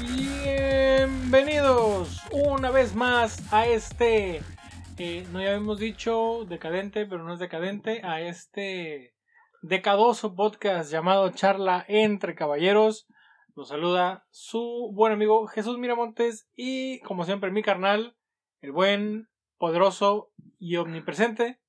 Bienvenidos 0.00 2.20
una 2.32 2.70
vez 2.70 2.94
más 2.94 3.52
a 3.52 3.66
este, 3.66 4.42
eh, 4.98 5.26
no 5.32 5.40
ya 5.40 5.48
habíamos 5.48 5.78
dicho 5.78 6.44
decadente, 6.46 7.06
pero 7.06 7.24
no 7.24 7.34
es 7.34 7.38
decadente, 7.38 8.02
a 8.04 8.20
este 8.20 9.14
decadoso 9.62 10.34
podcast 10.34 10.90
llamado 10.90 11.30
Charla 11.30 11.84
entre 11.88 12.34
Caballeros. 12.34 13.06
Los 13.54 13.68
saluda 13.68 14.26
su 14.30 14.90
buen 14.94 15.12
amigo 15.12 15.46
Jesús 15.46 15.78
Miramontes 15.78 16.48
y 16.56 17.00
como 17.00 17.24
siempre 17.24 17.50
mi 17.50 17.62
carnal, 17.62 18.16
el 18.60 18.72
buen, 18.72 19.28
poderoso 19.58 20.32
y 20.58 20.76
omnipresente 20.76 21.61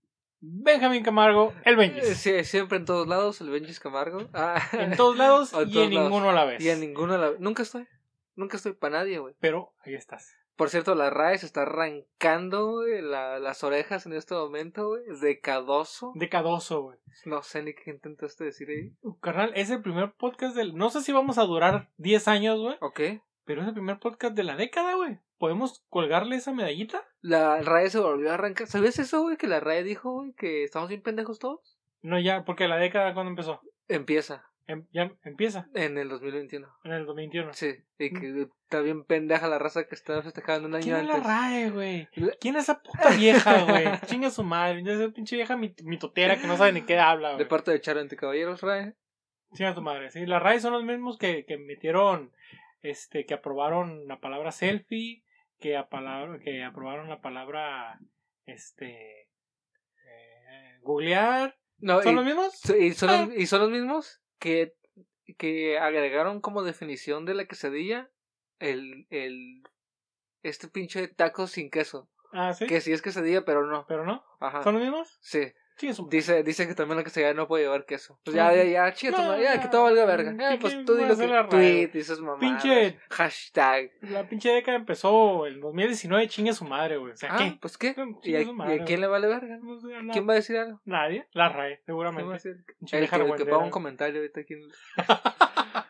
Benjamín 0.45 1.03
Camargo, 1.03 1.53
el 1.63 1.77
Benjis. 1.77 2.17
Sí, 2.17 2.43
siempre 2.43 2.77
en 2.77 2.83
todos 2.85 3.07
lados, 3.07 3.39
el 3.39 3.49
Benjis 3.49 3.79
Camargo. 3.79 4.27
Ah. 4.33 4.61
En 4.73 4.95
todos 4.97 5.15
lados 5.17 5.53
en 5.53 5.69
y 5.69 5.71
todos 5.71 5.87
en 5.87 5.93
lados. 5.93 6.09
ninguno 6.11 6.29
a 6.29 6.33
la 6.33 6.43
vez. 6.43 6.61
Y 6.61 6.69
en 6.69 6.81
ninguno 6.81 7.13
a 7.13 7.17
la 7.17 7.31
Nunca 7.39 7.63
estoy. 7.63 7.87
Nunca 8.35 8.57
estoy 8.57 8.73
para 8.73 8.99
nadie, 8.99 9.19
güey. 9.19 9.35
Pero 9.39 9.73
ahí 9.85 9.93
estás. 9.93 10.35
Por 10.57 10.69
cierto, 10.69 10.95
la 10.95 11.09
RAE 11.09 11.37
se 11.37 11.45
está 11.45 11.61
arrancando, 11.61 12.83
la- 12.83 13.39
las 13.39 13.63
orejas 13.63 14.05
en 14.05 14.13
este 14.13 14.35
momento, 14.35 14.87
güey. 14.89 15.01
Es 15.09 15.21
decadoso. 15.21 16.11
Decadoso, 16.15 16.81
güey. 16.81 16.97
No 17.25 17.41
sé 17.41 17.63
ni 17.63 17.73
qué 17.73 17.89
intentaste 17.91 18.43
decir 18.43 18.67
ahí. 18.69 18.91
Carnal, 19.21 19.51
es 19.55 19.69
el 19.69 19.81
primer 19.81 20.11
podcast 20.13 20.55
del. 20.55 20.75
No 20.75 20.89
sé 20.89 21.01
si 21.01 21.11
vamos 21.11 21.37
a 21.37 21.43
durar 21.43 21.89
10 21.97 22.27
años, 22.27 22.59
güey. 22.59 22.75
Ok. 22.81 22.99
Pero 23.45 23.61
es 23.61 23.67
el 23.67 23.73
primer 23.73 23.99
podcast 23.99 24.35
de 24.35 24.43
la 24.43 24.55
década, 24.55 24.95
güey. 24.95 25.19
¿Podemos 25.37 25.83
colgarle 25.89 26.37
esa 26.37 26.53
medallita? 26.53 27.03
La 27.21 27.61
RAE 27.61 27.89
se 27.89 27.99
volvió 27.99 28.31
a 28.31 28.35
arrancar. 28.35 28.67
¿Sabías 28.67 28.97
eso, 28.99 29.21
güey? 29.23 29.35
Que 29.37 29.47
la 29.47 29.59
RAE 29.59 29.83
dijo, 29.83 30.11
güey, 30.13 30.33
que 30.33 30.63
estamos 30.63 30.87
bien 30.89 31.01
pendejos 31.01 31.39
todos. 31.39 31.77
No, 32.01 32.19
ya, 32.19 32.45
porque 32.45 32.67
la 32.67 32.77
década, 32.77 33.13
¿cuándo 33.13 33.29
empezó? 33.31 33.61
Empieza. 33.87 34.45
Em- 34.65 34.87
ya 34.93 35.11
empieza, 35.25 35.67
En 35.73 35.97
el 35.97 36.07
2021. 36.07 36.69
en 36.85 36.91
el 36.93 37.05
2021. 37.05 37.53
Sí. 37.53 37.73
Y 37.99 38.13
que 38.13 38.47
está 38.63 38.79
bien 38.79 39.03
pendeja 39.03 39.49
la 39.49 39.59
raza 39.59 39.83
que 39.89 39.95
está 39.95 40.21
festejando 40.21 40.69
un 40.69 40.75
año 40.75 40.83
¿Quién 40.85 40.95
es 40.97 41.07
la 41.07 41.13
antes. 41.15 41.27
RAE, 41.27 41.69
güey? 41.71 42.07
¿Quién 42.39 42.55
es 42.55 42.63
esa 42.63 42.81
puta 42.81 43.09
vieja, 43.09 43.63
güey? 43.65 43.85
Chinga 44.05 44.29
su 44.29 44.43
madre. 44.45 44.81
Esa 44.85 45.09
pinche 45.13 45.35
vieja 45.35 45.57
mit- 45.57 45.83
mitotera 45.83 46.39
que 46.39 46.47
no 46.47 46.55
sabe 46.55 46.71
ni 46.71 46.83
qué 46.83 46.97
habla, 46.97 47.31
De 47.31 47.35
güey. 47.35 47.47
parte 47.49 47.71
de 47.71 47.81
Charo 47.81 47.99
Caballeros, 48.17 48.61
RAE. 48.61 48.93
Chinga 49.53 49.73
su 49.75 49.81
madre. 49.81 50.09
Sí, 50.11 50.25
la 50.25 50.39
RAE 50.39 50.61
son 50.61 50.71
los 50.71 50.83
mismos 50.85 51.17
que, 51.17 51.43
que 51.45 51.57
metieron, 51.57 52.31
este, 52.83 53.25
que 53.25 53.33
aprobaron 53.33 54.07
la 54.07 54.19
palabra 54.19 54.51
selfie, 54.51 55.23
que, 55.59 55.71
que 56.43 56.63
aprobaron 56.63 57.09
la 57.09 57.21
palabra, 57.21 57.99
este, 58.45 59.21
eh, 60.05 60.77
googlear. 60.81 61.57
No, 61.77 62.01
¿Son 62.03 62.13
y- 62.13 62.15
los 62.15 62.25
mismos? 62.25 62.69
Y 62.79 62.91
son, 62.93 63.09
Ah. 63.09 63.25
los, 63.25 63.35
y 63.35 63.47
son 63.47 63.61
los 63.61 63.71
mismos 63.71 64.21
que, 64.39 64.75
que 65.37 65.79
agregaron 65.79 66.39
como 66.41 66.63
definición 66.63 67.25
de 67.25 67.33
la 67.33 67.45
quesadilla 67.45 68.09
el, 68.59 69.07
el 69.09 69.63
este 70.43 70.67
pinche 70.67 71.07
taco 71.07 71.47
sin 71.47 71.69
queso. 71.71 72.09
Ah, 72.33 72.53
sí. 72.53 72.67
Que 72.67 72.81
sí 72.81 72.91
es 72.91 73.01
quesadilla, 73.01 73.45
pero 73.45 73.65
no. 73.65 73.85
Pero 73.87 74.05
no. 74.05 74.23
Ajá. 74.39 74.63
¿Son 74.63 74.73
los 74.75 74.83
mismos? 74.83 75.17
Sí. 75.21 75.53
Dice, 76.09 76.43
dice 76.43 76.67
que 76.67 76.75
también 76.75 76.97
la 76.97 77.03
quesadilla 77.03 77.33
no 77.33 77.47
puede 77.47 77.63
llevar 77.63 77.85
queso. 77.85 78.19
Pues 78.23 78.35
ya, 78.35 78.53
ya, 78.53 78.63
ya, 78.63 78.93
chica, 78.93 79.11
No, 79.17 79.39
ya, 79.39 79.59
que 79.61 79.67
todo 79.67 79.83
valga 79.83 80.05
verga. 80.05 80.35
¿Qué- 80.37 80.53
Eh, 80.55 80.57
pues 80.59 80.85
tú 80.85 80.93
va 80.93 80.99
a 80.99 81.01
di 81.01 81.07
lo 81.07 81.13
hacer 81.13 81.29
que 81.29 81.47
tweet, 81.49 81.87
dices 81.93 82.19
mamá. 82.19 82.39
Pinche- 82.39 82.97
Hashtag. 83.09 83.91
La 84.01 84.27
pinche 84.27 84.49
década 84.49 84.77
empezó 84.77 85.45
el 85.45 85.59
2019, 85.59 86.27
chingue 86.27 86.53
su 86.53 86.65
madre, 86.65 86.97
güey. 86.97 87.13
O 87.13 87.15
sea, 87.15 87.33
Ah, 87.33 87.37
¿qué? 87.37 87.57
pues 87.61 87.77
qué. 87.77 87.95
¿Y 88.23 88.35
a, 88.35 88.41
y 88.41 88.79
quién 88.85 89.01
le 89.01 89.07
vale 89.07 89.27
verga? 89.27 89.57
No 89.61 89.79
sé, 89.79 89.87
no. 90.01 90.11
¿Quién 90.13 90.27
va 90.27 90.33
a 90.33 90.35
decir 90.37 90.57
algo? 90.57 90.81
Nadie. 90.85 91.27
La 91.33 91.49
RAE, 91.49 91.81
¿Quién 91.85 91.97
va 91.97 92.07
a 92.07 92.11
seguramente. 92.11 92.49
El 92.49 92.65
que, 92.65 92.97
el 92.97 93.09
que 93.37 93.53
un 93.53 93.69
comentario 93.69 94.19
ahorita 94.21 94.41
aquí. 94.41 94.53
en- 94.53 94.71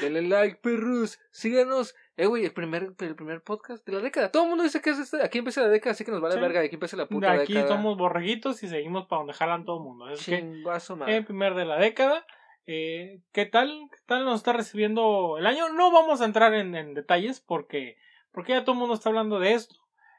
Denle 0.00 0.22
like, 0.22 0.56
perros. 0.62 1.18
Síganos. 1.30 1.94
Eh, 2.16 2.26
güey, 2.26 2.44
el 2.44 2.52
primer, 2.52 2.92
el 3.00 3.14
primer 3.16 3.42
podcast 3.42 3.84
de 3.86 3.92
la 3.92 4.00
década. 4.00 4.30
Todo 4.30 4.44
el 4.44 4.48
mundo 4.50 4.62
dice 4.64 4.80
que 4.80 4.90
es 4.90 4.98
este. 5.00 5.22
Aquí 5.22 5.38
empieza 5.38 5.62
la 5.62 5.68
década, 5.68 5.92
así 5.92 6.04
que 6.04 6.12
nos 6.12 6.20
vale 6.20 6.34
Sí. 6.36 6.40
verga. 6.40 6.60
Aquí 6.60 6.74
empieza 6.74 6.96
la 6.96 7.04
De 7.04 7.08
puta 7.08 7.32
aquí 7.32 7.54
década. 7.54 7.74
somos 7.74 7.96
borreguitos 7.98 8.62
y 8.62 8.68
seguimos 8.68 9.06
para 9.06 9.18
donde 9.20 9.32
jalan 9.34 9.64
todo 9.64 9.78
el 9.78 9.82
mundo. 9.84 10.08
Es 10.10 10.24
que 10.24 10.38
Chingazo, 10.38 10.96
madre. 10.96 11.16
el 11.16 11.24
primer 11.24 11.54
de 11.54 11.64
la 11.64 11.76
década. 11.78 12.24
Eh, 12.66 13.20
¿Qué 13.32 13.46
tal? 13.46 13.88
¿Qué 13.90 13.98
tal 14.06 14.24
nos 14.24 14.36
está 14.36 14.52
recibiendo 14.52 15.36
el 15.38 15.46
año? 15.46 15.68
No 15.70 15.90
vamos 15.92 16.20
a 16.20 16.24
entrar 16.24 16.54
en, 16.54 16.74
en 16.76 16.94
detalles 16.94 17.40
porque, 17.40 17.96
porque 18.32 18.52
ya 18.52 18.62
todo 18.64 18.72
el 18.74 18.78
mundo 18.78 18.94
está 18.94 19.08
hablando 19.08 19.38
de 19.40 19.52
esto. 19.54 19.74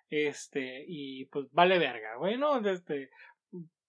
Este, 0.10 0.84
y 0.88 1.26
pues 1.26 1.48
vale 1.52 1.80
verga, 1.80 2.16
güey, 2.18 2.38
¿no? 2.38 2.60
De, 2.62 2.74
este, 2.74 3.10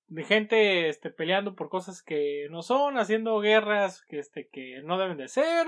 de 0.06 0.24
gente 0.24 0.88
este, 0.88 1.10
peleando 1.10 1.54
por 1.54 1.68
cosas 1.68 2.02
que 2.02 2.46
no 2.50 2.62
son, 2.62 2.96
haciendo 2.98 3.38
guerras 3.40 4.02
que, 4.08 4.18
este, 4.20 4.48
que 4.50 4.80
no 4.84 4.96
deben 4.96 5.18
de 5.18 5.28
ser. 5.28 5.66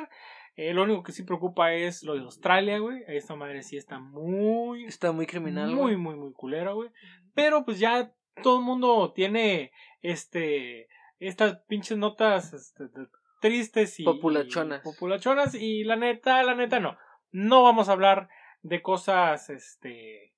Eh, 0.61 0.75
lo 0.75 0.83
único 0.83 1.05
que 1.05 1.13
sí 1.13 1.23
preocupa 1.23 1.73
es 1.73 2.03
lo 2.03 2.15
de 2.15 2.21
Australia, 2.23 2.79
güey. 2.81 3.05
Esta 3.07 3.37
madre 3.37 3.63
sí 3.63 3.77
está 3.77 4.01
muy, 4.01 4.87
Está 4.87 5.13
muy 5.13 5.25
criminal. 5.25 5.71
muy, 5.71 5.97
muy, 5.97 6.17
muy 6.17 6.33
culero, 6.33 6.75
güey. 6.75 6.91
Pero 7.33 7.65
pues 7.65 7.79
ya 7.79 8.13
todo 8.43 8.59
el 8.59 8.65
mundo 8.65 9.13
tiene 9.15 9.71
este 10.03 10.89
estas 11.21 11.61
pinches 11.69 11.97
notas 11.97 12.53
este, 12.53 12.85
de- 12.89 13.07
tristes 13.41 14.01
y 14.01 14.05
Populachonas. 14.05 14.83
populachonas 14.83 15.55
y 15.55 15.85
la 15.85 15.95
neta, 15.95 16.43
la 16.43 16.57
neta 16.57 16.81
no. 16.81 16.97
No 17.31 17.63
vamos 17.63 17.89
a 17.89 17.93
hablar 17.93 18.29
de 18.63 18.83
cosas 18.83 19.51
este 19.51 20.35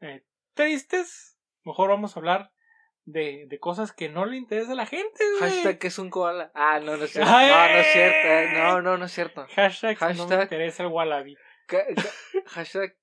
eh, 0.00 0.24
tristes, 0.54 1.38
mejor 1.64 1.90
vamos 1.90 2.16
a 2.16 2.20
hablar 2.20 2.50
de, 3.06 3.44
de 3.48 3.58
cosas 3.58 3.92
que 3.92 4.08
no 4.08 4.24
le 4.24 4.36
interesa 4.36 4.72
a 4.72 4.76
la 4.76 4.86
gente, 4.86 5.22
güey. 5.38 5.50
Hashtag 5.50 5.78
que 5.78 5.86
es 5.88 5.98
un 5.98 6.10
koala. 6.10 6.50
Ah, 6.54 6.80
no, 6.80 6.96
no 6.96 7.04
es 7.04 7.12
cierto. 7.12 7.30
Ay. 7.32 7.48
No, 7.50 7.56
no 7.68 7.78
es 7.80 7.86
cierto. 7.92 8.28
eh, 8.28 8.50
No, 8.54 8.82
no, 8.82 8.96
no 8.98 9.04
es 9.04 9.12
cierto. 9.12 9.46
Hashtag, 9.54 9.98
no 10.00 10.06
me 10.08 10.14
Hashtag- 10.36 10.42
interesa 10.44 10.82
el 10.84 10.88
wallaby. 10.90 11.36
Hashtag 12.46 12.96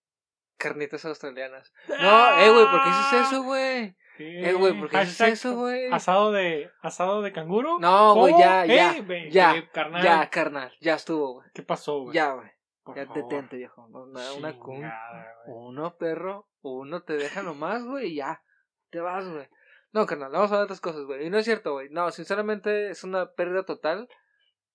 carnitas 0.57 1.03
australianas. 1.05 1.71
No, 1.87 2.39
eh, 2.39 2.51
güey, 2.51 2.65
¿por 2.65 2.83
qué 2.83 2.89
dices 2.89 3.27
eso, 3.27 3.43
güey? 3.43 3.95
Sí, 4.17 4.25
Eh, 4.27 4.53
güey, 4.53 4.77
¿por 4.79 4.89
qué 4.89 4.99
dices 4.99 5.17
hashtag 5.17 5.33
eso, 5.33 5.55
güey? 5.55 5.91
Asado 5.91 6.31
de, 6.31 6.69
asado 6.81 7.21
de 7.21 7.31
canguro. 7.31 7.79
No, 7.79 8.15
güey, 8.15 8.33
ya, 8.37 8.65
ya, 8.65 8.93
Eh, 8.97 9.29
ya, 9.31 9.55
eh, 9.55 9.69
carnal. 9.71 10.03
Ya, 10.03 10.29
carnal, 10.29 10.71
ya 10.79 10.95
estuvo, 10.95 11.33
güey. 11.35 11.49
¿Qué 11.53 11.63
pasó, 11.63 12.01
güey? 12.01 12.13
Ya, 12.15 12.33
güey. 12.33 12.49
Por 12.83 12.95
Ya 12.95 13.05
favor. 13.05 13.23
detente, 13.23 13.57
viejo. 13.57 13.87
No, 13.89 14.05
no, 14.05 14.35
una 14.35 14.51
Chingada, 14.53 15.35
güey. 15.45 15.57
uno, 15.67 15.95
perro, 15.97 16.47
uno 16.61 17.01
te 17.03 17.13
deja 17.13 17.41
nomás, 17.43 17.83
güey, 17.83 18.11
y 18.11 18.15
ya. 18.17 18.43
Te 18.91 18.99
vas, 18.99 19.27
güey. 19.27 19.47
No, 19.93 20.05
carnal, 20.05 20.31
vamos 20.31 20.51
a 20.51 20.55
hablar 20.55 20.61
de 20.61 20.73
otras 20.73 20.81
cosas, 20.81 21.03
güey. 21.05 21.25
Y 21.27 21.29
no 21.29 21.37
es 21.37 21.45
cierto, 21.45 21.73
güey. 21.73 21.89
No, 21.89 22.09
sinceramente 22.11 22.89
es 22.89 23.03
una 23.03 23.31
pérdida 23.33 23.63
total. 23.65 24.07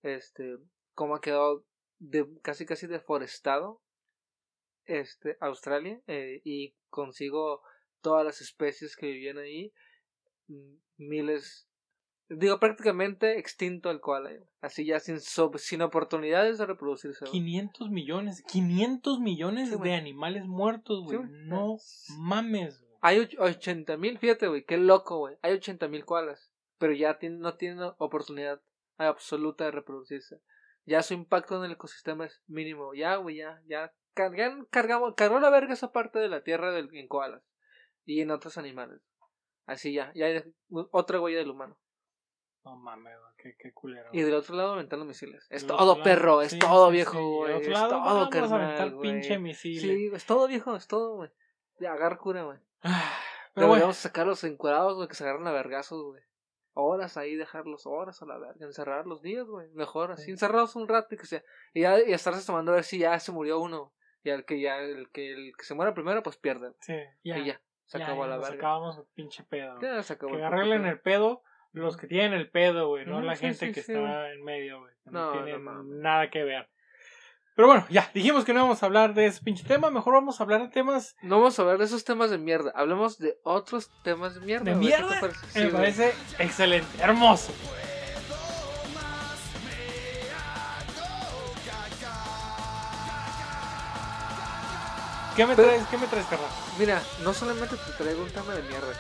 Este, 0.03 0.57
como 0.95 1.15
ha 1.17 1.21
quedado 1.21 1.65
de, 1.99 2.27
casi, 2.43 2.67
casi 2.67 2.87
deforestado. 2.87 3.81
Este, 4.85 5.37
Australia. 5.41 6.01
eh, 6.07 6.41
y 6.45 6.75
consigo 6.91 7.63
todas 8.03 8.25
las 8.25 8.41
especies 8.41 8.95
que 8.97 9.07
vivían 9.07 9.39
ahí. 9.39 9.73
mm, 10.49 10.75
Miles. 10.99 11.69
Digo, 12.29 12.59
prácticamente 12.59 13.39
extinto 13.39 13.91
el 13.91 14.01
koala. 14.01 14.31
Así 14.61 14.85
ya 14.85 14.99
sin, 15.01 15.21
sin 15.21 15.83
oportunidades 15.83 16.59
de 16.59 16.67
reproducirse. 16.67 17.21
güey. 17.25 17.33
500 17.33 17.91
millones, 17.91 18.43
500 18.49 19.21
millones 19.21 19.71
Sí, 19.71 19.77
de 19.81 19.95
animales 19.95 20.45
muertos, 20.45 21.05
güey. 21.05 21.19
Sí, 21.19 21.25
no 21.47 21.77
mames, 22.19 22.81
güey. 22.81 22.86
Hay 23.07 23.21
och- 23.21 23.29
80 23.41 23.97
mil, 23.97 24.19
fíjate, 24.19 24.49
güey, 24.49 24.65
qué 24.65 24.77
loco, 24.79 25.19
güey. 25.19 25.37
Hay 25.43 25.53
80 25.53 25.87
mil 25.87 26.05
koalas, 26.05 26.51
pero 26.79 26.93
ya 26.93 27.19
tienen, 27.19 27.39
no 27.39 27.57
tienen 27.57 27.79
oportunidad 27.99 28.61
absoluta 28.99 29.65
de 29.65 29.71
reproducirse. 29.71 30.41
Ya 30.87 31.03
su 31.03 31.15
impacto 31.15 31.57
en 31.57 31.65
el 31.67 31.73
ecosistema 31.73 32.27
es 32.27 32.43
mínimo. 32.49 32.95
Ya, 32.95 33.15
güey, 33.17 33.37
ya, 33.37 33.63
ya. 33.67 33.93
Cargan, 34.15 34.65
cargamos, 34.71 35.15
cargó 35.15 35.39
la 35.39 35.51
verga 35.51 35.75
esa 35.75 35.93
parte 35.93 36.19
de 36.19 36.29
la 36.29 36.43
tierra 36.43 36.73
del, 36.73 36.89
en 36.95 37.07
koalas 37.07 37.43
y 38.05 38.23
en 38.23 38.31
otros 38.33 38.59
animales. 38.59 39.01
Así 39.67 39.93
ya, 39.93 40.11
ya 40.15 40.27
hay 40.27 40.43
otra 40.91 41.21
huella 41.21 41.39
del 41.39 41.51
humano. 41.51 41.79
No 42.65 42.75
mames. 42.77 43.15
Qué, 43.37 43.55
qué 43.57 43.73
culero. 43.73 44.09
Y 44.13 44.23
del 44.23 44.35
otro 44.35 44.57
lado 44.57 44.73
aventando 44.73 45.05
misiles. 45.05 45.47
Es 45.51 45.65
todo, 45.65 45.77
lado, 45.79 46.03
perro, 46.03 46.43
es 46.43 46.51
sí, 46.53 46.59
todo, 46.59 46.91
viejo, 46.91 47.13
sí. 47.13 47.19
güey. 47.19 47.49
Del 47.53 47.57
otro 47.59 47.69
Es 47.73 47.79
lado, 47.79 47.89
todo, 47.91 48.01
vamos 48.01 48.27
a 48.27 48.31
carnal, 48.31 48.63
aventar 48.65 48.91
güey. 48.91 49.13
pinche 49.13 49.39
misil. 49.39 49.81
Sí, 49.81 50.11
es 50.13 50.27
todo, 50.27 50.49
viejo, 50.49 50.75
es 50.75 50.89
todo, 50.89 51.15
güey. 51.17 51.31
Ya, 51.79 51.93
agarra 51.93 52.17
cura, 52.17 52.43
güey. 52.43 52.59
Ah, 52.87 53.13
Pero 53.13 53.53
Pero 53.55 53.67
bueno, 53.69 53.75
Deberíamos 53.75 53.97
sacarlos 53.97 54.45
encuerados, 54.45 54.95
güey, 54.97 55.09
que 55.09 55.15
se 55.15 55.25
agarran 55.25 55.47
a 55.47 55.53
vergazos, 55.53 56.03
güey. 56.03 56.23
Horas 56.75 57.17
ahí, 57.17 57.37
dejarlos 57.37 57.87
horas 57.87 58.21
a 58.23 58.27
la 58.27 58.37
verga, 58.39 58.67
encerrar 58.67 59.07
los 59.07 59.23
días, 59.23 59.47
güey. 59.47 59.69
Mejor 59.73 60.13
así, 60.13 60.25
Sí. 60.27 60.31
encerrados 60.33 60.77
un 60.77 60.89
rato 60.89 61.15
y 61.15 61.19
que 61.19 61.25
sea. 61.27 61.43
Y 61.73 61.81
ya 61.83 61.99
y 62.01 62.13
estarse 62.13 62.45
tomando 62.47 62.73
a 62.73 62.75
ver 62.77 62.85
si 62.85 62.99
ya 62.99 63.19
se 63.19 63.33
murió 63.33 63.59
uno. 63.61 63.93
Y 64.23 64.31
al 64.31 64.45
que 64.45 64.61
ya, 64.61 64.79
el 64.81 65.09
que, 65.11 65.33
el 65.33 65.53
que 65.57 65.65
se 65.65 65.75
muera 65.75 65.95
primero, 65.95 66.23
pues 66.23 66.37
pierde. 66.37 66.73
sí, 66.81 66.95
ya. 67.25 67.39
y 67.39 67.47
ya, 67.47 67.61
se 67.87 67.99
ya, 67.99 68.05
acabó 68.05 68.25
ya 68.25 68.31
la 68.31 68.37
verga. 68.39 68.57
acabamos 68.57 68.99
el 68.99 69.05
pinche 69.15 69.43
pedo. 69.45 69.81
Ya 69.81 70.03
se 70.03 70.13
acabó 70.15 70.33
que 70.33 70.39
el 70.39 70.45
arreglen 70.45 70.83
pedo. 70.83 70.91
el 70.93 71.01
pedo 71.01 71.43
los 71.73 71.97
que 71.97 72.07
tienen 72.09 72.33
el 72.35 72.51
pedo, 72.51 72.89
güey, 72.89 73.07
no 73.07 73.21
la 73.21 73.37
sí, 73.37 73.47
gente 73.47 73.67
sí, 73.67 73.73
que 73.73 73.81
está 73.81 74.31
en 74.33 74.43
medio, 74.45 74.81
güey. 74.81 74.93
No, 75.07 75.27
No, 75.27 75.33
tiene 75.33 75.59
no 75.59 75.83
nada 75.85 76.29
que 76.31 76.43
ver. 76.43 76.69
Pero 77.57 77.69
bueno, 77.69 77.87
ya, 77.89 78.11
dijimos 78.13 78.45
que 78.45 78.53
no 78.53 78.61
íbamos 78.61 78.83
a 78.83 78.87
hablar 78.87 79.15
de 79.15 79.25
ese 79.25 79.41
pinche 79.41 79.65
tema, 79.65 79.91
mejor 79.91 80.13
vamos 80.13 80.39
a 80.39 80.43
hablar 80.43 80.61
de 80.61 80.69
temas. 80.69 81.17
No 81.23 81.39
vamos 81.39 81.59
a 81.59 81.63
hablar 81.63 81.79
de 81.79 81.87
esos 81.87 82.05
temas 82.05 82.29
de 82.29 82.37
mierda, 82.37 82.71
hablemos 82.75 83.19
de 83.19 83.41
otros 83.45 83.91
temas 84.05 84.35
de 84.35 84.43
mierda. 84.43 84.65
¿De? 84.75 84.75
Me 84.75 85.69
parece, 85.71 86.15
excelente, 86.39 86.87
hermoso. 87.03 87.55
¿Qué 95.35 95.47
me 95.47 95.55
traes, 95.57 95.87
qué 95.87 95.97
me 95.97 96.07
traes, 96.09 96.27
carnal? 96.27 96.51
Mira, 96.79 97.03
no 97.25 97.33
solamente 97.33 97.77
te 97.77 97.93
traigo 97.93 98.23
un 98.23 98.31
tema 98.31 98.55
de 98.55 98.63
mierda, 98.65 98.93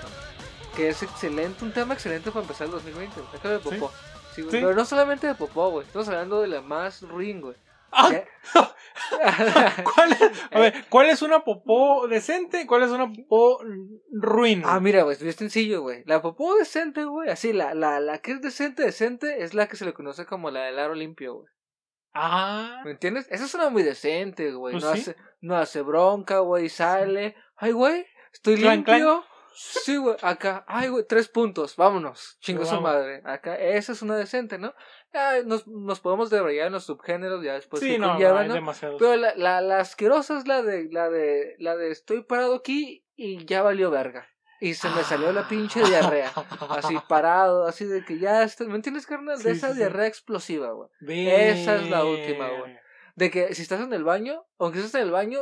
que 0.74 0.88
es 0.88 1.02
excelente, 1.02 1.62
un 1.62 1.72
tema 1.72 1.92
excelente 1.92 2.30
para 2.30 2.40
empezar 2.40 2.68
el 2.68 2.72
2020, 2.72 3.20
acá 3.36 3.50
de 3.50 3.58
popó. 3.58 3.92
Pero 4.50 4.74
no 4.74 4.84
solamente 4.86 5.26
de 5.26 5.34
popó, 5.34 5.70
güey, 5.70 5.86
estamos 5.86 6.08
hablando 6.08 6.40
de 6.40 6.48
la 6.48 6.62
más 6.62 7.02
ruin, 7.02 7.42
güey. 7.42 7.65
Ah. 7.92 8.10
¿cuál 9.94 10.12
es, 10.12 10.30
a 10.50 10.58
ver, 10.58 10.84
¿cuál 10.88 11.10
es 11.10 11.22
una 11.22 11.44
popó 11.44 12.06
decente 12.08 12.62
y 12.62 12.66
cuál 12.66 12.82
es 12.82 12.90
una 12.90 13.12
popó 13.12 13.60
ruin? 14.12 14.62
Ah, 14.64 14.80
mira, 14.80 15.02
güey, 15.02 15.16
es 15.16 15.22
bien 15.22 15.34
sencillo, 15.34 15.82
güey. 15.82 16.02
La 16.06 16.22
popó 16.22 16.56
decente, 16.56 17.04
güey, 17.04 17.28
así, 17.30 17.52
la, 17.52 17.74
la, 17.74 18.00
la 18.00 18.18
que 18.18 18.32
es 18.32 18.42
decente, 18.42 18.82
decente, 18.84 19.42
es 19.42 19.54
la 19.54 19.68
que 19.68 19.76
se 19.76 19.84
le 19.84 19.92
conoce 19.92 20.26
como 20.26 20.50
la 20.50 20.64
del 20.64 20.78
aro 20.78 20.94
limpio, 20.94 21.34
güey. 21.34 21.48
Ah, 22.14 22.80
¿Me 22.84 22.92
entiendes? 22.92 23.26
Esa 23.30 23.44
es 23.44 23.54
una 23.54 23.68
muy 23.68 23.82
decente, 23.82 24.52
güey. 24.52 24.72
Pues 24.72 24.84
no, 24.84 24.92
sí. 24.94 25.00
hace, 25.00 25.16
no 25.40 25.56
hace 25.56 25.82
bronca, 25.82 26.38
güey, 26.38 26.68
sale. 26.70 27.36
Ay, 27.56 27.72
güey, 27.72 28.06
estoy 28.32 28.56
Clan, 28.56 28.82
clan. 28.82 28.98
limpio. 28.98 29.24
Sí, 29.54 29.96
güey, 29.96 30.16
acá. 30.22 30.64
Ay, 30.66 30.88
güey, 30.88 31.04
tres 31.06 31.28
puntos, 31.28 31.76
vámonos. 31.76 32.38
Chingo 32.40 32.64
Sí, 32.64 32.70
su 32.70 32.80
madre. 32.80 33.22
Acá, 33.24 33.56
esa 33.56 33.92
es 33.92 34.02
una 34.02 34.16
decente, 34.16 34.58
¿no? 34.58 34.74
Ya 35.16 35.42
nos, 35.44 35.66
nos 35.66 36.00
podemos 36.00 36.28
debrayar 36.28 36.66
en 36.66 36.74
los 36.74 36.84
subgéneros, 36.84 37.42
ya 37.42 37.54
después 37.54 37.80
sí, 37.82 37.96
no, 37.98 38.18
no. 38.48 38.54
Pero 38.98 39.16
la, 39.16 39.34
la, 39.36 39.60
la 39.62 39.80
asquerosa 39.80 40.36
es 40.38 40.46
la 40.46 40.62
de, 40.62 40.88
la 40.90 41.08
de, 41.08 41.56
la 41.58 41.74
de 41.76 41.90
estoy 41.90 42.22
parado 42.22 42.54
aquí 42.54 43.06
y 43.16 43.44
ya 43.46 43.62
valió 43.62 43.90
verga. 43.90 44.28
Y 44.60 44.74
se 44.74 44.88
me 44.90 45.02
salió 45.04 45.32
la 45.32 45.48
pinche 45.48 45.82
diarrea. 45.84 46.32
Así 46.70 46.96
parado, 47.08 47.66
así 47.66 47.84
de 47.84 48.04
que 48.04 48.18
ya 48.18 48.42
está, 48.42 48.64
¿me 48.64 48.74
entiendes, 48.76 49.06
carnal? 49.06 49.36
De 49.38 49.42
Sí, 49.44 49.50
esa 49.50 49.68
sí, 49.68 49.72
sí. 49.74 49.78
diarrea 49.78 50.06
explosiva, 50.06 50.70
güey. 50.72 50.88
Esa 51.28 51.76
es 51.76 51.90
la 51.90 52.04
última, 52.04 52.48
güey. 52.48 52.76
De 53.14 53.30
que 53.30 53.54
si 53.54 53.62
estás 53.62 53.80
en 53.80 53.92
el 53.94 54.04
baño, 54.04 54.44
aunque 54.58 54.78
estés 54.78 54.94
en 54.96 55.02
el 55.02 55.10
baño, 55.10 55.40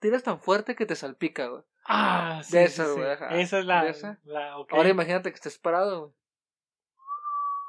tiras 0.00 0.22
tan 0.24 0.40
fuerte 0.40 0.74
que 0.74 0.86
te 0.86 0.96
salpica, 0.96 1.46
güey. 1.46 1.62
Ah, 1.86 2.40
sí. 2.44 2.56
De 2.56 2.64
esa, 2.64 2.86
güey. 2.86 3.06
Esa 3.40 3.58
es 3.60 3.64
la. 3.64 3.88
Esa. 3.88 4.20
Ahora 4.70 4.88
imagínate 4.88 5.30
que 5.30 5.36
estés 5.36 5.58
parado, 5.58 6.00
güey. 6.00 6.12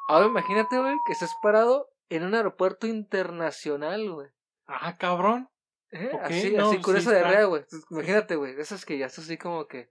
Ahora 0.07 0.27
imagínate, 0.27 0.79
güey, 0.79 0.95
que 1.05 1.13
estés 1.13 1.33
parado 1.41 1.89
en 2.09 2.23
un 2.23 2.35
aeropuerto 2.35 2.87
internacional, 2.87 4.09
güey. 4.11 4.27
Ah, 4.67 4.95
cabrón. 4.97 5.49
¿Eh? 5.95 6.09
Así, 6.23 6.51
no, 6.53 6.69
así 6.71 6.81
con 6.81 6.95
sí 6.95 7.01
esa 7.01 7.11
está. 7.15 7.27
diarrea, 7.27 7.45
güey. 7.45 7.63
Imagínate, 7.91 8.35
güey. 8.35 8.59
Esas 8.59 8.83
que 8.83 8.97
ya 8.97 9.05
estás 9.05 9.25
así 9.25 9.37
como 9.37 9.67
que. 9.67 9.89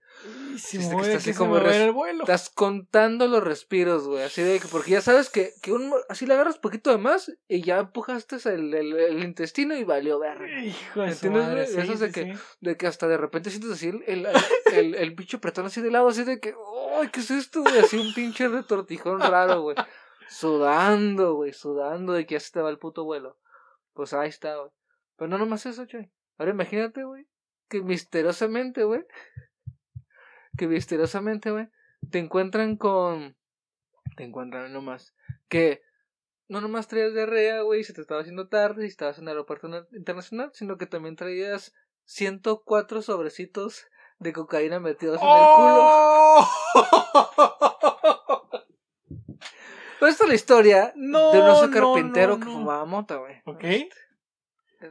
Viste 0.51 0.79
que 0.79 0.83
güey, 0.93 1.05
está 1.05 1.17
así 1.19 1.31
que 1.31 1.37
como 1.37 1.57
res- 1.59 1.77
el 1.77 1.93
vuelo. 1.93 2.23
Estás 2.23 2.49
contando 2.49 3.25
los 3.27 3.41
respiros, 3.41 4.05
güey. 4.05 4.21
Así 4.23 4.41
de 4.41 4.59
que, 4.59 4.67
porque 4.67 4.91
ya 4.91 5.01
sabes 5.01 5.29
que, 5.29 5.53
que 5.61 5.71
un, 5.71 5.93
así 6.09 6.25
le 6.25 6.33
agarras 6.33 6.57
poquito 6.57 6.89
de 6.91 6.97
más 6.97 7.31
y 7.47 7.61
ya 7.61 7.79
empujaste 7.79 8.35
el, 8.53 8.73
el, 8.73 8.99
el 8.99 9.23
intestino 9.23 9.77
y 9.77 9.85
valió 9.85 10.19
verga. 10.19 10.45
Hijo 10.61 11.03
de 11.03 11.07
¿Entiendes, 11.07 11.41
madre, 11.43 11.67
sí, 11.67 11.79
Eso 11.79 11.93
es 11.93 11.99
de 12.01 12.07
sí, 12.07 12.13
que-. 12.13 12.37
De 12.59 12.75
que 12.75 12.87
hasta 12.87 13.07
de 13.07 13.15
repente 13.17 13.49
sientes 13.49 13.71
así 13.71 13.87
el, 13.87 14.03
el, 14.05 14.27
el, 14.73 14.95
el 14.95 15.11
bicho 15.11 15.39
pretón 15.39 15.67
así 15.67 15.79
de 15.79 15.89
lado, 15.89 16.09
así 16.09 16.25
de 16.25 16.41
que, 16.41 16.53
¡ay, 16.99 17.07
qué 17.13 17.21
es 17.21 17.31
esto, 17.31 17.61
güey! 17.61 17.79
Así 17.79 17.97
un 17.97 18.13
pinche 18.13 18.49
retortijón 18.49 19.21
raro, 19.21 19.61
güey. 19.61 19.77
Sudando, 20.29 21.35
güey, 21.35 21.53
sudando 21.53 22.13
de 22.13 22.25
que 22.25 22.33
ya 22.35 22.39
se 22.39 22.51
te 22.51 22.61
va 22.61 22.69
el 22.69 22.79
puto 22.79 23.03
vuelo. 23.03 23.37
Pues 23.93 24.13
ahí 24.13 24.29
está, 24.29 24.55
güey. 24.57 24.71
Pero 25.15 25.29
no 25.29 25.37
nomás 25.37 25.65
eso, 25.65 25.85
güey. 25.91 26.11
Ahora 26.37 26.51
imagínate, 26.51 27.03
güey, 27.03 27.27
que 27.69 27.81
misteriosamente, 27.81 28.83
güey, 28.83 29.05
que 30.57 30.67
misteriosamente, 30.67 31.51
güey, 31.51 31.67
te 32.09 32.19
encuentran 32.19 32.75
con. 32.77 33.35
Te 34.15 34.23
encuentran 34.23 34.71
nomás. 34.73 35.13
Que 35.47 35.81
no 36.47 36.61
nomás 36.61 36.87
traías 36.87 37.13
diarrea, 37.13 37.61
güey, 37.61 37.83
se 37.83 37.93
te 37.93 38.01
estaba 38.01 38.21
haciendo 38.21 38.47
tarde 38.49 38.85
y 38.85 38.87
estabas 38.87 39.17
en 39.17 39.23
el 39.25 39.29
aeropuerto 39.29 39.67
na- 39.67 39.87
internacional, 39.93 40.51
sino 40.53 40.77
que 40.77 40.85
también 40.87 41.15
traías 41.15 41.73
104 42.05 43.01
sobrecitos 43.01 43.85
de 44.19 44.33
cocaína 44.33 44.79
metidos 44.79 45.21
en 45.21 45.27
el 45.27 45.45
culo. 45.55 46.47
Pero 50.03 50.11
esta 50.11 50.23
es 50.25 50.29
la 50.29 50.35
historia 50.35 50.93
No, 50.95 51.31
de 51.31 51.39
un 51.39 51.45
oso 51.47 51.71
carpintero 51.71 52.37
no, 52.37 52.45
que 52.45 52.51
fumaba 52.51 52.85
mota, 52.85 53.15
güey. 53.15 53.41
Ok. 53.45 53.63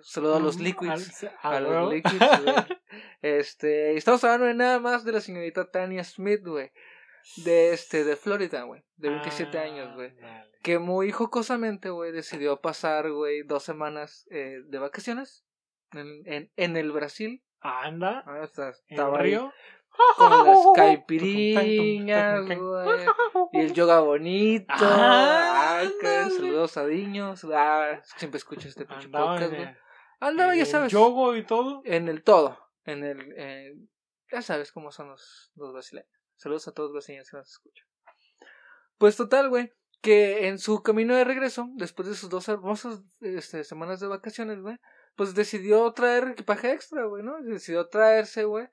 Saludo 0.03 0.37
a 0.37 0.41
los 0.41 0.57
Mm, 0.57 0.63
liquids. 0.63 1.25
al- 1.25 1.33
A 1.43 1.57
a 1.57 1.61
los 1.61 1.93
liquids, 1.93 2.19
güey. 2.43 2.55
Este, 3.21 3.97
estamos 3.97 4.25
hablando 4.25 4.47
de 4.47 4.55
nada 4.55 4.79
más 4.81 5.05
de 5.05 5.13
la 5.13 5.21
señorita 5.21 5.71
Tania 5.71 6.03
Smith, 6.03 6.41
güey. 6.45 6.71
De 7.45 7.73
este, 7.73 8.05
de 8.05 8.17
Florida, 8.17 8.63
güey. 8.63 8.83
De 8.97 9.11
27 9.11 9.59
Ah, 9.59 9.63
años, 9.63 9.95
güey. 9.95 10.15
Que 10.63 10.79
muy 10.79 11.13
jocosamente, 11.13 11.91
güey, 11.91 12.11
decidió 12.11 12.61
pasar, 12.61 13.11
güey, 13.13 13.43
dos 13.43 13.63
semanas 13.65 14.27
eh, 14.31 14.61
de 14.65 14.79
vacaciones 14.79 15.45
en, 15.93 16.23
en, 16.27 16.51
en 16.57 16.77
el 16.77 16.91
Brasil. 16.91 17.45
Anda. 17.61 18.25
Ah, 18.27 18.41
está- 18.43 18.69
¿En 18.69 18.75
estaba 18.89 19.19
ahí 19.19 19.25
Río? 19.31 19.53
Con 20.17 20.47
las 20.47 20.59
caipiriñas, 20.75 22.47
güey. 22.47 23.07
Y 23.53 23.61
el 23.61 23.73
yoga 23.73 24.01
bonito. 24.01 24.73
Ah, 24.79 25.79
Ay, 25.81 25.93
que 26.01 26.07
ándale. 26.09 26.35
saludos 26.37 26.77
a 26.77 26.87
Diños. 26.87 27.47
Ah, 27.53 28.01
siempre 28.17 28.39
escucho 28.39 28.69
este 28.69 28.85
pinche 28.87 29.09
podcast, 29.09 29.53
güey. 29.53 29.77
Andaba, 30.21 30.55
ya 30.55 30.65
sabes. 30.65 30.93
yogo 30.93 31.35
y 31.37 31.45
todo. 31.45 31.83
En 31.85 32.09
el 32.09 32.23
todo. 32.23 32.59
En 32.85 33.05
el. 33.05 33.35
eh, 33.37 33.75
ya 34.31 34.41
sabes 34.43 34.73
cómo 34.73 34.91
son 34.93 35.09
los, 35.11 35.53
los 35.57 35.73
brasileños. 35.73 36.09
Saludos 36.37 36.67
a 36.69 36.73
todos 36.73 36.89
los 36.89 36.95
brasileños 36.95 37.31
que 37.31 37.37
nos 37.37 37.51
escuchan. 37.51 37.87
Pues 38.99 39.17
total, 39.17 39.49
güey. 39.49 39.73
Que 40.01 40.49
en 40.49 40.59
su 40.59 40.83
camino 40.83 41.15
de 41.15 41.23
regreso, 41.25 41.69
después 41.75 42.09
de 42.09 42.17
sus 42.17 42.29
dos 42.29 42.49
hermosas 42.49 43.03
este, 43.21 43.63
semanas 43.63 44.01
de 44.01 44.09
vacaciones, 44.09 44.61
güey, 44.61 44.77
pues 45.15 45.33
decidió 45.35 45.93
traer 45.93 46.29
equipaje 46.29 46.73
extra, 46.73 47.05
güey, 47.05 47.23
¿no? 47.23 47.41
Decidió 47.43 47.87
traerse, 47.89 48.43
güey, 48.45 48.67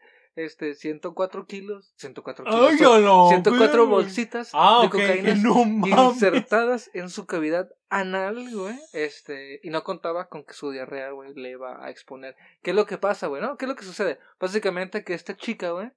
este, 0.45 0.73
104 0.75 1.45
kilos, 1.45 1.93
104 1.97 2.45
kilos, 2.45 2.61
¡Ay, 2.71 2.77
la 2.79 3.27
104 3.29 3.59
verga! 3.67 3.83
bolsitas 3.83 4.51
Ah, 4.53 4.79
de 4.83 4.89
cocaína 4.89 5.33
No 5.35 5.65
insertadas 6.11 6.89
en 6.93 7.09
su 7.09 7.25
cavidad 7.25 7.69
anal, 7.89 8.49
güey. 8.53 8.75
Este, 8.93 9.59
y 9.63 9.69
no 9.69 9.83
contaba 9.83 10.29
con 10.29 10.43
que 10.43 10.53
su 10.53 10.71
diarrea, 10.71 11.11
güey, 11.11 11.33
le 11.33 11.51
iba 11.51 11.83
a 11.83 11.89
exponer. 11.89 12.35
¿Qué 12.61 12.71
es 12.71 12.75
lo 12.75 12.85
que 12.85 12.97
pasa, 12.97 13.27
güey? 13.27 13.41
¿No? 13.41 13.57
¿Qué 13.57 13.65
es 13.65 13.69
lo 13.69 13.75
que 13.75 13.83
sucede? 13.85 14.19
Básicamente 14.39 15.03
que 15.03 15.13
esta 15.13 15.35
chica, 15.35 15.71
güey, 15.71 15.91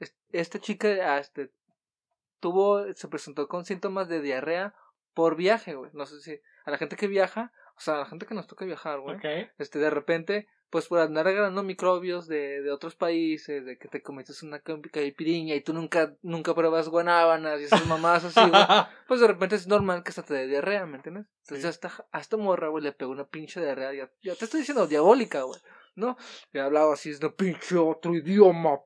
es- 0.00 0.14
esta 0.32 0.58
chica, 0.58 0.88
ah, 1.02 1.18
este, 1.18 1.50
tuvo, 2.40 2.92
se 2.94 3.08
presentó 3.08 3.48
con 3.48 3.64
síntomas 3.64 4.08
de 4.08 4.20
diarrea 4.20 4.74
por 5.14 5.36
viaje, 5.36 5.74
güey. 5.74 5.90
No 5.94 6.06
sé 6.06 6.20
si 6.20 6.40
a 6.64 6.70
la 6.70 6.78
gente 6.78 6.96
que 6.96 7.06
viaja, 7.08 7.52
o 7.76 7.80
sea, 7.80 7.94
a 7.94 7.98
la 7.98 8.06
gente 8.06 8.26
que 8.26 8.34
nos 8.34 8.46
toca 8.46 8.64
viajar, 8.64 9.00
güey. 9.00 9.18
Este, 9.58 9.78
de 9.78 9.90
repente, 9.90 10.48
pues 10.70 10.86
por 10.86 10.98
andar 11.00 11.26
agarrando 11.26 11.62
microbios 11.62 12.28
de, 12.28 12.60
de 12.62 12.70
otros 12.70 12.94
países, 12.94 13.64
de 13.64 13.78
que 13.78 13.88
te 13.88 14.02
cometes 14.02 14.42
una 14.42 14.60
ca- 14.60 14.78
caipiriña 14.92 15.54
y 15.54 15.60
tú 15.62 15.72
nunca, 15.72 16.14
nunca 16.22 16.54
pruebas 16.54 16.88
guanábanas 16.88 17.60
y 17.60 17.64
esas 17.64 17.86
mamás 17.86 18.24
así, 18.24 18.40
güey 18.48 18.52
pues 19.08 19.20
de 19.20 19.26
repente 19.28 19.56
es 19.56 19.66
normal 19.66 20.02
que 20.02 20.10
hasta 20.10 20.22
te 20.22 20.34
dé 20.34 20.46
diarrea, 20.46 20.84
¿me 20.86 20.96
entiendes? 20.96 21.26
Entonces 21.42 21.62
Sí. 21.62 21.68
hasta, 21.68 22.06
a 22.12 22.20
esta 22.20 22.36
morra, 22.36 22.68
güey, 22.68 22.84
le 22.84 22.92
pegó 22.92 23.10
una 23.12 23.26
pinche 23.26 23.60
diarrea, 23.60 23.94
ya, 23.94 24.10
ya 24.22 24.34
te 24.34 24.44
estoy 24.44 24.60
diciendo 24.60 24.86
diabólica, 24.86 25.42
güey, 25.42 25.58
¿no? 25.98 26.16
Y 26.52 26.58
hablaba 26.58 26.94
así, 26.94 27.10
es 27.10 27.20
de 27.20 27.30
pinche 27.30 27.76
otro 27.76 28.14
idioma. 28.14 28.80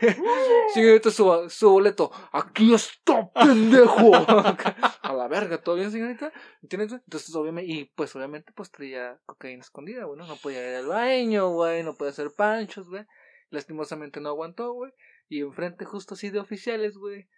Señorita, 0.72 1.10
su, 1.10 1.50
su 1.50 1.70
boleto, 1.70 2.10
aquí 2.32 2.72
está, 2.72 3.30
pendejo. 3.32 4.12
a 5.02 5.12
la 5.12 5.28
verga, 5.28 5.58
¿todo 5.58 5.74
bien, 5.74 5.90
señorita? 5.90 6.32
¿Entiendes? 6.62 6.92
Entonces, 6.92 7.34
obviamente, 7.34 7.72
y 7.72 7.84
pues 7.84 8.14
obviamente, 8.16 8.52
pues 8.54 8.70
traía 8.70 9.20
cocaína 9.26 9.62
escondida, 9.62 10.04
güey, 10.04 10.18
¿no? 10.18 10.26
No 10.26 10.36
podía 10.36 10.70
ir 10.70 10.76
al 10.76 10.86
baño, 10.86 11.50
güey, 11.50 11.82
no 11.82 11.94
podía 11.94 12.12
hacer 12.12 12.30
panchos, 12.36 12.88
güey. 12.88 13.04
Lastimosamente 13.50 14.20
no 14.20 14.30
aguantó, 14.30 14.72
güey. 14.72 14.92
Y 15.28 15.40
enfrente, 15.40 15.84
justo 15.84 16.14
así 16.14 16.30
de 16.30 16.38
oficiales, 16.38 16.96
güey, 16.96 17.28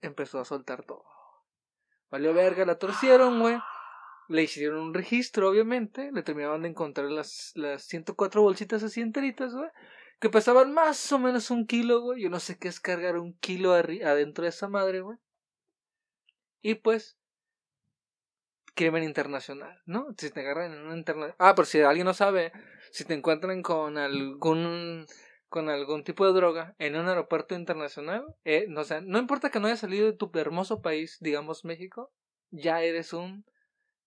empezó 0.00 0.38
a 0.38 0.44
soltar 0.44 0.84
todo. 0.84 1.04
Valió 2.10 2.32
verga, 2.32 2.64
la 2.64 2.78
torcieron, 2.78 3.40
güey. 3.40 3.58
Le 4.28 4.42
hicieron 4.42 4.80
un 4.80 4.94
registro, 4.94 5.48
obviamente. 5.50 6.10
Le 6.12 6.22
terminaban 6.22 6.62
de 6.62 6.68
encontrar 6.68 7.10
las, 7.10 7.52
las 7.54 7.84
104 7.84 8.42
bolsitas 8.42 8.82
así 8.82 9.00
enteritas, 9.00 9.54
güey. 9.54 9.68
Que 10.18 10.30
pesaban 10.30 10.72
más 10.72 11.12
o 11.12 11.18
menos 11.18 11.50
un 11.50 11.66
kilo, 11.66 12.00
güey. 12.00 12.22
Yo 12.22 12.30
no 12.30 12.40
sé 12.40 12.58
qué 12.58 12.68
es 12.68 12.80
cargar 12.80 13.18
un 13.18 13.34
kilo 13.38 13.72
adentro 13.72 14.44
de 14.44 14.48
esa 14.50 14.68
madre, 14.68 15.00
güey. 15.00 15.18
Y 16.62 16.74
pues, 16.74 17.16
crimen 18.74 19.02
internacional, 19.02 19.80
¿no? 19.86 20.06
Si 20.16 20.30
te 20.30 20.40
agarran 20.40 20.72
en 20.72 20.86
un 20.86 20.98
internacional. 20.98 21.34
Ah, 21.38 21.54
por 21.54 21.66
si 21.66 21.80
alguien 21.80 22.06
no 22.06 22.14
sabe, 22.14 22.52
si 22.92 23.04
te 23.04 23.14
encuentran 23.14 23.62
con 23.62 23.98
algún 23.98 25.06
con 25.48 25.70
algún 25.70 26.04
tipo 26.04 26.26
de 26.26 26.32
droga 26.32 26.74
en 26.78 26.96
un 26.96 27.08
aeropuerto 27.08 27.54
internacional, 27.54 28.26
eh, 28.44 28.66
no, 28.68 28.80
o 28.80 28.84
sea, 28.84 29.00
no 29.00 29.18
importa 29.18 29.50
que 29.50 29.60
no 29.60 29.68
hayas 29.68 29.80
salido 29.80 30.06
de 30.06 30.12
tu 30.12 30.30
hermoso 30.34 30.82
país, 30.82 31.18
digamos 31.20 31.64
México, 31.64 32.12
ya 32.50 32.82
eres 32.82 33.12
un 33.12 33.44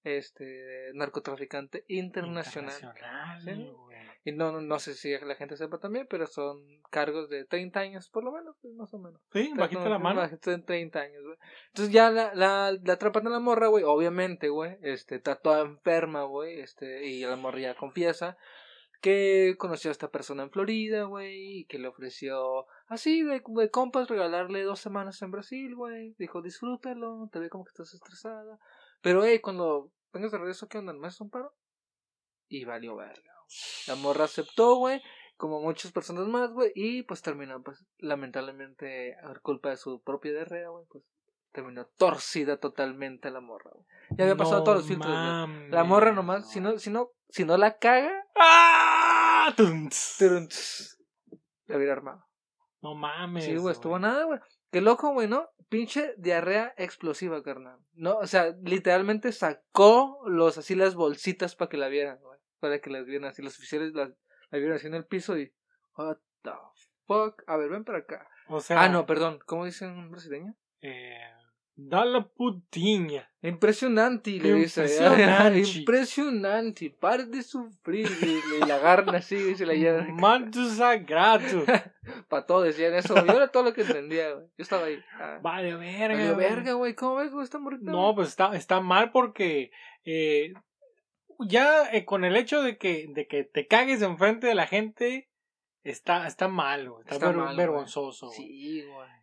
este 0.03 0.91
narcotraficante 0.93 1.83
internacional. 1.87 2.73
Internacional, 2.73 3.41
Sí. 3.41 3.71
güey. 3.75 3.99
Y 4.25 4.33
no, 4.33 4.51
no, 4.51 4.59
no 4.59 4.79
sé 4.79 4.95
si 4.95 5.17
la 5.17 5.35
gente 5.35 5.55
sepa 5.55 5.77
también, 5.79 6.05
pero 6.09 6.27
son 6.27 6.61
cargos 6.91 7.29
de 7.29 7.45
30 7.45 7.79
años, 7.79 8.09
por 8.09 8.23
lo 8.23 8.33
menos, 8.33 8.55
más 8.75 8.93
o 8.93 8.99
menos. 8.99 9.21
Sí, 9.31 9.51
bajita 9.55 9.87
la 9.87 9.97
mano. 9.97 10.19
Bajita 10.19 10.51
en 10.51 10.65
30 10.65 10.99
años, 10.99 11.23
güey. 11.23 11.37
Entonces 11.67 11.93
ya 11.93 12.11
la, 12.11 12.33
la, 12.35 12.77
la 12.83 12.93
atrapan 12.93 13.27
a 13.27 13.29
la 13.29 13.39
morra, 13.39 13.67
güey. 13.67 13.85
Obviamente, 13.85 14.49
güey. 14.49 14.77
Este, 14.81 15.15
está 15.15 15.35
toda 15.37 15.61
enferma, 15.61 16.23
güey. 16.23 16.59
Este, 16.59 17.05
y 17.07 17.21
la 17.21 17.37
morra 17.37 17.59
ya 17.59 17.75
confiesa 17.75 18.37
que 19.01 19.55
conoció 19.57 19.89
a 19.89 19.93
esta 19.93 20.09
persona 20.09 20.43
en 20.43 20.51
Florida, 20.51 21.03
güey, 21.03 21.59
y 21.59 21.65
que 21.65 21.79
le 21.79 21.87
ofreció 21.87 22.65
así 22.87 23.23
de, 23.23 23.41
de 23.47 23.69
compas 23.71 24.09
regalarle 24.09 24.63
dos 24.63 24.81
semanas 24.81 25.21
en 25.21 25.31
Brasil, 25.31 25.73
güey. 25.75 26.13
Dijo, 26.19 26.41
disfrútalo, 26.41 27.29
te 27.31 27.39
ve 27.39 27.49
como 27.49 27.63
que 27.63 27.69
estás 27.69 27.93
estresada. 27.93 28.59
Pero, 29.01 29.23
hey, 29.23 29.39
cuando 29.39 29.91
vengas 30.13 30.31
de 30.31 30.37
regreso, 30.37 30.67
¿qué 30.67 30.77
onda? 30.77 30.93
¿Me 30.93 31.07
haces 31.07 31.21
un 31.21 31.29
paro? 31.29 31.53
Y 32.47 32.65
valió 32.65 32.95
verga. 32.95 33.33
La 33.87 33.95
morra 33.95 34.25
aceptó, 34.25 34.75
güey, 34.75 35.01
como 35.37 35.61
muchas 35.61 35.91
personas 35.91 36.27
más, 36.27 36.51
güey, 36.51 36.71
y 36.75 37.03
pues 37.03 37.21
terminó, 37.21 37.61
pues, 37.63 37.85
lamentablemente, 37.97 39.15
a 39.23 39.33
culpa 39.39 39.69
de 39.69 39.77
su 39.77 40.01
propia 40.01 40.31
diarrea, 40.31 40.69
güey, 40.69 40.85
pues, 40.89 41.03
terminó 41.51 41.85
torcida 41.97 42.57
totalmente 42.57 43.31
la 43.31 43.39
morra, 43.39 43.71
güey. 43.73 43.85
Ya 44.17 44.25
había 44.25 44.35
pasado 44.35 44.59
No 44.59 44.63
todos 44.63 44.77
los 44.79 44.87
filtros, 44.87 45.11
güey. 45.11 45.69
La 45.69 45.83
morra 45.83 46.11
nomás, 46.11 46.41
mames, 46.41 46.51
si 46.51 46.59
no, 46.59 46.77
si 46.77 46.89
no, 46.89 47.11
si 47.29 47.45
no 47.45 47.57
la 47.57 47.77
caga, 47.77 48.25
¡Ah! 48.35 49.53
Tunts. 49.55 50.97
la 51.65 51.77
hubiera 51.77 51.93
armado. 51.93 52.25
No 52.81 52.95
mames. 52.95 53.45
Sí, 53.45 53.55
güey, 53.55 53.73
estuvo 53.73 53.97
nada, 53.97 54.25
güey. 54.25 54.39
Qué 54.71 54.81
loco, 54.81 55.11
güey, 55.13 55.27
¿no? 55.27 55.49
Pinche 55.69 56.13
diarrea 56.17 56.73
explosiva, 56.77 57.43
carnal. 57.43 57.79
No, 57.93 58.17
o 58.17 58.27
sea, 58.27 58.55
literalmente 58.63 59.31
sacó 59.31 60.19
los 60.27 60.57
así 60.57 60.75
las 60.75 60.95
bolsitas 60.95 61.55
para 61.55 61.69
que 61.69 61.77
la 61.77 61.87
vieran, 61.89 62.19
güey. 62.21 62.39
Para 62.59 62.79
que 62.79 62.89
las 62.89 63.05
vieran 63.05 63.29
así. 63.29 63.41
Los 63.41 63.57
oficiales 63.57 63.93
las, 63.93 64.09
la 64.49 64.57
vieron 64.57 64.75
así 64.75 64.87
en 64.87 64.95
el 64.95 65.05
piso 65.05 65.37
y. 65.37 65.53
What 65.95 66.17
the 66.43 66.51
fuck. 67.05 67.43
A 67.47 67.57
ver, 67.57 67.69
ven 67.69 67.83
para 67.83 67.99
acá. 67.99 68.27
O 68.47 68.59
sea, 68.61 68.81
Ah, 68.81 68.89
no, 68.89 69.05
perdón. 69.05 69.39
¿Cómo 69.45 69.65
dicen 69.65 69.89
en 69.97 70.11
brasileño? 70.11 70.55
eh, 70.81 71.19
da 71.87 72.03
la 72.05 72.27
putiña. 72.27 73.29
Impresionante, 73.41 74.31
le 74.31 74.53
dice. 74.53 74.81
Impresionante. 74.81 75.59
Impresionante. 75.79 76.89
Pare 76.89 77.25
de 77.25 77.41
sufrir. 77.41 78.07
Y, 78.21 78.65
la 78.67 78.75
agarran 78.75 79.15
así 79.15 79.35
y 79.35 79.55
se 79.55 79.65
la 79.65 79.73
llevan. 79.73 80.13
Manto 80.19 80.67
sagrado. 80.69 81.63
Para 82.29 82.45
todo 82.45 82.63
decían 82.63 82.93
eso. 82.95 83.15
Yo 83.25 83.33
era 83.33 83.47
todo 83.47 83.63
lo 83.63 83.73
que 83.73 83.81
entendía, 83.81 84.33
güey. 84.33 84.45
Yo 84.57 84.63
estaba 84.63 84.85
ahí. 84.85 84.99
Ah. 85.19 85.39
Vale, 85.41 85.75
verga. 85.75 86.33
Güey. 86.33 86.47
verga, 86.49 86.73
güey. 86.73 86.95
¿Cómo 86.95 87.15
ves, 87.15 87.31
güey? 87.31 87.43
Esta 87.45 87.59
morrita. 87.59 87.89
No, 87.89 88.13
pues 88.13 88.27
está, 88.27 88.55
está 88.55 88.81
mal 88.81 89.11
porque 89.11 89.71
eh, 90.03 90.53
ya 91.47 91.89
eh, 91.93 92.03
con 92.03 92.25
el 92.25 92.35
hecho 92.35 92.61
de 92.61 92.77
que, 92.77 93.07
de 93.09 93.27
que 93.27 93.45
te 93.45 93.67
cagues 93.67 94.01
enfrente 94.01 94.47
de 94.47 94.55
la 94.55 94.67
gente, 94.67 95.29
está, 95.83 96.27
está 96.27 96.49
mal, 96.49 96.89
güey. 96.89 97.01
Está, 97.03 97.15
Está 97.15 97.27
ver- 97.27 97.37
mal, 97.37 97.55
vergonzoso. 97.55 98.27
güey. 98.27 98.37
Sí, 98.37 98.83
güey. 98.85 99.18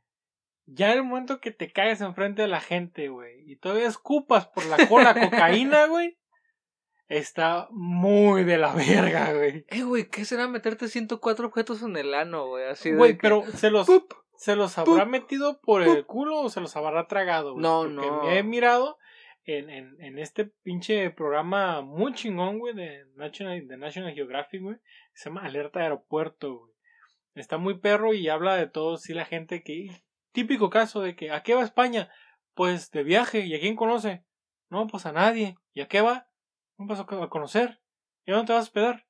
Ya 0.67 0.93
el 0.93 1.05
momento 1.05 1.41
que 1.41 1.53
te 1.53 1.71
cagues 1.73 2.01
enfrente 2.01 2.43
de 2.43 2.49
la 2.49 2.61
gente, 2.61 3.09
güey, 3.09 3.51
y 3.51 3.57
todavía 3.57 3.87
escupas 3.87 4.49
por 4.49 4.67
la 4.67 4.89
cola 4.89 5.15
cocaína, 5.31 5.87
güey, 5.87 6.19
está 7.09 7.69
muy 7.71 8.45
de 8.45 8.59
la 8.59 8.75
verga, 8.75 9.33
güey. 9.33 9.65
Eh, 9.69 9.83
güey, 9.83 10.09
¿qué 10.09 10.25
será 10.25 10.49
meterte 10.49 10.89
104 10.89 11.47
objetos 11.47 11.83
en 11.83 11.97
el 11.97 12.15
ano, 12.15 12.49
güey? 12.49 12.67
Así 12.67 12.91
de 12.91 12.97
Güey, 12.97 13.13
que- 13.13 13.19
pero 13.23 13.45
se 13.55 13.71
los, 13.71 13.87
¡Pup! 13.87 14.13
se 14.37 14.57
los 14.57 14.77
habrá 14.79 15.05
¡Pup! 15.05 15.11
metido 15.13 15.61
por 15.61 15.83
el 15.83 16.05
culo 16.05 16.41
o 16.41 16.49
se 16.51 16.61
los 16.61 16.75
habrá 16.77 17.07
tragado, 17.07 17.53
güey. 17.53 17.63
No, 17.63 17.83
Porque 17.83 17.95
no. 18.07 18.23
me 18.25 18.39
he 18.39 18.43
mirado 18.43 18.99
en, 19.45 19.71
en, 19.71 19.97
en 20.03 20.19
este 20.19 20.47
pinche 20.65 21.11
programa 21.11 21.81
muy 21.81 22.13
chingón, 22.15 22.59
güey, 22.59 22.75
de 22.75 23.05
National, 23.15 23.69
de 23.69 23.77
National 23.77 24.15
Geographic, 24.15 24.61
güey. 24.63 24.77
Se 25.15 25.29
llama 25.31 25.45
Alerta 25.45 25.79
Aeropuerto, 25.81 26.57
güey. 26.59 26.73
Está 27.37 27.57
muy 27.59 27.79
perro 27.79 28.15
y 28.15 28.29
habla 28.29 28.57
de 28.57 28.67
todo, 28.67 28.97
sí, 28.97 29.15
la 29.15 29.27
gente 29.27 29.63
que... 29.63 29.91
Típico 30.37 30.69
caso 30.69 31.01
de 31.01 31.17
que, 31.17 31.31
¿a 31.31 31.43
qué 31.43 31.55
va 31.55 31.63
España? 31.63 32.13
Pues 32.53 32.91
de 32.91 33.03
viaje, 33.03 33.47
¿y 33.47 33.55
a 33.55 33.59
quién 33.59 33.75
conoce? 33.75 34.23
No, 34.69 34.87
pues 34.87 35.07
a 35.07 35.13
nadie. 35.13 35.57
¿Y 35.73 35.81
a 35.81 35.89
qué 35.89 36.03
va? 36.03 36.29
No 36.77 36.87
vas 36.87 37.01
a 37.01 37.05
a 37.05 37.29
conocer. 37.31 37.81
¿Y 38.27 38.33
a 38.33 38.35
dónde 38.35 38.49
te 38.49 38.53
vas 38.53 38.61
a 38.61 38.63
hospedar? 38.65 39.07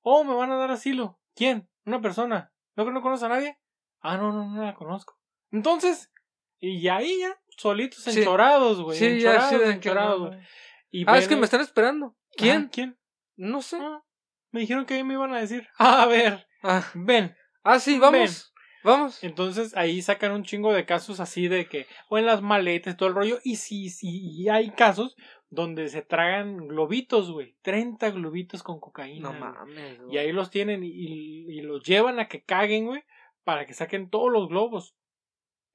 Oh, 0.00 0.24
me 0.24 0.34
van 0.34 0.50
a 0.50 0.56
dar 0.56 0.72
asilo. 0.72 1.20
¿Quién? 1.36 1.70
Una 1.84 2.00
persona. 2.00 2.52
¿No 2.74 2.84
que 2.84 2.90
no 2.90 3.02
conoce 3.02 3.24
a 3.24 3.28
nadie? 3.28 3.56
Ah, 4.00 4.16
no, 4.16 4.32
no, 4.32 4.50
no 4.50 4.64
la 4.64 4.74
conozco. 4.74 5.16
Entonces, 5.52 6.10
y 6.58 6.88
ahí 6.88 7.20
ya, 7.20 7.40
solitos 7.56 8.04
enchorados, 8.08 8.82
güey. 8.82 8.98
Sí, 8.98 9.20
ya, 9.20 9.34
enchorados, 9.34 9.62
sí, 9.62 9.70
enchorados, 9.70 10.20
güey. 10.26 11.04
Ah, 11.06 11.18
es 11.18 11.28
que 11.28 11.36
me 11.36 11.44
están 11.44 11.60
esperando. 11.60 12.16
¿Quién? 12.36 12.62
Ajá, 12.62 12.70
¿Quién? 12.72 12.98
No 13.36 13.62
sé. 13.62 13.78
Ah, 13.80 14.02
me 14.50 14.58
dijeron 14.58 14.86
que 14.86 14.94
ahí 14.94 15.04
me 15.04 15.14
iban 15.14 15.32
a 15.34 15.38
decir. 15.40 15.68
Ah, 15.78 16.02
a 16.02 16.06
ver, 16.06 16.48
Ah, 16.64 16.84
ven. 16.94 17.32
ah 17.62 17.78
sí, 17.78 17.96
vamos. 18.00 18.50
Vamos. 18.84 19.24
Entonces 19.24 19.74
ahí 19.76 20.02
sacan 20.02 20.32
un 20.32 20.44
chingo 20.44 20.72
de 20.72 20.84
casos 20.84 21.18
así 21.18 21.48
de 21.48 21.66
que, 21.66 21.86
o 22.08 22.18
en 22.18 22.26
las 22.26 22.42
maletas, 22.42 22.96
todo 22.96 23.08
el 23.08 23.14
rollo. 23.14 23.38
Y 23.42 23.56
sí, 23.56 23.88
sí, 23.88 24.20
y 24.30 24.48
hay 24.50 24.70
casos 24.70 25.16
donde 25.48 25.88
se 25.88 26.02
tragan 26.02 26.68
globitos, 26.68 27.30
güey. 27.30 27.56
30 27.62 28.10
globitos 28.10 28.62
con 28.62 28.80
cocaína. 28.80 29.32
No 29.32 29.38
mames, 29.38 29.98
güey. 30.00 30.14
Y 30.14 30.18
ahí 30.18 30.32
los 30.32 30.50
tienen 30.50 30.84
y, 30.84 30.88
y- 30.88 31.62
los 31.62 31.82
llevan 31.82 32.18
a 32.18 32.28
que 32.28 32.42
caguen, 32.42 32.86
güey, 32.86 33.02
para 33.42 33.64
que 33.66 33.72
saquen 33.72 34.10
todos 34.10 34.30
los 34.30 34.48
globos. 34.48 34.94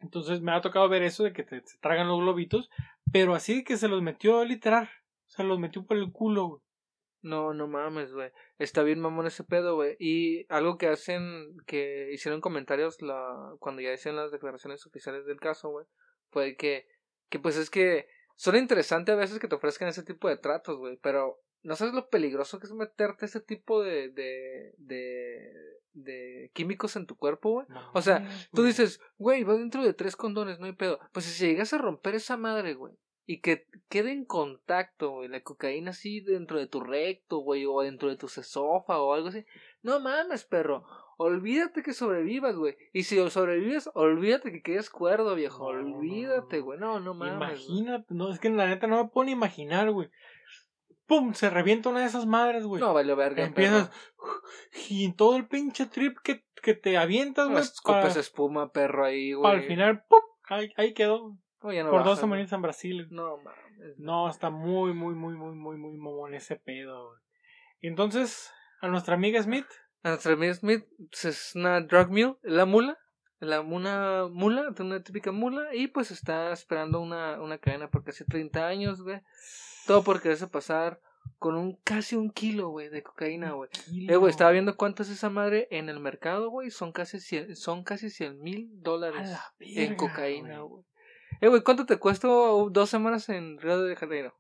Entonces 0.02 0.42
me 0.42 0.52
ha 0.52 0.62
tocado 0.62 0.88
ver 0.88 1.02
eso 1.04 1.24
de 1.24 1.34
que 1.34 1.44
te, 1.44 1.62
tragan 1.82 2.08
los 2.08 2.20
globitos, 2.20 2.70
pero 3.12 3.34
así 3.36 3.64
que 3.64 3.76
se 3.76 3.88
los 3.88 4.02
metió 4.02 4.46
literal. 4.46 4.90
Se 5.26 5.44
los 5.44 5.60
metió 5.60 5.86
por 5.86 5.98
el 5.98 6.12
culo, 6.12 6.48
güey. 6.48 6.62
No, 7.22 7.54
no 7.54 7.68
mames, 7.68 8.14
güey. 8.14 8.32
Está 8.58 8.84
bien 8.84 9.00
mamón 9.00 9.28
ese 9.28 9.44
pedo, 9.44 9.76
güey. 9.76 9.96
Y 10.00 10.46
algo 10.52 10.78
que 10.78 10.88
hacen, 10.88 11.58
que 11.66 12.12
hicieron 12.14 12.42
comentarios 12.42 13.02
la, 13.02 13.54
cuando 13.60 13.82
ya 13.82 13.94
hicieron 13.94 14.22
las 14.22 14.32
declaraciones 14.32 14.86
oficiales 14.86 15.26
del 15.26 15.40
caso, 15.40 15.70
güey, 15.70 15.86
fue 16.30 16.56
que, 16.56 16.88
que 17.30 17.40
pues 17.40 17.58
es 17.58 17.70
que 17.70 18.08
son 18.36 18.56
interesantes 18.56 19.14
a 19.14 19.18
veces 19.18 19.40
que 19.40 19.48
te 19.48 19.56
ofrezcan 19.56 19.90
ese 19.90 20.04
tipo 20.04 20.30
de 20.30 20.38
tratos, 20.38 20.78
güey, 20.78 20.98
pero 21.02 21.42
no 21.62 21.76
sabes 21.76 21.94
lo 21.94 22.10
peligroso 22.10 22.60
que 22.60 22.68
es 22.68 22.74
meterte 22.74 23.26
ese 23.26 23.42
tipo 23.42 23.84
de, 23.84 24.10
de, 24.10 24.74
de, 24.78 25.52
de 25.92 26.52
químicos 26.54 26.96
en 26.96 27.06
tu 27.06 27.18
cuerpo, 27.18 27.52
güey. 27.52 27.68
No 27.68 27.92
O 27.94 28.02
sea, 28.02 28.30
Tú 28.54 28.64
dices, 28.64 29.02
güey, 29.18 29.44
va 29.44 29.56
dentro 29.56 29.84
de 29.84 29.94
tres 29.94 30.16
condones, 30.16 30.60
no 30.60 30.68
hay 30.68 30.74
pedo. 30.74 31.00
Pues 31.12 31.26
si 31.26 31.48
llegas 31.48 31.74
a 31.74 31.78
romper 31.80 32.16
esa 32.16 32.38
madre, 32.38 32.76
güey, 32.76 32.94
y 33.30 33.42
que 33.42 33.68
quede 33.90 34.12
en 34.12 34.26
contacto, 34.26 35.12
güey, 35.12 35.30
la 35.30 35.42
cocaína 35.42 35.92
así 35.92 36.20
dentro 36.20 36.58
de 36.58 36.66
tu 36.66 36.80
recto, 36.80 37.38
güey, 37.38 37.64
o 37.68 37.82
dentro 37.82 38.10
de 38.10 38.16
tu 38.16 38.26
esófago 38.26 39.06
o 39.06 39.14
algo 39.14 39.28
así. 39.28 39.46
No 39.84 40.00
mames, 40.00 40.46
perro. 40.46 40.84
Olvídate 41.18 41.84
que 41.84 41.94
sobrevivas, 41.94 42.56
güey. 42.56 42.76
Y 42.92 43.04
si 43.04 43.18
sobrevives, 43.30 43.88
olvídate 43.94 44.52
que 44.52 44.64
quedes 44.64 44.90
cuerdo, 44.90 45.36
viejo. 45.36 45.66
Olvídate, 45.66 46.60
güey. 46.62 46.80
No, 46.80 47.00
no 47.00 47.14
mames. 47.14 47.68
Imagínate, 47.68 48.12
no, 48.16 48.32
es 48.32 48.40
que 48.40 48.50
la 48.50 48.66
neta 48.66 48.88
no 48.88 49.04
me 49.04 49.10
puedo 49.12 49.26
ni 49.26 49.34
imaginar, 49.34 49.92
güey. 49.92 50.10
¡Pum! 51.06 51.36
Se 51.36 51.52
revienta 51.52 51.90
una 51.90 52.00
de 52.00 52.08
esas 52.08 52.26
madres, 52.26 52.66
güey. 52.66 52.82
No, 52.82 52.96
vale 52.96 53.14
verga. 53.14 53.46
Empiezas. 53.46 53.90
perro. 53.90 54.42
Y 54.90 55.14
todo 55.14 55.36
el 55.36 55.48
pinche 55.48 55.86
trip 55.86 56.18
que, 56.24 56.46
que 56.64 56.74
te 56.74 56.98
avientas, 56.98 57.48
güey. 57.48 57.62
Escupes 57.62 58.06
Para, 58.08 58.20
espuma, 58.20 58.72
perro, 58.72 59.06
ahí, 59.06 59.34
güey. 59.34 59.54
el 59.54 59.68
final, 59.68 60.04
¡pum! 60.10 60.20
Ahí, 60.50 60.74
ahí 60.78 60.96
quedó. 60.96 61.38
No, 61.62 61.90
por 61.90 62.04
dos 62.04 62.20
semanitas 62.20 62.54
en 62.54 62.62
Brasil. 62.62 63.08
No 63.12 63.38
mames. 63.38 63.98
No, 63.98 64.30
está 64.30 64.50
muy, 64.50 64.94
muy, 64.94 65.14
muy, 65.14 65.36
muy, 65.36 65.56
muy, 65.56 65.78
muy 65.78 65.98
mamón 65.98 66.34
ese 66.34 66.56
pedo. 66.56 67.16
Entonces, 67.82 68.52
a 68.82 68.88
nuestra 68.88 69.16
amiga 69.16 69.42
Smith, 69.42 69.68
A 70.04 70.10
nuestra 70.10 70.34
amiga 70.34 70.54
Smith 70.54 70.86
pues, 71.10 71.26
es 71.26 71.56
una 71.56 71.82
drug 71.82 72.10
mule, 72.10 72.36
la 72.44 72.66
mula, 72.66 72.98
la 73.40 73.62
una 73.62 74.28
mula, 74.30 74.74
una 74.80 75.04
típica 75.04 75.32
mula, 75.32 75.74
y 75.74 75.88
pues 75.88 76.12
está 76.12 76.52
esperando 76.52 77.00
una, 77.02 77.42
una 77.42 77.58
cadena 77.58 77.90
por 77.90 78.04
casi 78.04 78.26
30 78.26 78.68
años, 78.68 79.02
güey. 79.02 79.22
Todo 79.86 80.04
por 80.04 80.22
quererse 80.22 80.48
pasar 80.48 81.02
con 81.38 81.56
un 81.56 81.78
casi 81.84 82.16
un 82.16 82.32
kilo, 82.32 82.70
güey, 82.70 82.90
de 82.90 83.04
cocaína, 83.04 83.52
güey. 83.52 83.70
Eh, 84.08 84.16
güey, 84.16 84.30
estaba 84.30 84.52
viendo 84.52 84.76
cuánto 84.76 85.04
es 85.04 85.10
esa 85.10 85.30
madre 85.30 85.68
en 85.72 85.90
el 85.90 86.00
mercado, 86.00 86.50
güey, 86.50 86.70
son 86.72 86.92
casi 86.92 87.20
100, 87.20 87.56
son 87.56 87.84
casi 87.84 88.10
100 88.10 88.42
mil 88.42 88.70
dólares 88.82 89.30
la 89.30 89.54
en 89.60 89.96
cocaína, 89.96 90.60
güey. 90.62 90.84
Eh, 91.42 91.48
güey, 91.48 91.62
¿cuánto 91.64 91.86
te 91.86 91.98
cuesta 91.98 92.28
dos 92.28 92.90
semanas 92.90 93.30
en 93.30 93.58
Río 93.60 93.82
de 93.82 93.96
Janeiro? 93.96 94.38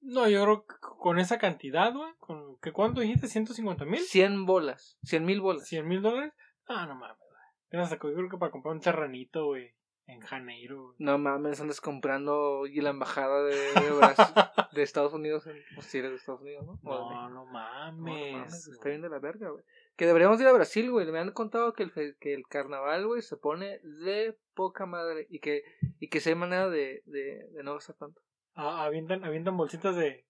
No, 0.00 0.28
yo 0.28 0.42
creo 0.42 0.66
que 0.66 0.74
con 0.80 1.18
esa 1.18 1.38
cantidad, 1.38 1.92
güey, 1.92 2.12
con 2.18 2.58
¿que 2.60 2.72
¿cuánto 2.72 3.00
dijiste? 3.00 3.26
¿150 3.26 3.84
mil? 3.86 4.00
100 4.00 4.46
bolas, 4.46 4.98
100 5.02 5.24
mil 5.24 5.40
bolas. 5.40 5.70
¿100 5.70 5.84
mil 5.86 6.00
dólares? 6.00 6.32
Ah, 6.66 6.86
no 6.86 6.94
mames, 6.94 7.18
güey. 7.18 7.84
Yo 7.90 8.16
creo 8.16 8.30
que 8.30 8.38
para 8.38 8.52
comprar 8.52 8.74
un 8.74 8.80
terrenito, 8.80 9.46
güey, 9.46 9.74
en 10.06 10.20
Janeiro, 10.20 10.82
güey. 10.82 10.96
No 10.98 11.18
mames, 11.18 11.60
andas 11.60 11.80
comprando 11.80 12.66
y 12.66 12.80
la 12.80 12.90
embajada 12.90 13.42
de, 13.44 13.54
de, 13.56 13.90
Brasil- 13.96 14.34
de 14.72 14.82
Estados 14.82 15.12
Unidos, 15.14 15.46
en, 15.46 15.56
pues, 15.74 15.86
si 15.86 15.98
eres 15.98 16.10
de 16.10 16.16
Estados 16.16 16.40
Unidos, 16.42 16.64
¿no? 16.66 16.78
No, 16.82 17.30
no 17.30 17.46
mames. 17.46 18.04
No, 18.04 18.30
no 18.32 18.38
mames, 18.38 18.66
está 18.68 18.88
bien 18.88 19.02
de 19.02 19.08
la 19.08 19.18
verga, 19.18 19.50
güey. 19.50 19.64
Que 19.96 20.06
deberíamos 20.06 20.40
ir 20.40 20.46
a 20.48 20.52
Brasil, 20.52 20.90
güey. 20.90 21.10
Me 21.10 21.20
han 21.20 21.30
contado 21.30 21.72
que 21.72 21.84
el, 21.84 21.92
que 22.18 22.34
el 22.34 22.46
carnaval, 22.48 23.06
güey, 23.06 23.22
se 23.22 23.36
pone 23.36 23.78
de 23.82 24.36
poca 24.54 24.86
madre 24.86 25.26
y 25.30 25.38
que, 25.38 25.62
y 26.00 26.08
que 26.08 26.20
sí 26.20 26.30
hay 26.30 26.34
manera 26.34 26.68
de, 26.68 27.02
de, 27.06 27.46
de 27.52 27.62
no 27.62 27.74
gastar 27.74 27.96
tanto. 27.96 28.20
Ah, 28.54 28.84
avientan, 28.84 29.24
avientan 29.24 29.56
bolsitas 29.56 29.94
de, 29.96 30.26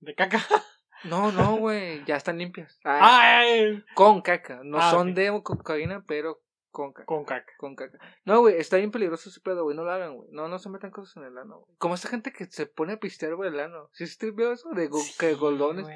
de 0.00 0.14
caca. 0.14 0.38
No, 1.04 1.30
no, 1.30 1.58
güey, 1.58 2.04
ya 2.06 2.16
están 2.16 2.38
limpias. 2.38 2.80
Ah, 2.82 3.38
¡Ay! 3.38 3.84
con 3.94 4.20
caca. 4.20 4.62
No 4.64 4.78
Ah, 4.80 4.90
son 4.90 5.14
de 5.14 5.30
cocaína, 5.44 6.02
pero 6.08 6.40
Con 6.70 6.92
caca. 6.92 7.06
con 7.06 7.24
caca. 7.24 7.52
Con 7.58 7.74
caca. 7.76 7.98
No, 8.24 8.40
güey, 8.40 8.56
está 8.56 8.76
bien 8.76 8.90
peligroso 8.90 9.30
ese 9.30 9.40
pedo, 9.40 9.64
güey. 9.64 9.76
No 9.76 9.84
lo 9.84 9.90
hagan, 9.90 10.16
güey. 10.16 10.28
No, 10.32 10.48
no 10.48 10.58
se 10.58 10.68
metan 10.68 10.90
cosas 10.90 11.16
en 11.16 11.24
el 11.24 11.38
ano, 11.38 11.60
güey. 11.60 11.76
Como 11.78 11.94
esa 11.94 12.08
gente 12.08 12.32
que 12.32 12.44
se 12.46 12.66
pone 12.66 12.92
a 12.94 13.00
pistear, 13.00 13.34
güey, 13.34 13.50
el 13.50 13.58
ano. 13.60 13.88
¿Sí 13.92 14.04
te 14.18 14.30
veo 14.30 14.52
eso? 14.52 14.68
De 14.70 14.86
go- 14.88 15.00
que 15.18 15.30
Sí, 15.30 15.34
goldones. 15.40 15.86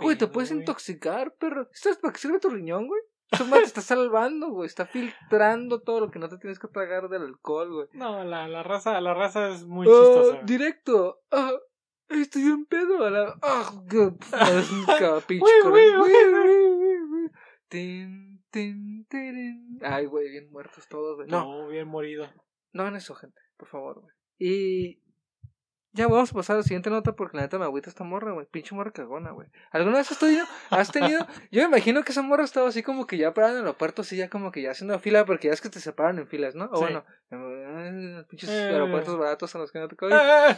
güey, 0.00 0.16
te 0.16 0.26
puedes 0.26 0.50
intoxicar, 0.50 1.34
perro. 1.34 1.68
¿Sabes 1.72 1.98
para 1.98 2.12
qué 2.12 2.18
sirve 2.20 2.40
tu 2.40 2.48
riñón, 2.48 2.86
güey? 2.88 3.00
Eso 3.30 3.46
más 3.46 3.60
te 3.60 3.64
está 3.66 3.80
salvando, 3.80 4.50
güey. 4.50 4.66
Está 4.66 4.84
filtrando 4.84 5.80
todo 5.80 6.00
lo 6.00 6.10
que 6.10 6.18
no 6.18 6.28
te 6.28 6.36
tienes 6.38 6.58
que 6.58 6.68
tragar 6.68 7.08
del 7.08 7.22
alcohol, 7.22 7.72
güey. 7.72 7.88
No, 7.92 8.24
la, 8.24 8.46
la 8.48 8.62
raza, 8.62 9.00
la 9.00 9.14
raza 9.14 9.48
es 9.48 9.64
muy 9.64 9.86
Ah, 9.86 9.90
chistosa. 9.90 10.40
directo. 10.44 11.20
Ah, 11.30 11.52
estoy 12.10 12.42
en 12.42 12.66
pedo. 12.66 13.04
A 13.04 13.10
la... 13.10 13.34
Es 14.58 14.70
un 14.70 14.84
Güey. 15.70 17.30
Tin, 17.68 18.42
tin. 18.50 18.91
Ay, 19.82 20.06
güey, 20.06 20.30
bien 20.30 20.50
muertos 20.50 20.86
todos, 20.88 21.16
güey. 21.16 21.28
No, 21.28 21.62
No, 21.62 21.68
bien 21.68 21.88
morido. 21.88 22.28
no 22.72 22.82
hagan 22.82 22.96
eso, 22.96 23.14
gente. 23.14 23.40
Por 23.56 23.68
favor, 23.68 24.00
güey. 24.00 24.14
Y... 24.38 25.02
Ya 25.94 26.08
vamos 26.08 26.30
a 26.30 26.34
pasar 26.34 26.54
a 26.54 26.60
la 26.60 26.62
siguiente 26.62 26.88
nota 26.88 27.14
porque 27.14 27.36
la 27.36 27.42
neta 27.42 27.58
me 27.58 27.66
agüita 27.66 27.90
esta 27.90 28.02
morra, 28.02 28.32
güey. 28.32 28.46
Pinche 28.50 28.74
morra 28.74 28.92
cagona, 28.92 29.32
güey. 29.32 29.48
¿Alguna 29.72 29.98
vez 29.98 30.10
has 30.10 30.18
tenido, 30.18 30.46
has 30.70 30.90
tenido? 30.90 31.26
Yo 31.50 31.60
me 31.60 31.68
imagino 31.68 32.02
que 32.02 32.12
esa 32.12 32.22
morra 32.22 32.44
estaba 32.44 32.66
así 32.68 32.82
como 32.82 33.06
que 33.06 33.18
ya 33.18 33.34
parada 33.34 33.52
en 33.52 33.58
el 33.58 33.66
aeropuerto, 33.66 34.00
así 34.00 34.16
ya 34.16 34.30
como 34.30 34.50
que 34.52 34.62
ya 34.62 34.70
haciendo 34.70 34.98
fila, 35.00 35.26
porque 35.26 35.48
ya 35.48 35.52
es 35.52 35.60
que 35.60 35.68
te 35.68 35.80
separan 35.80 36.18
en 36.18 36.26
filas, 36.26 36.54
¿no? 36.54 36.64
O 36.72 36.76
Sí. 36.78 36.82
bueno, 36.84 37.04
en 37.30 38.24
pinches 38.26 38.48
Eh. 38.48 38.70
aeropuertos 38.70 39.18
baratos 39.18 39.54
en 39.54 39.60
los 39.60 39.70
que 39.70 39.80
no 39.80 39.88
te 39.88 39.96
cabe 39.96 40.14
¡Eh! 40.14 40.56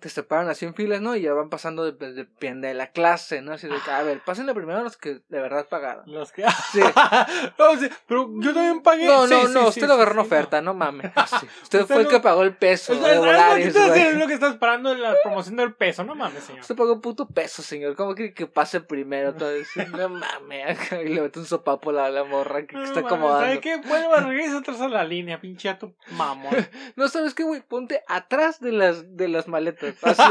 Te 0.00 0.08
separan 0.08 0.48
así 0.48 0.64
en 0.64 0.74
filas, 0.74 1.02
¿no? 1.02 1.14
Y 1.16 1.20
ya 1.22 1.34
van 1.34 1.50
pasando 1.50 1.90
de- 1.90 2.12
de- 2.14 2.54
de 2.54 2.74
la 2.74 2.92
clase, 2.92 3.42
¿no? 3.42 3.52
Así 3.52 3.66
de 3.68 3.74
que, 3.84 3.90
a 3.90 4.02
ver, 4.02 4.20
pásenle 4.24 4.54
primero 4.54 4.82
los 4.82 4.96
que 4.96 5.20
de 5.28 5.40
verdad 5.40 5.66
pagaron. 5.68 6.04
Los 6.10 6.32
que. 6.32 6.44
Sí. 6.72 6.80
No, 7.58 7.76
sí, 7.78 7.88
pero 8.06 8.28
yo 8.40 8.54
también 8.54 8.82
pagué. 8.82 9.06
No, 9.06 9.26
no, 9.26 9.46
sí, 9.46 9.52
no, 9.52 9.62
sí, 9.64 9.68
usted 9.68 9.86
lo 9.86 9.94
agarró 9.94 10.12
en 10.12 10.14
sí, 10.14 10.16
no. 10.16 10.22
oferta, 10.36 10.62
no, 10.62 10.74
mames. 10.74 11.12
Sí. 11.40 11.46
Usted, 11.62 11.84
fue 11.86 12.02
el 12.02 12.08
que 12.08 12.20
pagó 12.20 12.42
el 12.42 12.56
peso 12.56 12.92
O 12.92 12.96
sea, 12.96 13.04
de 13.08 13.12
es 13.12 13.18
algo 13.18 13.24
que 13.26 13.32
Volaris, 13.32 13.66
estás 13.66 13.82
haciendo, 13.90 14.00
güey. 14.02 14.12
es 14.14 14.18
lo 14.20 14.26
que 14.28 14.34
estás 14.34 14.52
esperando 14.52 14.92
en 14.92 15.02
la 15.02 15.14
promoción 15.22 15.56
del 15.56 15.74
peso, 15.74 16.04
no 16.04 16.14
mames, 16.14 16.44
señor. 16.44 16.60
Usted 16.62 16.76
pagó 16.76 16.92
un 16.94 17.00
puto 17.00 17.26
peso, 17.26 17.62
señor. 17.62 17.94
¿Cómo 17.96 18.14
quiere 18.14 18.32
que 18.34 18.46
pase 18.46 18.80
primero 18.80 19.30
eso? 19.50 19.80
No 19.90 20.08
mames. 20.08 20.78
Y 20.92 21.08
le 21.08 21.20
mete 21.20 21.38
un 21.38 21.46
sopapo 21.46 21.90
a 21.90 21.92
la, 21.92 22.10
la 22.10 22.24
morra 22.24 22.66
que, 22.66 22.82
está 22.82 23.00
acomodando. 23.00 23.40
¿Sabes 23.46 23.60
qué? 23.60 23.76
Vuelva, 23.76 24.20
regresa 24.20 24.58
atrás 24.58 24.80
a 24.80 24.88
la 24.88 25.04
línea, 25.04 25.40
pinche 25.40 25.68
a 25.68 25.78
tu 25.78 25.94
mamón. 26.12 26.54
No, 26.96 27.08
¿sabes 27.08 27.34
qué, 27.34 27.42
güey? 27.44 27.60
Ponte 27.60 28.02
atrás 28.08 28.60
de 28.60 28.72
las, 28.72 29.16
de 29.16 29.28
las 29.28 29.48
maletas. 29.48 29.71
Así, 30.02 30.22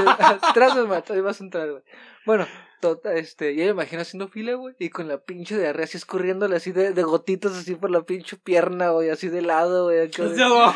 atrás 0.50 0.76
de 0.76 0.82
las 0.82 0.90
maletas. 0.90 1.12
Ahí 1.12 1.22
vas 1.22 1.40
a 1.42 1.44
entrar, 1.44 1.70
güey. 1.70 1.84
Bueno, 2.26 2.46
tota, 2.82 3.14
este, 3.16 3.56
ya 3.56 3.66
me 3.66 3.72
imagino 3.72 4.02
haciendo 4.04 4.28
fila, 4.28 4.54
güey. 4.54 4.76
Y 4.80 4.90
con 4.90 5.08
la 5.08 5.18
pinche 5.20 5.58
diarrea 5.58 5.86
así 5.86 5.98
escurriéndole 5.98 6.56
así 6.56 6.72
de, 6.72 6.94
de 6.94 7.04
gotitas 7.04 7.54
así 7.54 7.74
por 7.76 7.90
la 7.92 8.04
pinche 8.04 8.38
pierna, 8.38 8.90
güey. 8.90 9.10
Así 9.10 9.30
de 9.30 9.42
lado, 9.42 9.86
güey. 9.86 10.02
acá 10.08 10.24
de- 10.24 10.36
No 10.38 10.74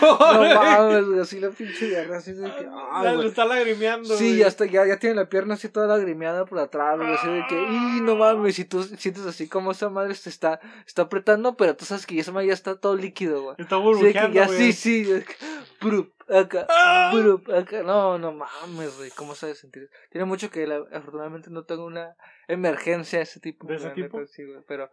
mames, 0.55 1.05
güey. 1.05 1.19
Así 1.19 1.39
la 1.39 1.49
pinche 1.49 1.87
diarrea 1.87 2.17
así 2.17 2.33
de 2.33 2.43
que. 2.45 2.63
Ya 2.63 2.71
Ay, 2.93 3.09
lo 3.11 3.15
güey. 3.17 3.27
está 3.27 3.45
lagrimeando. 3.45 4.17
Sí, 4.17 4.37
ya 4.37 4.47
está, 4.47 4.65
ya, 4.65 4.85
ya 4.87 4.97
tiene 4.97 5.15
la 5.15 5.29
pierna 5.29 5.53
así 5.55 5.69
toda 5.69 5.87
lagrimeada 5.87 6.45
por 6.45 6.59
atrás, 6.59 6.97
güey, 6.97 7.13
así 7.13 7.27
de 7.27 7.43
que, 7.47 7.55
y 7.61 8.01
no 8.01 8.15
mames, 8.15 8.57
y 8.59 8.65
tú 8.65 8.83
sientes 8.83 9.25
así 9.25 9.47
como 9.47 9.71
esa 9.71 9.89
madre 9.89 10.15
se 10.15 10.29
está, 10.29 10.59
está 10.87 11.03
apretando, 11.03 11.55
pero 11.57 11.75
tú 11.75 11.85
sabes 11.85 12.05
que 12.05 12.19
esa 12.19 12.31
madre 12.31 12.47
ya 12.47 12.53
está 12.53 12.75
todo 12.75 12.95
líquido, 12.95 13.41
güey. 13.43 13.55
Está 13.59 13.75
Sí, 13.77 13.81
burbujeando, 13.83 14.45
güey. 14.45 14.57
sí, 14.57 14.73
sí, 14.73 15.11
es 15.11 15.25
que, 15.25 15.33
brup, 15.81 16.11
acá, 16.29 16.65
Ah. 16.69 17.11
brup, 17.13 17.49
acá, 17.51 17.83
no, 17.83 18.17
no 18.17 18.31
mames, 18.33 18.97
güey, 18.97 19.11
¿cómo 19.11 19.35
sabes 19.35 19.59
sentir? 19.59 19.89
Tiene 20.11 20.25
mucho 20.25 20.49
que, 20.49 20.65
la- 20.67 20.83
afortunadamente, 20.93 21.49
no 21.49 21.63
tengo 21.65 21.85
una 21.85 22.15
emergencia 22.47 23.19
de 23.19 23.23
ese 23.23 23.39
tipo. 23.39 23.67
¿De 23.67 23.75
ese 23.75 23.89
tipo? 23.91 24.19
neta, 24.19 24.31
sí, 24.31 24.43
güey, 24.45 24.59
pero 24.67 24.89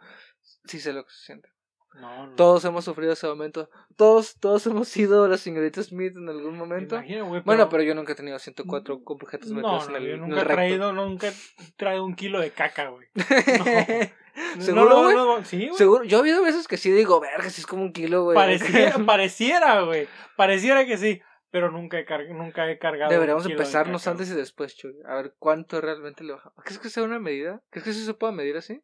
sí 0.65 0.81
sé 0.81 0.93
lo 0.93 1.05
que 1.05 1.11
se 1.11 1.25
siente. 1.27 1.49
No, 1.95 2.27
no. 2.29 2.35
Todos 2.37 2.65
hemos 2.65 2.87
sufrido 2.87 3.13
ese 3.13 3.27
momento, 3.27 3.69
todos, 3.97 4.41
todos 4.41 4.67
hemos 4.67 4.89
sido 4.89 5.29
la 5.29 5.37
señorita 5.37 5.83
Smith 5.83 6.17
en 6.17 6.27
algún 6.27 6.57
momento. 6.57 6.99
Bueno, 7.45 7.69
pero 7.69 7.83
yo 7.83 7.95
nunca 7.95 8.13
he 8.13 8.17
tenido 8.17 8.39
104 8.39 9.03
objetos 9.05 9.51
No, 9.51 9.57
metidos 9.57 9.89
en 9.91 9.97
el, 9.97 10.03
yo 10.03 10.09
en 10.09 10.15
el 10.15 10.21
nunca 10.21 10.35
he 10.37 10.45
recto. 10.45 10.55
traído, 10.55 10.93
nunca 10.95 11.29
he 11.29 11.33
traído 11.77 12.05
un 12.07 12.15
kilo 12.15 12.41
de 12.41 12.51
caca, 12.51 12.89
güey. 12.89 13.09
¿Seguro, 14.59 14.85
No, 14.85 14.89
no, 14.89 15.03
güey? 15.03 15.15
no, 15.17 15.45
sí, 15.45 15.67
güey. 15.67 15.77
Seguro, 15.77 16.05
yo 16.05 16.17
he 16.17 16.21
habido 16.21 16.43
veces 16.43 16.67
que 16.67 16.79
sí 16.79 16.91
digo, 16.91 17.21
verga, 17.21 17.51
si 17.51 17.61
es 17.61 17.67
como 17.67 17.83
un 17.83 17.93
kilo, 17.93 18.25
güey. 18.25 18.35
Pareciera, 18.35 18.97
pareciera, 19.07 19.83
güey. 19.83 20.09
Pareciera 20.37 20.87
que 20.87 20.97
sí. 20.97 21.21
Pero 21.53 21.71
nunca 21.71 21.99
he, 22.01 22.05
car- 22.05 22.29
nunca 22.31 22.69
he 22.69 22.79
cargado. 22.79 23.13
Deberíamos 23.13 23.45
de 23.45 23.53
empezarnos 23.53 24.03
caca, 24.03 24.11
antes 24.13 24.31
y 24.31 24.35
después, 24.35 24.75
Chuy. 24.75 24.95
A 25.07 25.15
ver 25.15 25.37
cuánto 25.39 25.81
realmente 25.81 26.25
le 26.25 26.33
bajamos. 26.33 26.57
¿Crees 26.65 26.81
que 26.81 26.91
sea 26.91 27.05
una 27.05 27.21
medida? 27.21 27.63
¿Crees 27.71 27.85
que 27.85 27.93
sí 27.93 28.05
se 28.05 28.15
pueda 28.15 28.33
medir 28.33 28.57
así? 28.57 28.83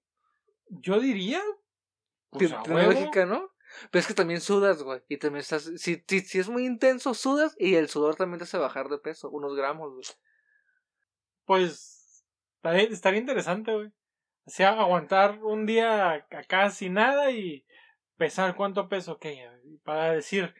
Yo 0.69 1.01
diría. 1.01 1.43
Pues, 2.31 2.51
Te- 2.51 2.55
a 2.55 2.63
Tecnológica, 2.63 3.21
huevo. 3.21 3.33
¿no? 3.33 3.51
Pero 3.91 4.01
es 4.01 4.07
que 4.07 4.15
también 4.15 4.41
sudas, 4.41 4.83
güey. 4.83 5.01
Y 5.09 5.17
también 5.17 5.41
estás. 5.41 5.65
Si, 5.77 6.05
si, 6.07 6.21
si 6.21 6.39
es 6.39 6.49
muy 6.49 6.65
intenso, 6.67 7.15
sudas 7.15 7.57
y 7.59 7.75
el 7.75 7.89
sudor 7.89 8.17
también 8.17 8.39
te 8.39 8.45
hace 8.45 8.59
bajar 8.59 8.89
de 8.89 8.99
peso. 8.99 9.31
Unos 9.31 9.57
gramos, 9.57 9.91
güey. 9.93 10.05
Pues. 11.45 12.25
Estaría, 12.57 12.83
estaría 12.83 13.21
interesante, 13.21 13.73
güey. 13.73 13.87
O 14.45 14.51
sea, 14.51 14.71
aguantar 14.81 15.39
un 15.43 15.65
día 15.67 16.13
acá 16.31 16.71
sin 16.71 16.95
nada 16.95 17.31
y 17.31 17.65
pesar 18.17 18.57
cuánto 18.57 18.89
peso, 18.89 19.13
ok. 19.13 19.27
Para 19.85 20.13
decir, 20.13 20.55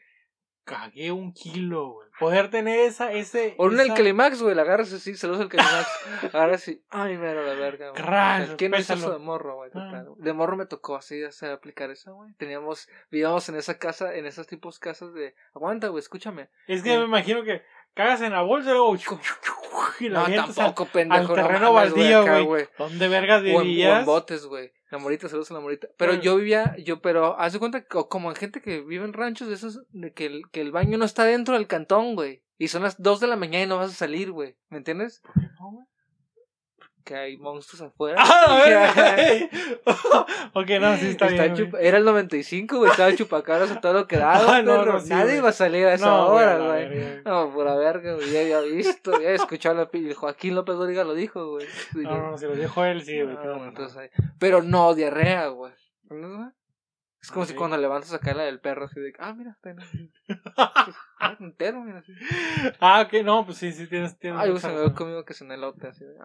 cagué 0.69 1.11
un 1.11 1.33
kilo, 1.33 1.89
güey. 1.93 2.09
Poder 2.19 2.49
tener 2.49 2.79
esa, 2.79 3.11
ese. 3.13 3.55
O 3.57 3.65
un 3.65 3.73
esa- 3.73 3.83
Alcalimax, 3.83 4.41
güey. 4.41 4.53
La 4.53 4.61
agarras 4.63 4.91
así, 4.93 5.15
saludos 5.15 5.41
al 5.41 5.49
Calimax. 5.49 5.87
Agarras 6.33 6.61
así. 6.63 6.83
Ay, 6.89 7.17
mero 7.17 7.43
la 7.45 7.53
verga, 7.53 7.89
güey. 7.91 8.01
Crash, 8.03 8.55
¿Quién 8.57 8.71
no 8.71 8.77
pésalo. 8.77 8.99
eso 9.01 9.11
de 9.13 9.19
morro, 9.19 9.55
güey? 9.55 9.71
Ah. 9.73 10.03
De 10.17 10.33
morro 10.33 10.57
me 10.57 10.65
tocó 10.65 10.95
así 10.97 11.23
hacer 11.23 11.51
aplicar 11.51 11.89
eso, 11.91 12.13
güey. 12.15 12.33
Teníamos, 12.33 12.87
vivíamos 13.09 13.47
en 13.49 13.55
esa 13.55 13.77
casa, 13.77 14.13
en 14.15 14.25
esos 14.25 14.47
tipos 14.47 14.79
casas 14.79 15.13
de. 15.13 15.33
Aguanta, 15.55 15.87
güey, 15.87 16.01
escúchame. 16.01 16.49
Es 16.67 16.83
que 16.83 16.91
Sí. 16.91 16.97
me 16.97 17.05
imagino 17.05 17.43
que 17.43 17.61
cagas 17.93 18.21
en 18.21 18.33
la 18.33 18.41
bolsa 18.41 18.69
y 18.71 18.73
luego. 18.73 18.97
Y 20.01 20.07
la 20.09 20.19
No, 20.19 20.25
avientas 20.25 20.49
al- 20.57 20.65
tampoco, 20.65 20.85
pendejo. 20.91 21.21
al 21.21 21.27
no 21.27 21.33
terreno 21.35 21.73
mames, 21.73 21.93
baldío, 21.93 22.45
güey. 22.45 22.67
¿Dónde 22.77 23.07
vergas 23.09 23.41
O 23.43 23.45
en, 23.45 23.55
o 23.55 23.61
en 23.99 24.05
botes, 24.05 24.45
güey. 24.45 24.71
La 24.91 24.97
morita, 24.97 25.27
saludos 25.29 25.51
a 25.51 25.53
la 25.55 25.59
morita. 25.59 25.87
Pero 25.97 26.13
Mm. 26.15 26.19
yo 26.21 26.35
vivía, 26.37 26.75
yo, 26.83 27.01
pero 27.01 27.39
haz 27.39 27.53
de 27.53 27.59
cuenta 27.59 27.81
que 27.81 27.87
co- 27.87 28.09
como 28.09 28.29
en 28.29 28.35
gente 28.35 28.61
que 28.61 28.81
vive 28.81 29.05
en 29.05 29.13
ranchos 29.13 29.47
de 29.47 29.53
esos, 29.55 29.81
de 29.91 30.13
que 30.13 30.25
el, 30.25 30.49
que 30.51 30.61
el 30.61 30.71
baño 30.71 30.97
no 30.97 31.05
está 31.05 31.25
dentro 31.25 31.53
del 31.55 31.67
cantón, 31.67 32.15
güey. 32.15 32.43
Y 32.57 32.67
son 32.69 32.83
las 32.83 33.01
2 33.01 33.19
de 33.19 33.27
la 33.27 33.35
mañana 33.35 33.63
y 33.63 33.67
no 33.67 33.77
vas 33.77 33.91
a 33.91 33.95
salir, 33.95 34.31
güey. 34.31 34.57
¿Me 34.69 34.77
entiendes? 34.77 35.21
¿Por 35.23 35.33
qué 35.35 35.47
no, 35.59 35.71
güey? 35.71 35.85
Que 37.03 37.15
hay 37.15 37.37
monstruos 37.37 37.81
afuera. 37.81 38.17
Ah, 38.19 38.61
ok, 40.53 40.69
no, 40.81 40.97
sí 40.97 41.07
está, 41.07 41.27
Está 41.27 41.43
bien. 41.43 41.55
chupa-. 41.55 41.79
Era 41.79 41.97
el 41.97 42.05
95, 42.05 42.77
güey. 42.77 42.91
Estaba 42.91 43.15
chupacabras 43.15 43.71
a 43.71 43.81
todo 43.81 43.93
lo 43.93 44.07
que 44.07 44.17
daba. 44.17 44.39
Ah, 44.59 44.61
no, 44.61 44.85
no, 44.85 44.99
sí, 44.99 45.09
Nadie 45.09 45.37
iba 45.37 45.49
a 45.49 45.53
salir 45.53 45.85
a 45.87 45.93
esa 45.93 46.07
No, 46.07 46.27
hora, 46.27 46.57
güey. 46.57 47.21
No, 47.23 47.51
pura 47.53 47.75
verga, 47.75 48.15
güey. 48.15 48.31
Ya 48.31 48.41
había 48.41 48.61
visto, 48.61 49.11
ya 49.11 49.17
había 49.17 49.31
escuchado 49.31 49.75
la 49.75 50.13
Joaquín 50.13 50.55
López 50.55 50.75
Dóriga 50.75 51.03
lo 51.03 51.13
dijo, 51.13 51.51
güey. 51.51 51.67
No, 51.95 52.31
no, 52.31 52.37
si 52.37 52.45
lo 52.45 52.55
dijo 52.55 52.83
él, 52.83 53.03
sí, 53.03 53.21
güey. 53.21 53.37
Pero 54.39 54.61
no 54.63 54.93
diarrea, 54.93 55.47
güey. 55.47 55.73
¿Entiendes, 56.09 56.37
güey? 56.37 56.49
Es 57.21 57.31
como 57.31 57.45
si 57.45 57.53
cuando 57.53 57.77
levantas 57.77 58.13
acá 58.13 58.33
la 58.33 58.43
del 58.43 58.61
perro, 58.61 58.85
así 58.85 58.99
de, 58.99 59.13
ah, 59.19 59.33
mira, 59.33 59.51
está 59.51 59.71
en- 59.71 60.11
ah, 60.57 61.35
entero, 61.39 61.81
mira, 61.83 61.99
así. 61.99 62.13
Ah, 62.79 63.01
ok, 63.05 63.23
no, 63.25 63.45
pues 63.45 63.57
sí, 63.57 63.71
sí, 63.73 63.87
tienes. 63.87 64.17
tienes 64.19 64.39
Ay, 64.39 64.57
se 64.57 64.67
me 64.67 64.73
ve 64.75 64.79
razón. 64.81 64.95
conmigo 64.95 65.25
que 65.25 65.33
en 65.41 65.51
elote, 65.51 65.87
así 65.87 66.05
de, 66.05 66.15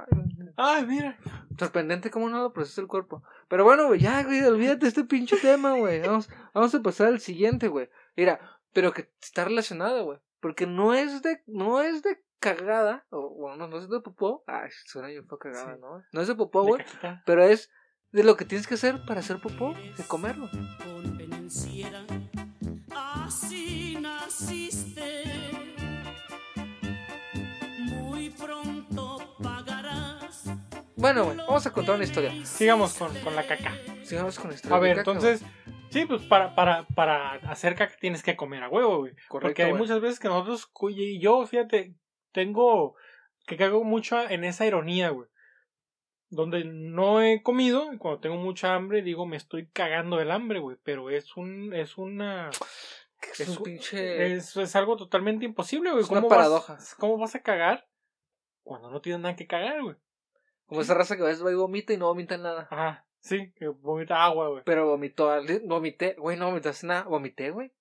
ay, 0.57 0.87
mira. 0.87 1.19
Sorprendente 1.59 2.11
cómo 2.11 2.29
no 2.29 2.41
lo 2.43 2.53
procesa 2.53 2.81
el 2.81 2.87
cuerpo. 2.87 3.23
Pero 3.49 3.65
bueno, 3.65 3.87
güey, 3.89 4.01
ya, 4.01 4.23
güey, 4.23 4.43
olvídate 4.45 4.81
de 4.81 4.89
este 4.89 5.05
pinche 5.05 5.37
tema, 5.37 5.73
güey. 5.77 6.01
Vamos, 6.01 6.29
vamos 6.53 6.75
a 6.75 6.83
pasar 6.83 7.09
al 7.09 7.21
siguiente, 7.21 7.69
güey. 7.69 7.89
Mira, 8.17 8.39
pero 8.73 8.93
que 8.93 9.11
está 9.21 9.45
relacionado, 9.45 10.05
güey. 10.05 10.19
Porque 10.41 10.67
no 10.67 10.95
es 10.95 11.23
de, 11.23 11.43
no 11.47 11.81
es 11.81 12.03
de 12.03 12.23
cagada, 12.39 13.05
o 13.11 13.31
bueno, 13.31 13.67
no 13.67 13.79
es 13.79 13.89
de 13.89 14.01
popó. 14.01 14.45
Ay, 14.47 14.69
suena 14.87 15.11
yo 15.11 15.23
fue 15.25 15.39
cagada, 15.39 15.75
Sí. 15.75 15.81
¿no? 15.81 16.03
No 16.13 16.21
es 16.21 16.29
de 16.29 16.35
popó, 16.35 16.63
güey. 16.65 16.85
Pero 17.25 17.43
es 17.43 17.71
de 18.14 18.22
lo 18.22 18.37
que 18.37 18.44
tienes 18.44 18.68
que 18.68 18.74
hacer 18.74 19.05
para 19.05 19.18
hacer 19.20 19.38
popó, 19.38 19.74
de 19.74 20.05
comerlo. 20.05 20.48
así 22.96 23.98
naciste. 24.00 25.24
Muy 27.81 28.31
pronto 28.31 29.37
pagarás. 29.42 30.44
Bueno, 30.94 31.24
güey, 31.24 31.37
vamos 31.38 31.66
a 31.66 31.72
contar 31.72 31.96
una 31.96 32.05
historia. 32.05 32.33
Sigamos 32.46 32.94
con, 32.94 33.12
con 33.18 33.35
la 33.35 33.48
caca. 33.48 33.77
Sigamos 34.05 34.38
con 34.38 34.50
la 34.50 34.55
historia. 34.55 34.77
A 34.77 34.81
ver, 34.81 34.96
caca, 34.98 35.11
entonces. 35.11 35.42
Sí, 35.90 36.07
pues 36.07 36.22
para, 36.22 36.55
para, 36.55 36.87
para 36.94 37.33
hacer 37.50 37.74
caca 37.74 37.96
tienes 38.00 38.22
que 38.22 38.37
comer 38.37 38.62
a 38.62 38.68
huevo, 38.68 38.98
güey. 38.98 39.12
Correcto, 39.27 39.48
Porque 39.48 39.64
hay 39.64 39.70
güey. 39.70 39.83
muchas 39.83 40.00
veces 40.00 40.20
que 40.20 40.29
nosotros, 40.29 40.70
y 40.90 41.18
yo, 41.18 41.44
fíjate, 41.48 41.96
tengo 42.31 42.94
que 43.44 43.57
cago 43.57 43.83
mucho 43.83 44.20
en 44.29 44.44
esa 44.44 44.66
ironía, 44.66 45.09
güey. 45.11 45.29
Donde 46.35 46.64
no 46.64 47.23
he 47.23 47.42
comido, 47.42 47.92
y 47.92 47.99
cuando 47.99 48.20
tengo 48.20 48.37
mucha 48.37 48.75
hambre, 48.75 49.03
digo, 49.03 49.25
me 49.27 49.37
estoy 49.37 49.68
cagando 49.68 50.16
del 50.16 50.31
hambre, 50.31 50.59
güey. 50.61 50.77
Pero 50.83 51.11
es 51.11 51.37
un, 51.37 51.73
es 51.73 51.97
una, 51.97 52.51
es, 53.33 53.40
es 53.40 53.57
un 53.57 53.62
pinche. 53.62 54.35
es, 54.35 54.57
es 54.57 54.77
algo 54.77 54.97
totalmente 54.97 55.44
imposible, 55.44 55.90
güey. 55.92 56.03
Es 56.03 56.11
una 56.11 56.20
¿Cómo 56.20 56.29
paradoja. 56.29 56.75
Vas, 56.75 56.94
¿Cómo 56.97 57.18
vas 57.18 57.35
a 57.35 57.42
cagar 57.42 57.87
cuando 58.62 58.90
no 58.90 59.01
tienes 59.01 59.20
nada 59.20 59.37
que 59.37 59.47
cagar, 59.47 59.83
güey? 59.83 59.97
Como 60.66 60.81
esa 60.81 60.94
raza 60.94 61.16
que 61.16 61.23
a 61.23 61.27
veces 61.27 61.44
va 61.44 61.53
y 61.53 61.55
vomita 61.55 61.92
y 61.92 61.99
no 61.99 62.07
vomita 62.07 62.37
nada. 62.38 62.66
Ajá. 62.70 63.07
Sí, 63.20 63.53
que 63.57 63.68
vomita 63.68 64.25
agua, 64.25 64.49
güey. 64.49 64.62
Pero 64.64 64.87
vomitó, 64.87 65.31
vomité, 65.64 66.14
güey, 66.18 66.37
no 66.37 66.47
vomitaste 66.47 66.87
nada, 66.87 67.03
vomité, 67.05 67.51
güey. 67.51 67.73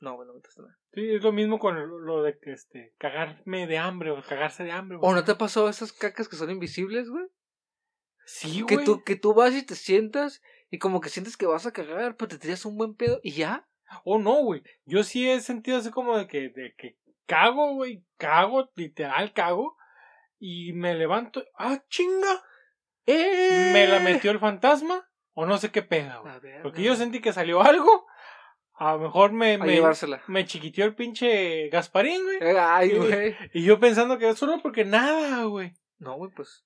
No, 0.00 0.14
güey, 0.16 0.26
no 0.26 0.32
vomitaste 0.32 0.62
nada. 0.62 0.78
Sí, 0.92 1.14
es 1.14 1.22
lo 1.22 1.32
mismo 1.32 1.58
con 1.58 2.04
lo- 2.04 2.22
de 2.22 2.38
que, 2.38 2.52
este, 2.52 2.92
cagarme 2.98 3.66
de 3.66 3.78
hambre 3.78 4.10
o 4.10 4.20
cagarse 4.22 4.64
de 4.64 4.72
hambre, 4.72 4.96
¿O 4.98 5.00
güey. 5.00 5.14
no 5.14 5.24
te 5.24 5.34
pasó 5.36 5.68
esas 5.68 5.92
cacas 5.92 6.28
que 6.28 6.36
son 6.36 6.50
invisibles, 6.50 7.08
güey? 7.08 7.24
Sí, 8.32 8.64
Que 8.66 8.74
güey. 8.76 8.86
tú, 8.86 9.04
que 9.04 9.16
tú 9.16 9.34
vas 9.34 9.52
y 9.54 9.62
te 9.62 9.74
sientas 9.74 10.40
y 10.70 10.78
como 10.78 11.00
que 11.00 11.10
sientes 11.10 11.36
que 11.36 11.46
vas 11.46 11.66
a 11.66 11.72
cagar, 11.72 12.16
pero 12.16 12.28
te 12.28 12.38
tiras 12.38 12.64
un 12.64 12.76
buen 12.78 12.94
pedo 12.94 13.20
y 13.22 13.32
ya. 13.32 13.68
Oh, 14.04 14.18
no, 14.18 14.42
güey. 14.42 14.62
Yo 14.86 15.04
sí 15.04 15.28
he 15.28 15.40
sentido 15.40 15.76
así 15.78 15.90
como 15.90 16.16
de 16.16 16.26
que, 16.26 16.48
de 16.48 16.74
que 16.78 16.96
cago, 17.26 17.74
güey. 17.74 18.02
Cago, 18.16 18.70
literal 18.74 19.32
cago. 19.34 19.76
Y 20.38 20.72
me 20.72 20.94
levanto. 20.94 21.44
¡Ah, 21.58 21.84
chinga! 21.88 22.42
¡Eh! 23.04 23.70
Me 23.72 23.86
la 23.86 24.00
metió 24.00 24.30
el 24.30 24.38
fantasma. 24.38 25.06
O 25.34 25.44
no 25.46 25.58
sé 25.58 25.70
qué 25.70 25.82
pega, 25.82 26.18
güey. 26.18 26.40
Ver, 26.40 26.62
Porque 26.62 26.82
yo 26.82 26.96
sentí 26.96 27.20
que 27.20 27.32
salió 27.32 27.62
algo. 27.62 28.06
A 28.74 28.94
lo 28.94 29.00
mejor 29.00 29.32
me, 29.32 29.58
me, 29.58 29.80
me 30.26 30.46
chiquiteó 30.46 30.86
el 30.86 30.94
pinche 30.94 31.68
Gasparín, 31.68 32.24
güey. 32.24 32.38
Eh, 32.40 32.58
Ay, 32.58 32.96
güey. 32.96 33.36
Y 33.52 33.62
yo 33.62 33.78
pensando 33.78 34.18
que 34.18 34.34
solo 34.34 34.58
porque 34.62 34.84
nada, 34.84 35.44
güey. 35.44 35.74
No, 35.98 36.16
güey, 36.16 36.30
pues. 36.34 36.64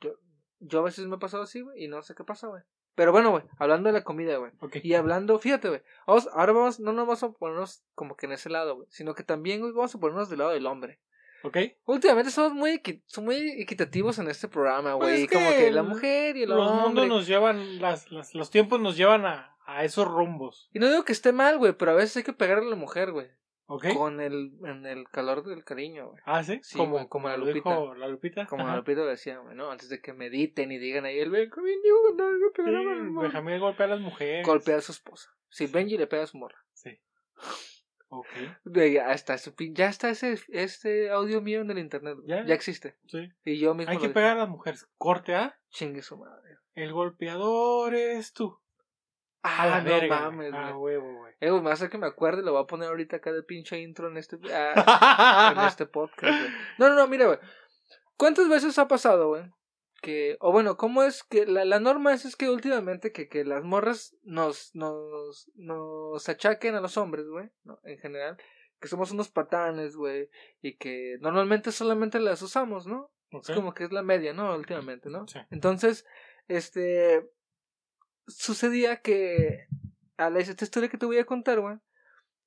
Yo, 0.00 0.10
yo 0.60 0.80
a 0.80 0.82
veces 0.82 1.06
me 1.06 1.16
he 1.16 1.18
pasado 1.18 1.42
así, 1.42 1.60
güey, 1.60 1.84
y 1.84 1.88
no 1.88 2.02
sé 2.02 2.14
qué 2.14 2.24
pasa, 2.24 2.46
güey. 2.48 2.62
Pero 2.94 3.12
bueno, 3.12 3.30
güey, 3.30 3.44
hablando 3.58 3.88
de 3.88 3.92
la 3.92 4.04
comida, 4.04 4.36
güey. 4.38 4.52
Ok. 4.60 4.76
Y 4.82 4.94
hablando, 4.94 5.38
fíjate, 5.38 5.68
güey. 5.68 5.82
Vamos, 6.06 6.28
ahora 6.32 6.52
vamos, 6.52 6.80
no 6.80 6.92
nos 6.92 7.06
vamos 7.06 7.22
a 7.22 7.30
ponernos 7.32 7.84
como 7.94 8.16
que 8.16 8.24
en 8.26 8.32
ese 8.32 8.48
lado, 8.48 8.76
güey. 8.76 8.86
Sino 8.90 9.14
que 9.14 9.22
también, 9.22 9.60
güey, 9.60 9.72
vamos 9.72 9.94
a 9.94 10.00
ponernos 10.00 10.30
del 10.30 10.38
lado 10.38 10.52
del 10.52 10.66
hombre. 10.66 10.98
Ok. 11.44 11.58
Últimamente 11.84 12.30
somos 12.30 12.54
muy, 12.54 12.70
equi- 12.72 13.02
somos 13.06 13.26
muy 13.34 13.60
equitativos 13.60 14.18
en 14.18 14.28
este 14.28 14.48
programa, 14.48 14.96
Pues 14.96 15.10
güey. 15.10 15.22
es 15.24 15.30
como 15.30 15.50
que 15.50 15.70
la 15.70 15.82
mujer 15.82 16.36
y 16.38 16.44
el 16.44 16.48
Los 16.48 16.58
mundos 16.70 16.86
hombre. 16.86 17.06
nos 17.08 17.26
llevan, 17.26 17.80
las, 17.82 18.10
las- 18.10 18.34
los 18.34 18.50
tiempos 18.50 18.80
nos 18.80 18.96
llevan 18.96 19.26
a, 19.26 19.54
a 19.66 19.84
esos 19.84 20.08
rumbos. 20.08 20.70
Y 20.72 20.78
no 20.78 20.88
digo 20.88 21.04
que 21.04 21.12
esté 21.12 21.32
mal, 21.32 21.58
güey, 21.58 21.74
pero 21.74 21.90
a 21.90 21.94
veces 21.94 22.16
hay 22.16 22.22
que 22.22 22.32
pegarle 22.32 22.66
a 22.66 22.70
la 22.70 22.76
mujer, 22.76 23.12
güey. 23.12 23.28
¿Ok? 23.68 23.86
Con 23.94 24.20
el, 24.20 24.52
en 24.64 24.86
el 24.86 25.08
calor 25.08 25.42
del 25.44 25.64
cariño, 25.64 26.10
güey. 26.10 26.22
Ah, 26.24 26.44
sí. 26.44 26.60
Sí, 26.62 26.78
como, 26.78 27.08
como 27.08 27.28
la 27.28 27.36
Lupita. 27.36 27.54
dijo 27.54 27.94
la 27.96 28.06
Lupita. 28.06 28.46
Como 28.46 28.64
Ajá. 28.64 28.76
Lupita 28.76 29.04
decía, 29.04 29.38
güey, 29.38 29.56
¿no? 29.56 29.70
Antes 29.70 29.88
de 29.88 30.00
que 30.00 30.12
mediten 30.12 30.70
y 30.70 30.78
digan 30.78 31.04
ahí, 31.04 31.18
el 31.18 31.30
Benjamín 31.30 31.78
Sí, 31.82 32.62
la. 32.62 33.22
Benjamín 33.22 33.58
golpea 33.58 33.86
a 33.86 33.90
las 33.90 34.00
mujeres. 34.00 34.46
Golpea 34.46 34.76
a 34.76 34.80
su 34.80 34.92
esposa. 34.92 35.30
Si 35.48 35.66
Benji 35.66 35.98
le 35.98 36.06
pega 36.06 36.22
a 36.22 36.26
su 36.26 36.38
morra. 36.38 36.64
Sí. 36.74 37.00
Ok. 38.08 38.28
Ya 38.64 39.12
está, 39.12 39.36
ya 39.36 39.88
está 39.88 40.10
ese, 40.10 40.38
este 40.48 41.10
audio 41.10 41.40
mío 41.40 41.60
en 41.60 41.70
el 41.70 41.78
internet. 41.78 42.18
Ya. 42.24 42.44
Ya, 42.46 42.54
existe. 42.54 42.96
Sí. 43.08 43.28
Y 43.44 43.58
yo 43.58 43.74
mismo 43.74 43.90
Hay 43.90 43.98
que 43.98 44.10
pegar 44.10 44.36
a 44.36 44.40
las 44.40 44.48
mujeres. 44.48 44.86
Corte 44.96 45.34
A. 45.34 45.58
Chingue 45.70 46.02
su 46.02 46.16
madre. 46.16 46.58
El 46.74 46.92
golpeador 46.92 47.94
es 47.94 48.32
tú. 48.32 48.60
Ah, 49.46 49.62
A 49.62 49.66
la 49.66 49.80
no 49.82 49.90
verga. 49.90 50.20
mames, 50.20 50.52
Ah, 50.54 50.72
güey. 50.72 50.96
huevo, 50.96 51.18
güey. 51.18 51.34
Eh, 51.40 51.50
hace 51.70 51.88
que 51.88 51.98
me 51.98 52.06
acuerde, 52.06 52.42
lo 52.42 52.52
voy 52.52 52.62
a 52.62 52.66
poner 52.66 52.88
ahorita 52.88 53.16
acá 53.16 53.32
de 53.32 53.42
pinche 53.42 53.78
intro 53.80 54.08
en 54.08 54.16
este, 54.16 54.38
ah, 54.52 55.52
en 55.56 55.62
este 55.66 55.86
podcast, 55.86 56.38
güey. 56.40 56.52
No, 56.78 56.88
no, 56.88 56.94
no, 56.96 57.06
mira, 57.06 57.26
güey. 57.26 57.38
¿Cuántas 58.16 58.48
veces 58.48 58.78
ha 58.78 58.88
pasado, 58.88 59.28
güey? 59.28 59.44
Que, 60.02 60.36
o 60.40 60.52
bueno, 60.52 60.76
¿cómo 60.76 61.02
es 61.02 61.22
que 61.24 61.46
la, 61.46 61.64
la 61.64 61.80
norma 61.80 62.12
es, 62.12 62.24
es 62.24 62.36
que 62.36 62.48
últimamente 62.50 63.12
que, 63.12 63.28
que 63.28 63.44
las 63.44 63.64
morras 63.64 64.14
nos, 64.22 64.70
nos, 64.74 65.50
nos 65.54 66.28
achaquen 66.28 66.74
a 66.74 66.80
los 66.80 66.96
hombres, 66.96 67.26
güey, 67.26 67.50
¿no? 67.64 67.78
En 67.84 67.98
general, 67.98 68.36
que 68.80 68.88
somos 68.88 69.10
unos 69.10 69.28
patanes, 69.30 69.96
güey, 69.96 70.28
y 70.60 70.76
que 70.76 71.16
normalmente 71.20 71.72
solamente 71.72 72.20
las 72.20 72.42
usamos, 72.42 72.86
¿no? 72.86 73.10
Es 73.32 73.50
como 73.54 73.74
que 73.74 73.84
es 73.84 73.92
la 73.92 74.02
media, 74.02 74.32
¿no? 74.32 74.54
Últimamente, 74.54 75.10
¿no? 75.10 75.26
Sí. 75.26 75.38
Entonces, 75.50 76.06
este, 76.48 77.28
sucedía 78.26 79.00
que, 79.02 79.68
a 80.16 80.30
la 80.30 80.40
esta 80.40 80.64
historia 80.64 80.88
que 80.88 80.98
te 80.98 81.06
voy 81.06 81.18
a 81.18 81.26
contar, 81.26 81.60
güey, 81.60 81.78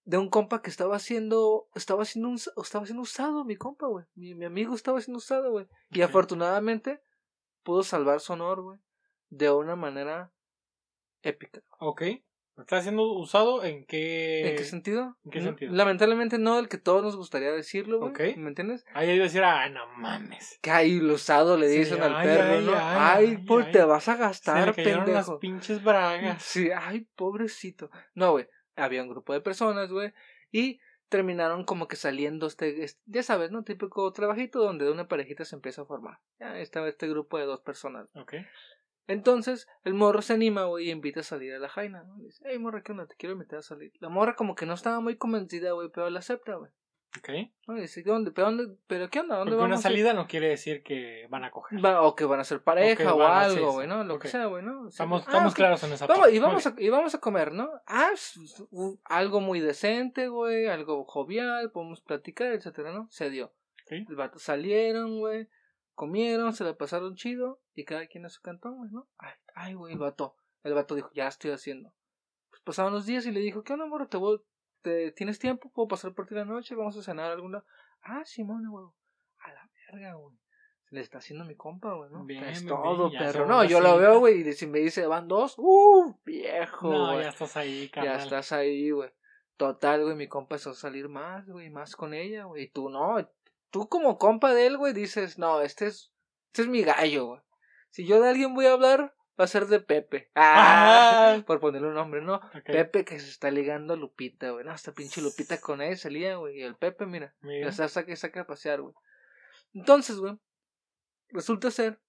de 0.05 0.17
un 0.17 0.29
compa 0.29 0.61
que 0.61 0.69
estaba 0.69 0.95
haciendo, 0.95 1.69
estaba 1.75 2.05
siendo, 2.05 2.29
us- 2.29 2.51
estaba 2.63 2.85
siendo 2.85 3.03
usado, 3.03 3.45
mi 3.45 3.55
compa, 3.55 3.87
güey, 3.87 4.05
mi, 4.15 4.33
mi 4.35 4.45
amigo 4.45 4.73
estaba 4.75 5.01
siendo 5.01 5.17
usado, 5.17 5.51
güey, 5.51 5.67
y 5.91 6.01
afortunadamente 6.01 7.01
pudo 7.63 7.83
salvar 7.83 8.19
su 8.19 8.33
honor, 8.33 8.61
güey, 8.61 8.79
de 9.29 9.51
una 9.51 9.75
manera 9.75 10.31
épica. 11.21 11.61
Ok. 11.79 12.03
¿Está 12.60 12.82
siendo 12.82 13.04
usado 13.13 13.63
en 13.63 13.86
qué...? 13.86 14.50
¿En 14.52 14.56
qué 14.58 14.63
sentido? 14.63 15.17
¿en 15.26 15.32
qué 15.32 15.39
No- 15.39 15.45
sentido? 15.45 15.74
Lamentablemente 15.74 16.38
no 16.38 16.60
el 16.60 16.67
que 16.69 16.78
todos 16.78 17.04
nos 17.04 17.15
gustaría 17.15 17.52
decirlo, 17.52 18.00
güey, 18.00 18.12
Ok. 18.12 18.38
¿me 18.38 18.50
entiendes? 18.50 18.86
Ahí 18.93 19.10
iba 19.12 19.24
a 19.24 19.28
decir, 19.28 19.43
ah, 19.43 19.69
no 19.69 19.86
mames. 19.98 20.60
Que 20.62 20.72
ahí 20.72 20.98
el 20.98 21.10
usado 21.12 21.58
le 21.58 21.69
Sí, 21.69 21.80
dicen 21.80 22.02
al 22.02 22.15
ay, 22.15 22.28
perro, 22.28 22.54
ay, 22.58 22.65
¿no? 22.65 22.72
ay, 22.76 22.80
Ay, 23.00 23.26
ay, 23.26 23.38
pues 23.48 23.65
ay. 23.67 23.72
te 23.72 23.84
vas 23.84 24.08
a 24.10 24.13
Se 24.15 24.19
gastar, 24.19 24.67
le 24.67 24.74
cayeron 24.74 25.06
pendejo. 25.06 25.32
las 25.34 25.39
pinches 25.39 25.84
bragas. 25.84 26.43
Sí, 26.43 26.69
ay, 26.76 27.08
pobrecito. 27.15 27.89
No, 28.13 28.32
güey. 28.32 28.48
Había 28.76 29.04
un 29.04 29.10
grupo 29.10 29.34
de 29.34 29.41
personas, 29.41 29.91
güey. 29.91 30.13
Y 30.52 30.80
terminaron 31.10 31.63
como 31.65 31.88
que 31.88 31.95
saliendo 31.95 32.45
este, 32.48 32.84
este- 32.84 33.02
ya 33.06 33.24
sabes, 33.24 33.50
¿no? 33.52 33.63
Típico 33.63 34.12
trabajito 34.13 34.60
donde 34.60 34.91
una 34.91 35.08
parejita 35.08 35.43
se 35.43 35.56
empieza 35.56 35.82
a 35.82 35.86
formar. 35.86 36.19
Ya 36.39 36.58
estaba 36.60 36.88
este 36.88 37.08
grupo 37.08 37.38
de 37.39 37.45
dos 37.45 37.62
personas. 37.62 38.08
Ok. 38.13 38.36
Entonces, 39.10 39.67
el 39.84 39.95
morro 39.95 40.22
se 40.22 40.34
anima, 40.34 40.65
güey, 40.65 40.88
y 40.88 40.91
invita 40.91 41.22
a 41.22 41.24
salir 41.24 41.54
a 41.54 41.60
la 41.60 41.67
jaina, 41.67 42.04
¿no? 42.04 42.15
Dice, 42.19 42.43
hey, 42.48 42.60
morra, 42.60 42.84
¿qué 42.84 42.91
onda? 42.91 43.08
Te 43.08 43.15
quiero 43.15 43.34
invitar 43.34 43.60
a 43.60 43.63
salir. 43.63 43.91
La 44.00 44.08
morra 44.10 44.36
como 44.36 44.54
que 44.56 44.65
no 44.67 44.76
estaba 44.76 45.00
muy 45.00 45.17
convencida, 45.17 45.72
güey, 45.72 45.89
pero 45.93 46.10
la 46.12 46.19
acepta, 46.19 46.56
güey. 46.56 46.72
Ok. 47.17 47.76
Dice, 47.80 48.04
¿qué 48.04 48.12
onda? 48.12 48.32
¿Pero, 48.36 48.45
dónde? 48.52 48.78
¿Pero 48.86 49.10
qué 49.10 49.22
onda? 49.22 49.38
¿Dónde 49.38 49.54
Porque 49.54 49.63
una 49.65 49.74
vamos? 49.78 49.84
a 49.86 49.89
ir?" 49.89 49.93
salida 49.95 50.13
no 50.13 50.28
quiere 50.28 50.50
decir 50.50 50.84
que 50.84 51.26
van 51.32 51.43
a 51.43 51.50
coger. 51.50 51.84
Va- 51.84 52.04
o 52.04 52.15
que 52.15 52.24
van 52.26 52.39
a 52.39 52.43
ser 52.43 52.62
pareja 52.62 53.15
o 53.15 53.24
algo, 53.24 53.72
güey, 53.72 53.88
¿no? 53.88 54.04
Lo 54.04 54.19
que 54.19 54.28
sea, 54.28 54.45
güey, 54.45 54.63
¿no? 54.63 54.82
O 54.82 54.91
sea, 54.91 55.06
Estamos, 55.06 55.22
ah, 55.24 55.26
estamos 55.28 55.56
claros 55.56 55.84
en 55.84 55.93
esa 55.93 56.06
Vamos, 56.06 56.22
parte. 56.26 56.36
y, 56.36 56.39
vamos 56.39 56.67
a, 56.67 56.76
y 56.78 56.89
vamos 56.89 57.15
a 57.15 57.19
comer, 57.19 57.52
¿no? 57.52 57.67
Ah, 57.88 58.12
algo 59.06 59.41
muy 59.41 59.60
decente, 59.60 60.28
güey, 60.28 60.67
algo 60.67 61.04
jovial, 61.06 61.72
podemos 61.72 62.02
platicar, 62.02 62.52
etcétera, 62.54 62.91
¿no? 62.93 63.08
Se 63.10 63.32
dio. 63.32 63.54
Sí. 63.88 64.06
Vatos 64.10 64.43
salieron, 64.43 65.17
güey, 65.19 65.48
comieron, 65.99 66.53
se 66.53 66.63
la 66.63 66.73
pasaron 66.75 67.15
chido, 67.15 67.59
y 67.75 67.83
cada 67.83 68.07
quien 68.07 68.25
a 68.25 68.29
su 68.29 68.41
cantón, 68.41 68.77
güey, 68.77 68.89
¿no? 68.89 69.09
Ay, 69.17 69.33
ay, 69.53 69.73
güey, 69.73 69.91
el 69.93 69.99
vato. 69.99 70.38
El 70.63 70.73
vato 70.73 70.95
dijo, 70.95 71.09
ya 71.13 71.27
estoy 71.27 71.51
haciendo. 71.51 71.93
Pues 72.49 72.62
pasaban 72.63 72.93
los 72.93 73.05
días 73.05 73.25
y 73.25 73.31
le 73.33 73.41
dijo, 73.41 73.63
¿qué 73.63 73.73
onda, 73.73 73.83
amor? 73.85 74.07
¿Te, 74.07 74.15
voy- 74.15 74.41
te, 74.81 75.12
¿Tienes 75.12 75.39
tiempo? 75.39 75.69
¿Puedo 75.73 75.89
pasar 75.89 76.13
por 76.13 76.25
ti 76.25 76.35
la 76.35 76.45
noche? 76.45 76.73
¿Vamos 76.75 76.95
a 76.97 77.03
cenar 77.03 77.29
a 77.31 77.33
algún 77.33 77.51
lado? 77.51 77.65
Ah, 78.01 78.23
Simón, 78.23 78.63
güey. 78.69 78.85
A 79.39 79.51
la 79.51 79.69
verga, 79.91 80.13
güey. 80.13 80.38
Se 80.88 80.95
le 80.95 81.01
está 81.01 81.17
haciendo 81.17 81.43
mi 81.43 81.55
compa, 81.55 81.93
güey, 81.93 82.09
¿no? 82.12 82.23
Bien, 82.23 82.45
es 82.45 82.65
todo, 82.65 83.09
bien, 83.09 83.21
ya 83.21 83.31
perro. 83.31 83.45
No, 83.45 83.63
yo 83.65 83.81
lo 83.81 83.97
veo, 83.97 84.19
güey, 84.19 84.47
y 84.47 84.53
si 84.53 84.67
me 84.67 84.79
dice 84.79 85.05
van 85.05 85.27
dos, 85.27 85.55
¡uh! 85.57 86.17
Viejo, 86.25 86.91
No, 86.91 87.21
ya 87.21 87.27
estás 87.29 87.57
ahí, 87.57 87.88
Ya 87.88 87.91
carnal. 87.91 88.19
estás 88.21 88.51
ahí, 88.53 88.89
güey. 88.91 89.12
Total, 89.57 90.01
güey, 90.03 90.15
mi 90.15 90.27
compa 90.29 90.55
empezó 90.55 90.69
a 90.69 90.73
salir 90.73 91.09
más, 91.09 91.45
güey, 91.49 91.69
más 91.69 91.95
con 91.97 92.13
ella, 92.13 92.45
güey. 92.45 92.63
Y 92.63 92.69
tú 92.69 92.89
no, 92.89 93.17
tú 93.71 93.88
como 93.89 94.17
compa 94.17 94.53
de 94.53 94.65
él, 94.67 94.77
güey, 94.77 94.93
dices, 94.93 95.38
no, 95.38 95.62
este 95.62 95.88
es, 95.88 96.12
este 96.47 96.63
es 96.63 96.67
mi 96.67 96.84
gallo, 96.84 97.25
güey. 97.27 97.41
Si 97.91 98.05
yo 98.05 98.21
de 98.21 98.29
alguien 98.29 98.53
voy 98.53 98.65
a 98.67 98.73
hablar, 98.73 99.15
va 99.39 99.45
a 99.45 99.47
ser 99.47 99.67
de 99.67 99.79
Pepe. 99.79 100.29
Ah, 100.36 101.36
Ah. 101.38 101.43
por 101.45 101.60
ponerle 101.60 101.88
un 101.88 101.93
nombre, 101.95 102.21
no. 102.21 102.41
Pepe 102.65 103.05
que 103.05 103.19
se 103.19 103.29
está 103.29 103.49
ligando 103.51 103.93
a 103.93 103.97
Lupita, 103.97 104.49
güey. 104.51 104.65
No, 104.65 104.73
esta 104.73 104.91
pinche 104.93 105.21
Lupita 105.21 105.60
con 105.60 105.82
él 105.82 105.97
salía, 105.97 106.36
güey. 106.36 106.60
Y 106.60 106.63
el 106.63 106.75
Pepe, 106.75 107.05
mira, 107.05 107.34
Mira. 107.41 107.71
se 107.71 107.88
saca 107.89 108.12
y 108.12 108.15
saca 108.15 108.41
a 108.41 108.47
pasear, 108.47 108.82
güey. 108.82 108.93
Entonces, 109.73 110.17
güey, 110.17 110.38
resulta 111.29 111.71
ser 111.71 111.99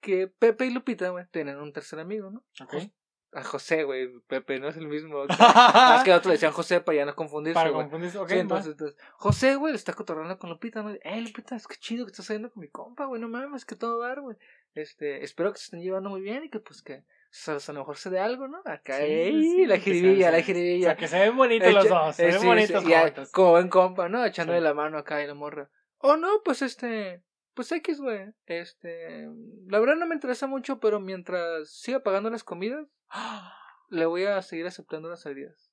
que 0.00 0.28
Pepe 0.28 0.66
y 0.66 0.70
Lupita, 0.70 1.08
güey, 1.10 1.26
tienen 1.30 1.58
un 1.58 1.72
tercer 1.72 1.98
amigo, 1.98 2.30
¿no? 2.30 2.44
A 3.32 3.44
José, 3.44 3.84
güey. 3.84 4.08
Pepe 4.26 4.58
no 4.58 4.68
es 4.68 4.76
el 4.76 4.88
mismo. 4.88 5.24
Más 5.38 6.02
que 6.04 6.12
a 6.12 6.16
otro 6.16 6.30
le 6.30 6.34
decían 6.34 6.52
José 6.52 6.80
para 6.80 6.96
ya 6.96 7.04
no 7.04 7.14
confundirse, 7.14 7.54
Para 7.54 7.72
confundirse. 7.72 8.18
Ok, 8.18 8.30
Sí, 8.30 8.38
entonces, 8.38 8.72
entonces, 8.72 8.98
José, 9.16 9.56
güey, 9.56 9.72
le 9.72 9.76
está 9.76 9.92
cotorreando 9.92 10.38
con 10.38 10.50
Lupita, 10.50 10.82
¿no? 10.82 10.90
Eh, 10.90 11.20
Lupita, 11.20 11.56
es 11.56 11.66
que 11.66 11.76
chido 11.76 12.06
que 12.06 12.12
estás 12.12 12.26
saliendo 12.26 12.50
con 12.50 12.60
mi 12.62 12.68
compa, 12.68 13.04
güey, 13.04 13.20
no 13.20 13.28
mames, 13.28 13.64
que 13.64 13.76
todo 13.76 14.02
a 14.02 14.08
dar, 14.08 14.20
güey. 14.20 14.36
Este, 14.74 15.22
espero 15.24 15.52
que 15.52 15.58
se 15.58 15.64
estén 15.64 15.82
llevando 15.82 16.08
muy 16.10 16.22
bien 16.22 16.44
y 16.44 16.50
que, 16.50 16.60
pues, 16.60 16.82
que 16.82 17.04
o 17.30 17.30
sea, 17.30 17.56
a 17.56 17.72
lo 17.74 17.80
mejor 17.80 17.96
se 17.98 18.08
dé 18.08 18.18
algo, 18.20 18.48
¿no? 18.48 18.62
Acá, 18.64 18.96
Sí, 18.96 19.02
ey, 19.04 19.42
sí, 19.42 19.66
la 19.66 19.78
jiribilla, 19.78 20.30
la 20.30 20.40
jiribilla. 20.40 20.86
O 20.86 20.90
sea, 20.90 20.96
que 20.96 21.08
se 21.08 21.18
ven 21.18 21.36
bonitos 21.36 21.74
los 21.74 21.88
dos. 21.88 22.16
Se 22.16 22.24
eh, 22.24 22.30
ven 22.32 22.40
sí, 22.40 22.46
bonitos 22.46 22.84
ya, 22.84 23.02
juntos. 23.02 23.30
como 23.32 23.50
buen 23.50 23.68
compa, 23.68 24.08
¿no? 24.08 24.24
Echándole 24.24 24.62
la 24.62 24.72
mano 24.72 24.96
acá 24.96 25.22
y 25.22 25.26
la 25.26 25.34
morra. 25.34 25.68
Oh, 25.98 26.16
no, 26.16 26.42
pues 26.42 26.62
este. 26.62 27.22
Pues 27.58 27.72
X, 27.72 28.00
güey. 28.00 28.32
Este. 28.46 29.28
La 29.66 29.80
verdad 29.80 29.96
no 29.96 30.06
me 30.06 30.14
interesa 30.14 30.46
mucho, 30.46 30.78
pero 30.78 31.00
mientras 31.00 31.68
siga 31.72 32.04
pagando 32.04 32.30
las 32.30 32.44
comidas, 32.44 32.86
le 33.90 34.06
voy 34.06 34.26
a 34.26 34.40
seguir 34.42 34.64
aceptando 34.68 35.08
las 35.08 35.22
salidas. 35.22 35.72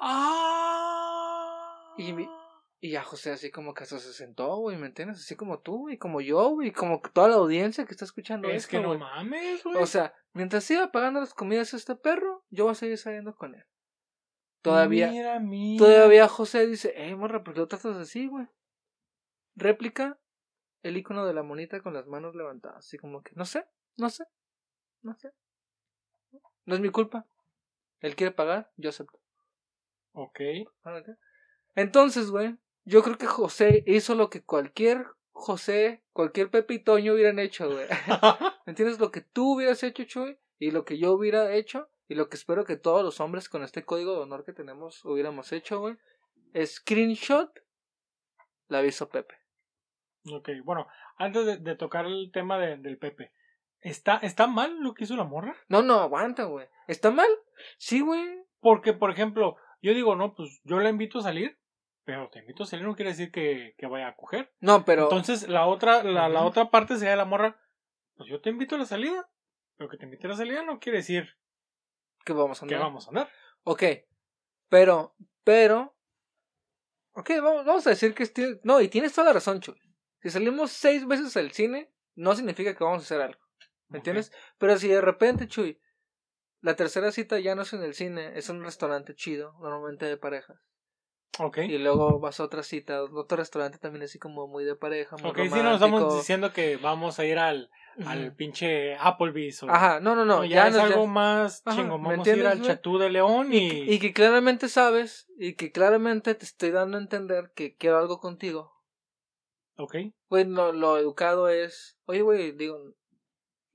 Ah. 0.00 1.92
Y 1.98 2.14
mi- 2.14 2.30
Y 2.80 2.92
ya 2.92 3.02
José 3.04 3.30
así 3.30 3.50
como 3.50 3.74
que 3.74 3.84
se 3.84 4.00
sentó, 4.00 4.56
güey, 4.56 4.78
¿me 4.78 4.86
entiendes? 4.86 5.18
Así 5.18 5.36
como 5.36 5.60
tú, 5.60 5.90
y 5.90 5.98
como 5.98 6.22
yo, 6.22 6.48
güey, 6.48 6.68
y 6.68 6.72
como 6.72 7.02
toda 7.12 7.28
la 7.28 7.34
audiencia 7.34 7.84
que 7.84 7.92
está 7.92 8.06
escuchando 8.06 8.48
Es 8.48 8.64
esto, 8.64 8.70
que 8.70 8.80
no 8.82 8.96
mames, 8.98 9.62
güey. 9.62 9.76
O 9.82 9.86
sea, 9.86 10.14
mientras 10.32 10.64
siga 10.64 10.92
pagando 10.92 11.20
las 11.20 11.34
comidas 11.34 11.74
a 11.74 11.76
este 11.76 11.94
perro, 11.94 12.42
yo 12.48 12.64
voy 12.64 12.72
a 12.72 12.74
seguir 12.74 12.96
saliendo 12.96 13.34
con 13.36 13.54
él. 13.54 13.66
Todavía, 14.62 15.10
Mira, 15.10 15.38
mira. 15.40 15.84
Todavía 15.84 16.26
José 16.26 16.66
dice, 16.66 16.94
eh, 16.96 17.14
morra, 17.16 17.44
¿por 17.44 17.52
qué 17.52 17.60
lo 17.60 17.68
tratas 17.68 17.96
así, 17.98 18.28
güey? 18.28 18.48
Réplica 19.56 20.18
el 20.82 20.96
icono 20.96 21.26
de 21.26 21.34
la 21.34 21.42
monita 21.42 21.80
con 21.80 21.94
las 21.94 22.06
manos 22.06 22.34
levantadas. 22.34 22.78
Así 22.78 22.98
como 22.98 23.22
que, 23.22 23.32
no 23.34 23.44
sé, 23.44 23.66
no 23.96 24.10
sé, 24.10 24.24
no 25.02 25.14
sé. 25.14 25.32
No 26.64 26.74
es 26.74 26.80
mi 26.80 26.90
culpa. 26.90 27.26
Él 28.00 28.16
quiere 28.16 28.32
pagar, 28.32 28.70
yo 28.76 28.90
acepto. 28.90 29.20
Ok. 30.12 30.40
Entonces, 31.74 32.30
güey, 32.30 32.56
yo 32.84 33.02
creo 33.02 33.16
que 33.16 33.26
José 33.26 33.84
hizo 33.86 34.14
lo 34.14 34.28
que 34.28 34.42
cualquier 34.42 35.06
José, 35.32 36.02
cualquier 36.12 36.50
Pepe 36.50 36.74
y 36.74 36.78
Toño 36.78 37.14
hubieran 37.14 37.38
hecho, 37.38 37.70
güey. 37.70 37.88
¿Me 38.66 38.70
entiendes? 38.72 39.00
Lo 39.00 39.10
que 39.10 39.22
tú 39.22 39.54
hubieras 39.54 39.82
hecho, 39.82 40.04
Chuy, 40.04 40.38
y 40.58 40.70
lo 40.70 40.84
que 40.84 40.98
yo 40.98 41.12
hubiera 41.12 41.54
hecho, 41.54 41.88
y 42.06 42.14
lo 42.14 42.28
que 42.28 42.36
espero 42.36 42.64
que 42.64 42.76
todos 42.76 43.02
los 43.02 43.20
hombres 43.20 43.48
con 43.48 43.62
este 43.62 43.84
código 43.84 44.12
de 44.12 44.20
honor 44.20 44.44
que 44.44 44.52
tenemos 44.52 45.04
hubiéramos 45.04 45.52
hecho, 45.52 45.80
güey. 45.80 45.96
Screenshot 46.64 47.50
la 48.68 48.78
aviso 48.78 49.08
Pepe. 49.08 49.41
Ok, 50.30 50.48
bueno, 50.64 50.86
antes 51.16 51.46
de, 51.46 51.56
de 51.58 51.76
tocar 51.76 52.06
el 52.06 52.30
tema 52.32 52.58
de- 52.58 52.76
del 52.76 52.98
Pepe, 52.98 53.32
¿está, 53.80 54.16
¿está 54.18 54.46
mal 54.46 54.78
lo 54.80 54.94
que 54.94 55.04
hizo 55.04 55.16
la 55.16 55.24
morra? 55.24 55.54
No, 55.68 55.82
no, 55.82 56.00
aguanta, 56.00 56.44
güey. 56.44 56.68
¿Está 56.88 57.10
mal? 57.10 57.28
Sí, 57.78 58.00
güey. 58.00 58.42
Porque, 58.60 58.92
por 58.92 59.10
ejemplo, 59.10 59.56
yo 59.80 59.92
digo, 59.94 60.14
no, 60.16 60.34
pues 60.34 60.60
yo 60.64 60.78
la 60.80 60.90
invito 60.90 61.18
a 61.18 61.22
salir, 61.22 61.58
pero 62.04 62.28
te 62.30 62.38
invito 62.40 62.62
a 62.62 62.66
salir 62.66 62.84
no 62.86 62.94
quiere 62.96 63.10
decir 63.10 63.30
que, 63.30 63.74
que 63.78 63.86
vaya 63.86 64.08
a 64.08 64.16
coger. 64.16 64.52
No, 64.60 64.84
pero. 64.84 65.04
Entonces, 65.04 65.48
la 65.48 65.66
otra, 65.66 66.02
la, 66.04 66.28
la 66.28 66.42
otra 66.44 66.70
parte 66.70 66.96
sería 66.96 67.16
la 67.16 67.24
morra, 67.24 67.60
pues 68.16 68.28
yo 68.28 68.40
te 68.40 68.50
invito 68.50 68.74
a 68.74 68.78
la 68.78 68.86
salida, 68.86 69.28
pero 69.76 69.88
que 69.90 69.96
te 69.96 70.04
invite 70.04 70.26
a 70.26 70.30
la 70.30 70.36
salida 70.36 70.62
no 70.62 70.78
quiere 70.78 70.98
decir 70.98 71.28
¿Qué 72.24 72.32
vamos 72.32 72.62
a 72.62 72.66
que 72.66 72.74
andar? 72.74 72.88
vamos 72.88 73.06
a 73.06 73.10
andar. 73.10 73.28
Ok. 73.64 73.82
Pero, 74.68 75.16
pero. 75.44 75.96
Ok, 77.14 77.30
vamos, 77.42 77.64
vamos 77.66 77.86
a 77.86 77.90
decir 77.90 78.14
que. 78.14 78.22
este- 78.22 78.60
No, 78.64 78.80
y 78.80 78.88
tienes 78.88 79.12
toda 79.12 79.26
la 79.28 79.32
razón, 79.34 79.60
Chuy. 79.60 79.76
Si 80.22 80.30
salimos 80.30 80.70
seis 80.70 81.06
veces 81.06 81.36
al 81.36 81.52
cine, 81.52 81.90
no 82.14 82.34
significa 82.34 82.74
que 82.74 82.84
vamos 82.84 83.02
a 83.02 83.04
hacer 83.04 83.20
algo. 83.20 83.40
¿Me 83.88 83.98
entiendes? 83.98 84.32
Pero 84.58 84.78
si 84.78 84.88
de 84.88 85.00
repente, 85.00 85.48
Chuy, 85.48 85.80
la 86.60 86.76
tercera 86.76 87.10
cita 87.12 87.38
ya 87.40 87.54
no 87.54 87.62
es 87.62 87.72
en 87.72 87.82
el 87.82 87.94
cine, 87.94 88.38
es 88.38 88.48
en 88.48 88.56
un 88.56 88.64
restaurante 88.64 89.14
chido, 89.14 89.54
normalmente 89.60 90.06
de 90.06 90.16
parejas. 90.16 90.58
Ok. 91.38 91.58
Y 91.58 91.78
luego 91.78 92.20
vas 92.20 92.40
a 92.40 92.44
otra 92.44 92.62
cita, 92.62 93.02
otro 93.02 93.36
restaurante 93.38 93.78
también 93.78 94.04
así 94.04 94.18
como 94.18 94.46
muy 94.46 94.64
de 94.64 94.76
pareja, 94.76 95.16
muy 95.16 95.30
Ok, 95.30 95.38
sí, 95.38 95.62
nos 95.62 95.74
estamos 95.74 96.14
diciendo 96.14 96.52
que 96.52 96.76
vamos 96.76 97.18
a 97.18 97.24
ir 97.24 97.38
al, 97.38 97.70
al 98.04 98.34
pinche 98.34 98.94
Applebee's. 98.96 99.62
O, 99.62 99.70
Ajá, 99.70 99.98
no, 100.00 100.14
no, 100.14 100.24
no. 100.24 100.44
ya 100.44 100.56
ya, 100.56 100.68
es 100.68 100.74
no- 100.74 100.78
ya- 100.80 100.84
algo 100.86 101.06
más 101.06 101.64
chingón. 101.64 102.02
¿me 102.02 102.08
Vamos 102.10 102.28
a 102.28 102.36
ir 102.36 102.46
al? 102.46 102.60
Chatú 102.62 102.98
de 102.98 103.10
León 103.10 103.52
y. 103.52 103.90
Y 103.92 103.98
que 103.98 104.12
claramente 104.12 104.68
sabes, 104.68 105.26
y 105.38 105.54
que 105.54 105.72
claramente 105.72 106.34
te 106.34 106.44
estoy 106.44 106.70
dando 106.70 106.98
a 106.98 107.00
entender 107.00 107.50
que 107.54 107.76
quiero 107.76 107.98
algo 107.98 108.20
contigo. 108.20 108.71
Ok. 109.76 109.96
Güey, 110.28 110.46
no, 110.46 110.72
lo 110.72 110.98
educado 110.98 111.48
es, 111.48 111.98
oye, 112.06 112.22
güey, 112.22 112.52
digo, 112.52 112.78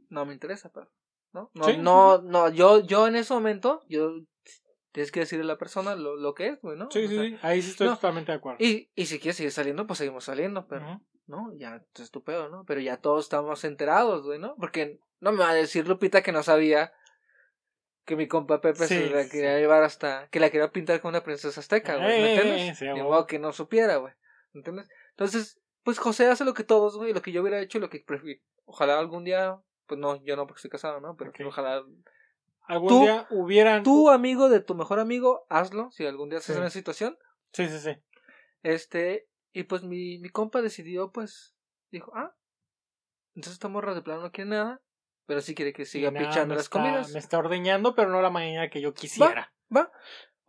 no 0.09 0.25
me 0.25 0.33
interesa, 0.33 0.71
pero, 0.73 0.91
¿no? 1.33 1.51
No, 1.53 1.63
Sí, 1.65 1.77
no, 1.77 2.21
no, 2.21 2.49
yo, 2.49 2.79
yo 2.85 3.07
en 3.07 3.15
ese 3.15 3.33
momento, 3.33 3.81
yo, 3.89 4.11
tienes 4.91 5.11
que 5.11 5.21
decirle 5.21 5.43
a 5.43 5.47
la 5.47 5.57
persona 5.57 5.95
lo, 5.95 6.15
lo 6.15 6.33
que 6.33 6.47
es, 6.47 6.61
güey, 6.61 6.77
¿no? 6.77 6.89
Sí, 6.91 7.05
O 7.05 7.07
sí, 7.09 7.15
sea, 7.15 7.23
sí. 7.23 7.37
Ahí 7.41 7.61
sí 7.61 7.71
estoy 7.71 7.87
no. 7.87 7.95
totalmente 7.95 8.31
de 8.31 8.37
acuerdo. 8.37 8.63
Y, 8.63 8.89
y 8.95 9.05
si 9.07 9.19
quieres 9.19 9.37
seguir 9.37 9.51
saliendo, 9.51 9.85
pues 9.87 9.97
seguimos 9.99 10.23
saliendo, 10.23 10.67
pero. 10.67 11.01
¿no? 11.27 11.51
Ya, 11.57 11.83
es 11.99 12.09
tu 12.09 12.23
pedo, 12.23 12.47
¿no? 12.47 12.63
Pero 12.65 12.79
ya 12.79 12.97
todos 13.01 13.25
estamos 13.25 13.63
enterados, 13.65 14.23
güey, 14.23 14.39
¿no? 14.39 14.55
Porque 14.55 14.99
no 15.19 15.33
me 15.33 15.39
va 15.39 15.49
a 15.49 15.53
decir 15.53 15.85
Lupita 15.87 16.21
que 16.23 16.31
no 16.31 16.41
sabía 16.41 16.93
que 18.05 18.15
mi 18.15 18.29
compa 18.29 18.61
Pepe 18.61 18.87
se 18.87 19.09
la 19.09 19.23
sí. 19.23 19.29
quería 19.31 19.59
llevar 19.59 19.83
hasta, 19.83 20.29
que 20.29 20.39
la 20.39 20.49
quería 20.49 20.71
pintar 20.71 21.01
como 21.01 21.09
una 21.09 21.23
princesa 21.25 21.59
azteca, 21.59 21.97
güey, 21.97 22.07
¿me 22.07 22.33
Eh, 22.33 22.35
entiendes? 22.37 22.77
sí, 22.77 22.85
modo 23.03 23.27
que 23.27 23.37
no 23.39 23.51
supiera, 23.51 23.97
güey, 23.97 24.13
¿me 24.53 24.59
entiendes? 24.59 24.87
Entonces, 25.09 25.59
pues 25.87 25.99
José 25.99 26.27
hace 26.27 26.43
lo 26.43 26.53
que 26.53 26.65
todos, 26.65 26.97
güey, 26.97 27.13
lo 27.13 27.21
que 27.21 27.31
yo 27.31 27.39
hubiera 27.41 27.61
hecho 27.61 27.77
y 27.77 27.81
lo 27.81 27.89
que 27.89 28.01
prefiero. 28.05 28.41
Ojalá 28.65 28.99
algún 28.99 29.23
día, 29.23 29.57
pues 29.85 29.97
no, 29.97 30.21
yo 30.25 30.35
no 30.35 30.45
porque 30.45 30.57
estoy 30.57 30.69
casado, 30.69 30.99
¿no? 30.99 31.15
Pero 31.15 31.29
Ok. 31.29 31.37
ojalá 31.45 31.81
Algún 32.63 32.89
tú- 32.89 33.01
día 33.03 33.25
hubieran. 33.29 33.83
tu 33.83 34.09
amigo 34.09 34.49
de 34.49 34.59
tu 34.59 34.75
mejor 34.75 34.99
amigo, 34.99 35.45
hazlo, 35.47 35.89
si 35.91 36.05
algún 36.05 36.27
día 36.27 36.39
estás 36.39 36.55
Sí. 36.57 36.59
en 36.61 36.67
esa 36.67 36.73
situación. 36.73 37.17
Sí, 37.53 37.69
sí, 37.69 37.79
sí. 37.79 37.91
Este, 38.63 39.29
y 39.53 39.63
pues 39.63 39.83
mi, 39.83 40.17
mi 40.17 40.27
compa 40.27 40.61
decidió, 40.61 41.13
pues, 41.13 41.55
dijo, 41.89 42.11
ah, 42.15 42.35
entonces 43.33 43.53
esta 43.53 43.69
morra 43.69 43.93
de 43.95 44.01
plano 44.01 44.23
no 44.23 44.31
quiere 44.33 44.49
nada, 44.49 44.81
pero 45.25 45.39
sí 45.39 45.55
quiere 45.55 45.71
que 45.71 45.85
siga 45.85 46.11
nada, 46.11 46.27
pichando 46.27 46.53
las 46.55 46.65
está- 46.65 46.79
comidas. 46.81 47.13
Me 47.13 47.19
está 47.19 47.37
ordeñando, 47.37 47.95
pero 47.95 48.09
no 48.09 48.21
la 48.21 48.29
manera 48.29 48.69
que 48.69 48.81
yo 48.81 48.93
quisiera. 48.93 49.53
Va. 49.73 49.89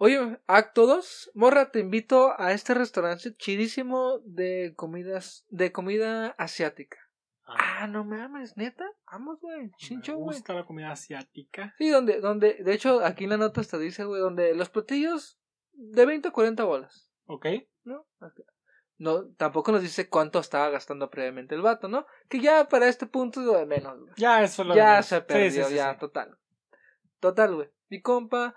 Oye, 0.01 0.39
acto 0.47 0.87
2, 0.87 1.33
morra, 1.35 1.71
te 1.73 1.81
invito 1.81 2.33
a 2.41 2.53
este 2.53 2.73
restaurante 2.75 3.35
chidísimo 3.35 4.21
de 4.25 4.73
comidas, 4.77 5.45
de 5.51 5.73
comida 5.73 6.29
asiática. 6.39 6.99
Ah, 7.45 7.87
no 7.89 8.05
mames, 8.05 8.57
neta, 8.57 8.85
vamos, 9.11 9.41
güey, 9.41 9.63
me 9.63 9.71
chincho, 9.77 10.15
güey. 10.17 10.37
gusta 10.37 10.53
la 10.55 10.65
comida 10.67 10.93
asiática. 10.93 11.75
Sí, 11.79 11.89
donde, 11.89 12.21
donde, 12.21 12.55
de 12.63 12.73
hecho, 12.75 13.05
aquí 13.05 13.25
en 13.25 13.31
la 13.31 13.37
nota 13.39 13.61
hasta 13.61 13.79
dice, 13.79 14.05
güey, 14.05 14.21
donde 14.21 14.55
los 14.55 14.69
platillos 14.69 15.39
de 15.73 16.05
20 16.07 16.29
a 16.29 16.33
40 16.33 16.65
bolas. 16.65 17.11
Ok. 17.27 17.47
¿no? 17.85 18.07
No, 18.99 19.29
tampoco 19.37 19.73
nos 19.73 19.81
dice 19.83 20.09
cuánto 20.09 20.39
estaba 20.41 20.69
gastando 20.71 21.09
previamente 21.11 21.55
el 21.55 21.63
vato, 21.63 21.89
¿no? 21.89 22.07
Que 22.29 22.41
ya 22.41 22.69
para 22.69 22.89
este 22.89 23.07
punto 23.07 23.41
es 23.41 23.47
lo 23.47 23.55
de 23.55 23.65
menos, 23.65 23.99
güey. 23.99 24.13
Ya, 24.17 24.43
eso 24.43 24.63
es 24.63 24.69
lo 24.69 24.75
Ya 24.75 24.97
de- 24.97 25.03
se 25.05 25.21
perdió, 25.23 25.65
sí, 25.65 25.71
sí, 25.71 25.77
ya, 25.77 25.97
total. 25.97 26.37
Total, 27.21 27.55
güey. 27.55 27.71
Mi 27.89 28.03
compa 28.03 28.55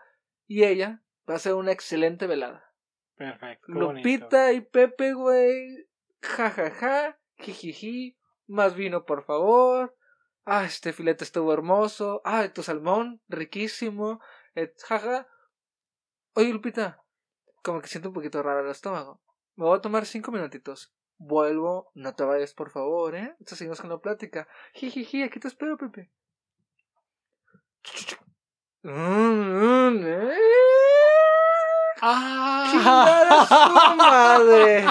y 0.48 0.64
ella 0.66 1.02
va 1.32 1.38
a 1.38 1.40
ser 1.40 1.54
una 1.54 1.72
excelente 1.72 2.28
velada. 2.28 2.72
Perfecto. 3.16 3.72
bonito. 3.74 4.08
Lupita 4.08 4.52
y 4.52 4.62
Pepe, 4.62 5.14
güey. 5.14 5.88
Ja, 6.22 6.50
ja, 6.52 6.72
ja. 6.72 7.20
Jijiji. 7.38 8.18
Más 8.48 8.76
vino, 8.76 9.06
por 9.06 9.24
favor. 9.24 9.96
Ah, 10.44 10.66
este 10.66 10.92
filete 10.92 11.24
estuvo 11.24 11.54
hermoso. 11.54 12.22
Ah, 12.26 12.48
tu 12.54 12.64
salmón, 12.64 13.22
riquísimo. 13.30 14.20
Et, 14.56 14.74
jaja. 14.82 15.28
Oye, 16.34 16.52
Lupita. 16.52 17.04
Como 17.64 17.82
que 17.82 17.88
siento 17.88 18.10
un 18.10 18.16
poquito 18.16 18.44
raro 18.44 18.62
el 18.62 18.72
estómago. 18.72 19.22
Me 19.56 19.66
voy 19.66 19.78
a 19.78 19.82
tomar 19.82 20.06
cinco 20.06 20.32
minutitos. 20.32 20.94
Vuelvo. 21.18 21.92
No 21.94 22.16
te 22.16 22.24
vayas, 22.24 22.54
por 22.54 22.72
favor, 22.72 23.16
¿eh? 23.16 23.36
Entonces 23.40 23.60
seguimos 23.60 23.80
con 23.80 23.90
la 23.90 24.00
plática. 24.00 24.48
Jijiji, 24.74 25.24
aquí 25.24 25.40
te 25.40 25.48
espero, 25.48 25.78
Pepe. 25.78 26.12
Mm, 28.84 28.92
mm, 28.92 30.08
eh. 30.08 30.81
Chingar 32.02 33.28
a 33.30 33.46
su 33.46 33.54
¡Ah! 33.54 33.96
madre. 33.98 34.86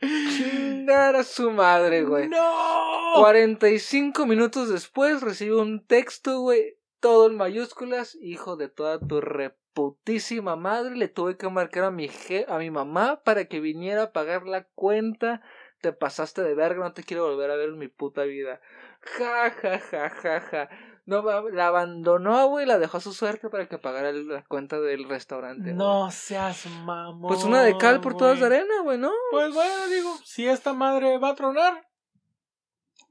Chingar 0.00 1.16
a 1.16 1.24
su 1.24 1.50
madre, 1.50 2.04
güey. 2.04 2.28
¡No! 2.28 3.14
45 3.16 4.24
minutos 4.26 4.68
después 4.68 5.22
recibo 5.22 5.60
un 5.60 5.84
texto, 5.84 6.40
güey. 6.40 6.78
Todo 7.00 7.26
en 7.26 7.36
mayúsculas. 7.36 8.16
Hijo 8.20 8.56
de 8.56 8.68
toda 8.68 9.00
tu 9.00 9.20
reputísima 9.20 10.54
madre. 10.54 10.94
Le 10.94 11.08
tuve 11.08 11.36
que 11.36 11.48
marcar 11.48 11.84
a 11.84 11.90
mi, 11.90 12.08
je 12.08 12.46
a 12.48 12.58
mi 12.58 12.70
mamá 12.70 13.22
para 13.24 13.46
que 13.46 13.58
viniera 13.58 14.04
a 14.04 14.12
pagar 14.12 14.46
la 14.46 14.68
cuenta. 14.76 15.42
Te 15.80 15.92
pasaste 15.92 16.42
de 16.42 16.54
verga, 16.54 16.84
no 16.84 16.92
te 16.92 17.02
quiero 17.02 17.24
volver 17.24 17.50
a 17.50 17.56
ver 17.56 17.70
en 17.70 17.78
mi 17.78 17.88
puta 17.88 18.22
vida. 18.22 18.60
Ja, 19.00 19.50
ja, 19.50 19.78
ja, 19.78 20.10
ja, 20.10 20.40
ja. 20.40 20.68
No, 21.08 21.22
la 21.22 21.68
abandonó, 21.68 22.48
güey, 22.48 22.66
la 22.66 22.78
dejó 22.78 22.98
a 22.98 23.00
su 23.00 23.14
suerte 23.14 23.48
para 23.48 23.66
que 23.66 23.78
pagara 23.78 24.12
la 24.12 24.44
cuenta 24.44 24.78
del 24.78 25.08
restaurante. 25.08 25.72
No 25.72 26.10
seas 26.10 26.66
mamón. 26.84 27.28
Pues 27.28 27.44
una 27.44 27.62
de 27.62 27.78
cal 27.78 28.02
por 28.02 28.14
todas 28.14 28.38
de 28.38 28.46
güey. 28.46 28.58
arena, 28.58 28.82
güey, 28.82 28.98
¿no? 28.98 29.10
Pues 29.30 29.54
bueno, 29.54 29.86
digo, 29.86 30.14
si 30.22 30.46
esta 30.46 30.74
madre 30.74 31.16
va 31.16 31.30
a 31.30 31.34
tronar, 31.34 31.88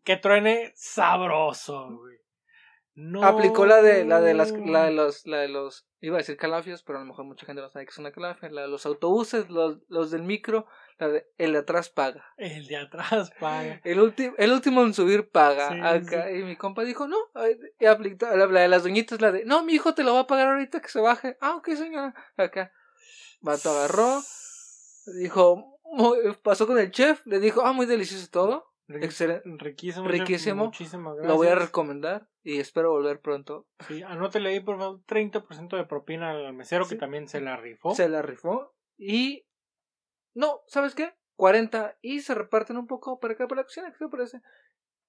que 0.03 0.15
truene 0.15 0.73
sabroso, 0.75 1.89
güey. 1.89 2.17
No. 2.93 3.23
Aplicó 3.23 3.65
la 3.65 3.81
de, 3.81 4.05
la 4.05 4.21
de 4.21 4.35
las, 4.35 4.51
la 4.51 4.83
de 4.83 4.91
los, 4.91 5.25
la 5.25 5.37
de 5.37 5.47
los, 5.47 5.87
iba 5.99 6.17
a 6.17 6.19
decir 6.19 6.37
calafios, 6.37 6.83
pero 6.83 6.99
a 6.99 7.01
lo 7.01 7.07
mejor 7.07 7.25
mucha 7.25 7.47
gente 7.47 7.63
no 7.63 7.69
sabe 7.69 7.85
que 7.85 7.91
es 7.93 7.97
una 7.97 8.11
calafia, 8.11 8.51
la 8.51 8.61
de 8.61 8.67
los 8.67 8.85
autobuses, 8.85 9.49
los, 9.49 9.79
los 9.87 10.11
del 10.11 10.21
micro, 10.21 10.67
la 10.99 11.07
de, 11.09 11.27
el 11.37 11.53
de 11.53 11.59
atrás 11.59 11.89
paga. 11.89 12.25
El 12.37 12.67
de 12.67 12.77
atrás, 12.77 13.31
paga. 13.39 13.79
El 13.83 13.99
último, 13.99 14.33
el 14.37 14.51
último 14.51 14.83
en 14.83 14.93
subir 14.93 15.29
paga. 15.29 15.69
Sí, 15.69 15.79
acá, 15.79 16.31
y 16.31 16.43
mi 16.43 16.55
compa 16.55 16.83
dijo, 16.83 17.07
no, 17.07 17.17
la, 17.33 17.47
de 18.61 18.67
las 18.67 18.83
doñitas, 18.83 19.21
la 19.21 19.31
de, 19.31 19.45
no, 19.45 19.63
mi 19.63 19.73
hijo 19.73 19.93
te 19.93 20.03
lo 20.03 20.13
va 20.13 20.21
a 20.21 20.27
pagar 20.27 20.47
ahorita 20.47 20.81
que 20.81 20.89
se 20.89 20.99
baje. 20.99 21.37
Ah, 21.41 21.55
ok, 21.55 21.69
señora. 21.69 22.13
Acá. 22.35 22.71
Vato 23.41 23.69
agarró, 23.69 24.21
dijo, 25.19 25.79
pasó 26.43 26.67
con 26.67 26.79
el 26.79 26.91
chef, 26.91 27.25
le 27.25 27.39
dijo, 27.39 27.61
ah, 27.61 27.73
muy 27.73 27.85
delicioso 27.85 28.27
todo. 28.31 28.73
Excelente. 28.89 29.43
Riquísimo. 29.57 30.07
Riquísimo. 30.07 30.65
Muchísimas 30.65 31.15
gracias. 31.15 31.29
Lo 31.29 31.35
voy 31.35 31.47
a 31.47 31.55
recomendar 31.55 32.29
y 32.41 32.59
espero 32.59 32.91
volver 32.91 33.19
pronto. 33.19 33.67
Sí, 33.87 34.01
anótele 34.01 34.49
ahí, 34.49 34.59
por 34.61 34.77
favor, 34.77 35.01
30% 35.05 35.75
de 35.75 35.85
propina 35.85 36.31
al 36.31 36.53
mesero 36.53 36.85
Sí. 36.85 36.91
que 36.95 36.99
también 36.99 37.27
se 37.27 37.41
la 37.41 37.57
rifó. 37.57 37.93
Se 37.93 38.07
la 38.07 38.21
rifó. 38.21 38.73
Y. 38.97 39.45
No, 40.37 40.61
¿sabes 40.67 40.93
qué? 40.93 41.15
40. 41.35 41.97
Y 42.01 42.21
se 42.21 42.35
reparten 42.35 42.77
un 42.77 42.85
poco 42.85 43.19
para 43.19 43.33
acá, 43.33 43.47
para 43.47 43.61
la 43.61 43.65
cocina. 43.65 43.91
¿Qué 43.91 43.97
te 43.97 44.07
parece? 44.09 44.39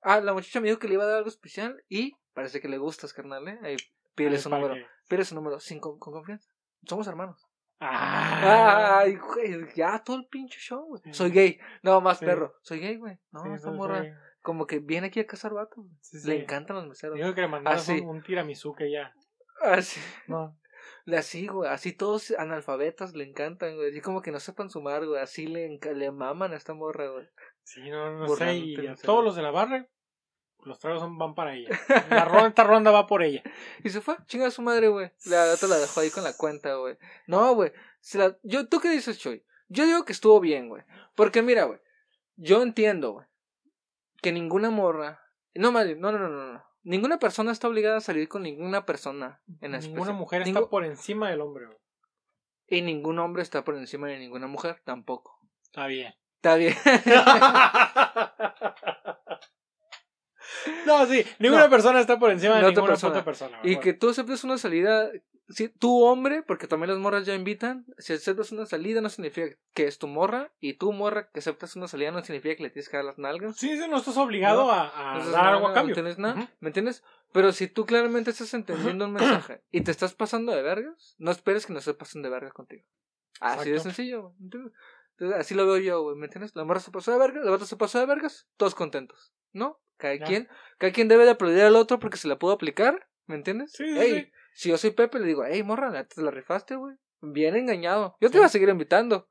Ah, 0.00 0.20
la 0.20 0.32
muchacha 0.32 0.60
me 0.60 0.68
dijo 0.68 0.78
que 0.78 0.88
le 0.88 0.94
iba 0.94 1.04
a 1.04 1.06
dar 1.06 1.16
algo 1.18 1.28
especial. 1.28 1.84
Y 1.88 2.16
parece 2.32 2.60
que 2.60 2.68
le 2.68 2.78
gustas, 2.78 3.12
carnal, 3.12 3.46
¿eh? 3.46 3.58
Ahí, 3.62 3.76
pídele 4.14 4.38
su 4.38 4.48
número. 4.48 4.74
Pídele 5.06 5.24
su 5.26 5.34
número. 5.34 5.60
Sin, 5.60 5.80
con, 5.80 5.98
con 5.98 6.14
confianza. 6.14 6.50
Somos 6.86 7.06
hermanos. 7.08 7.46
Ah. 7.80 9.00
Ay, 9.00 9.16
güey. 9.16 9.72
Ya 9.74 10.02
todo 10.02 10.16
el 10.16 10.26
pinche 10.28 10.58
show, 10.58 10.82
güey. 10.86 11.02
Sí. 11.04 11.12
Soy 11.12 11.30
gay. 11.30 11.58
No, 11.82 12.00
más 12.00 12.18
Sí. 12.18 12.24
perro. 12.24 12.54
Soy 12.62 12.80
gay, 12.80 12.96
güey. 12.96 13.18
No, 13.30 13.42
Sí, 13.42 13.50
esta 13.54 13.70
sí, 13.70 13.76
morra. 13.76 14.04
Como 14.40 14.66
que 14.66 14.78
viene 14.78 15.08
aquí 15.08 15.20
a 15.20 15.26
cazar 15.26 15.52
vatos. 15.52 15.84
Le 16.24 16.42
encantan 16.42 16.76
los 16.76 16.86
meseros. 16.86 17.16
Dijo 17.16 17.34
que 17.34 17.42
le 17.42 17.48
mandaras 17.48 17.88
Ah, 17.88 17.92
un, 17.92 18.08
un 18.08 18.22
tiramisú 18.22 18.74
que 18.74 18.90
ya. 18.90 19.12
Así, 19.60 20.00
No. 20.26 20.56
Así, 21.16 21.47
güey, 21.47 21.71
así 21.71 21.92
todos 21.92 22.33
analfabetas 22.33 23.14
le 23.14 23.25
encantan, 23.25 23.77
güey. 23.77 23.90
Así 23.90 24.01
como 24.01 24.21
que 24.23 24.31
no 24.31 24.40
sepan 24.40 24.68
sumar, 24.71 25.07
güey. 25.07 25.21
Así 25.21 25.47
le, 25.47 25.79
le 25.94 26.11
maman 26.11 26.53
a 26.53 26.57
esta 26.57 26.75
morra, 26.75 27.09
güey. 27.09 27.27
Sí, 27.62 27.88
no, 27.90 28.18
no 28.18 28.29
sé. 28.29 28.55
Y 28.57 28.77
los 28.77 29.01
todos 29.01 29.25
los 29.25 29.37
de 29.37 29.42
la 29.42 29.51
barra, 29.51 29.87
los 30.64 30.79
tragos 30.79 31.03
van 31.16 31.35
para 31.35 31.55
ella. 31.55 31.68
La 32.11 32.25
ronda, 32.25 32.49
esta 32.49 32.64
ronda 32.64 32.90
va 32.90 33.07
por 33.07 33.23
ella. 33.23 33.42
Y 33.85 33.90
se 33.90 34.01
fue, 34.01 34.16
chinga 34.27 34.49
a 34.49 34.51
su 34.51 34.62
madre, 34.62 34.88
güey. 34.88 35.11
La 35.27 35.53
otra 35.53 35.68
la 35.68 35.79
dejó 35.79 36.01
ahí 36.01 36.11
con 36.11 36.25
la 36.25 36.37
cuenta, 36.37 36.75
güey. 36.77 36.97
No, 37.27 37.55
güey. 37.55 37.73
se 38.01 38.18
la- 38.18 38.37
Yo, 38.42 38.68
¿Tú 38.68 38.81
qué 38.81 38.90
dices, 38.90 39.18
Choy? 39.18 39.44
Yo 39.68 39.87
digo 39.87 40.05
que 40.05 40.12
estuvo 40.12 40.40
bien, 40.40 40.68
güey. 40.68 40.83
Porque 41.14 41.42
mira, 41.42 41.64
güey. 41.64 41.79
Yo 42.37 42.62
entiendo, 42.62 43.12
güey. 43.12 43.27
Que 44.21 44.33
ninguna 44.33 44.71
morra. 44.71 45.23
No, 45.55 45.73
madre, 45.73 45.94
no, 45.97 46.12
no, 46.12 46.18
no, 46.18 46.29
no. 46.29 46.53
no. 46.55 46.67
Ninguna 46.88 47.18
persona 47.18 47.53
está 47.53 47.68
obligada 47.68 47.98
a 47.98 48.01
salir 48.01 48.29
con 48.29 48.42
ninguna 48.44 48.87
persona 48.87 49.42
en 49.61 49.72
Ninguna 49.72 49.79
especial. 49.79 50.14
mujer 50.14 50.42
Ningú- 50.44 50.48
está 50.59 50.70
por 50.70 50.87
encima 50.87 51.29
del 51.29 51.42
hombre. 51.42 51.66
güey. 51.66 51.77
Y 52.66 52.81
ningún 52.81 53.18
hombre 53.18 53.42
está 53.42 53.62
por 53.62 53.77
encima 53.77 54.09
de 54.09 54.18
ninguna 54.18 54.46
mujer, 54.46 54.81
tampoco. 54.85 55.38
Está 55.64 55.87
bien. 55.87 56.14
Está 56.37 56.57
bien. 56.57 56.74
no, 60.87 61.07
sí, 61.07 61.24
ninguna 61.38 61.64
No. 61.64 61.70
persona 61.70 62.01
está 62.01 62.18
por 62.18 62.31
encima 62.31 62.55
de 62.57 62.61
De 62.61 62.66
otra 62.68 62.77
ninguna 62.83 62.92
persona. 62.92 63.11
otra 63.12 63.24
persona. 63.24 63.59
y 63.64 63.79
que 63.81 63.92
tú 63.92 64.11
aceptes 64.11 64.44
una 64.44 64.59
salida. 64.59 65.11
Si 65.50 65.68
tú, 65.70 66.04
hombre, 66.04 66.42
porque 66.42 66.66
también 66.66 66.90
las 66.90 66.98
morras 66.98 67.24
ya 67.24 67.34
invitan. 67.34 67.87
Si 67.96 68.12
aceptas 68.12 68.52
una 68.52 68.66
salida, 68.66 69.00
no 69.00 69.08
significa 69.08 69.56
que 69.72 69.87
es 69.87 69.98
tu 69.98 70.06
morra. 70.06 70.52
Y 70.61 70.74
tú, 70.74 70.92
morra, 70.92 71.30
que 71.30 71.38
aceptas 71.40 71.74
una 71.74 71.88
salida, 71.88 72.11
no 72.11 72.22
significa 72.22 72.54
que 72.56 72.64
le 72.64 72.70
tienes 72.70 72.88
que 72.90 72.98
dar 72.98 73.06
las 73.06 73.16
nalgas. 73.18 73.56
Sí, 73.56 73.78
sí, 73.78 73.88
no 73.88 73.96
estás 73.96 74.16
obligado 74.18 74.64
No, 74.64 74.70
a, 74.70 75.18
No 75.24 75.30
dar 75.30 75.46
algo 75.54 75.66
a 75.66 75.70
no 75.70 75.74
cambio. 75.74 75.94
tienes 75.94 76.18
nada. 76.18 76.50
¿me 76.61 76.68
entiendes? 76.68 77.02
Pero 77.32 77.52
si 77.52 77.66
tú 77.66 77.87
claramente 77.87 78.30
estás 78.30 78.52
entendiendo 78.52 79.06
un 79.06 79.12
mensaje 79.14 79.62
y 79.70 79.80
te 79.82 79.90
estás 79.90 80.12
pasando 80.14 80.52
de 80.52 80.62
vergas, 80.62 81.14
no 81.18 81.30
esperes 81.30 81.64
que 81.66 81.72
no 81.72 81.80
se 81.80 81.94
pasen 81.94 82.20
de 82.22 82.28
vergas 82.28 82.52
contigo. 82.52 82.84
Así 83.40 83.70
de 83.70 83.76
Exacto. 83.76 83.94
sencillo, 83.94 84.34
güey, 85.18 85.32
así 85.34 85.54
lo 85.54 85.66
veo 85.66 85.78
yo, 85.78 86.02
güey, 86.02 86.16
¿me 86.16 86.26
entiendes? 86.26 86.54
La 86.56 86.64
morra 86.64 86.80
se 86.80 86.90
pasó 86.90 87.12
de 87.12 87.18
vergas, 87.18 87.44
la 87.44 87.50
vato 87.50 87.64
se 87.66 87.76
pasó 87.76 87.98
de 88.00 88.06
vergas, 88.06 88.48
todos 88.56 88.74
contentos, 88.74 89.32
¿no? 89.52 89.80
Cada 89.96 90.18
quien, 90.18 90.48
cada 90.78 90.92
quien 90.92 91.08
debe 91.08 91.24
de 91.24 91.30
aplaudir 91.32 91.62
al 91.62 91.76
otro 91.76 91.98
porque 91.98 92.16
se 92.16 92.28
la 92.28 92.38
pudo 92.38 92.52
aplicar, 92.52 93.08
¿me 93.26 93.34
entiendes? 93.37 93.72
Sí, 93.72 93.84
sí, 93.92 93.98
Ey, 93.98 94.20
sí. 94.24 94.32
Si 94.59 94.71
yo 94.71 94.77
soy 94.79 94.90
Pepe, 94.90 95.21
le 95.21 95.27
digo, 95.27 95.44
hey, 95.44 95.62
morra, 95.62 95.88
la- 95.90 96.05
te 96.05 96.21
la 96.21 96.31
rifaste, 96.33 96.75
güey. 96.77 96.97
Bien 97.21 97.55
engañado. 97.57 98.16
Yo 98.21 98.31
te 98.31 98.38
iba 98.38 98.47
a 98.47 98.49
seguir 98.49 98.68
invitando. 98.68 99.29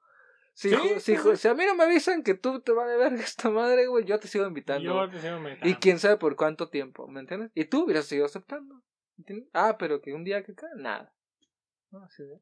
Si, 0.54 0.70
Sí, 0.70 0.76
sí, 0.76 1.00
si, 1.00 1.18
sí. 1.18 1.36
si 1.36 1.48
a 1.50 1.54
mí 1.54 1.66
no 1.66 1.76
me 1.76 1.84
avisan 1.84 2.24
que 2.24 2.34
tú 2.34 2.62
te 2.62 2.72
va 2.72 2.88
de 2.88 2.98
verga 2.98 3.22
esta 3.22 3.50
madre, 3.50 3.88
güey, 3.88 4.06
yo 4.06 4.20
te 4.20 4.28
sigo 4.28 4.46
invitando. 4.48 4.84
Yo 4.84 5.10
te 5.10 5.20
sigo 5.20 5.38
Y 5.38 5.40
meditando. 5.42 5.78
quién 5.82 6.00
sabe 6.00 6.18
por 6.18 6.36
cuánto 6.36 6.70
tiempo, 6.70 7.08
¿me 7.08 7.20
entiendes? 7.20 7.52
Y 7.56 7.66
tú 7.66 7.84
hubieras 7.84 8.06
seguido 8.06 8.26
aceptando. 8.26 8.82
¿entiendes? 9.18 9.50
Ah, 9.54 9.76
pero 9.78 10.02
que 10.02 10.14
un 10.14 10.24
día 10.24 10.44
que 10.44 10.54
cae, 10.56 10.70
nada. 10.78 11.14
No, 11.92 12.04
así 12.06 12.24
de- 12.24 12.40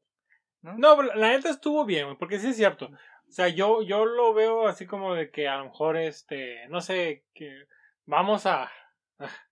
No, 0.62 0.96
pero 0.96 1.14
la 1.14 1.30
neta 1.30 1.50
estuvo 1.50 1.84
bien, 1.84 2.04
güey, 2.06 2.18
porque 2.18 2.38
sí 2.38 2.48
es 2.48 2.56
cierto. 2.56 2.86
O 2.86 3.32
sea, 3.32 3.48
yo, 3.48 3.82
yo 3.82 4.04
lo 4.06 4.32
veo 4.34 4.68
así 4.68 4.86
como 4.86 5.14
de 5.14 5.30
que 5.30 5.48
a 5.48 5.56
lo 5.58 5.64
mejor, 5.66 5.96
este, 5.96 6.68
no 6.68 6.80
sé, 6.80 7.24
que 7.34 7.64
vamos 8.04 8.46
a, 8.46 8.70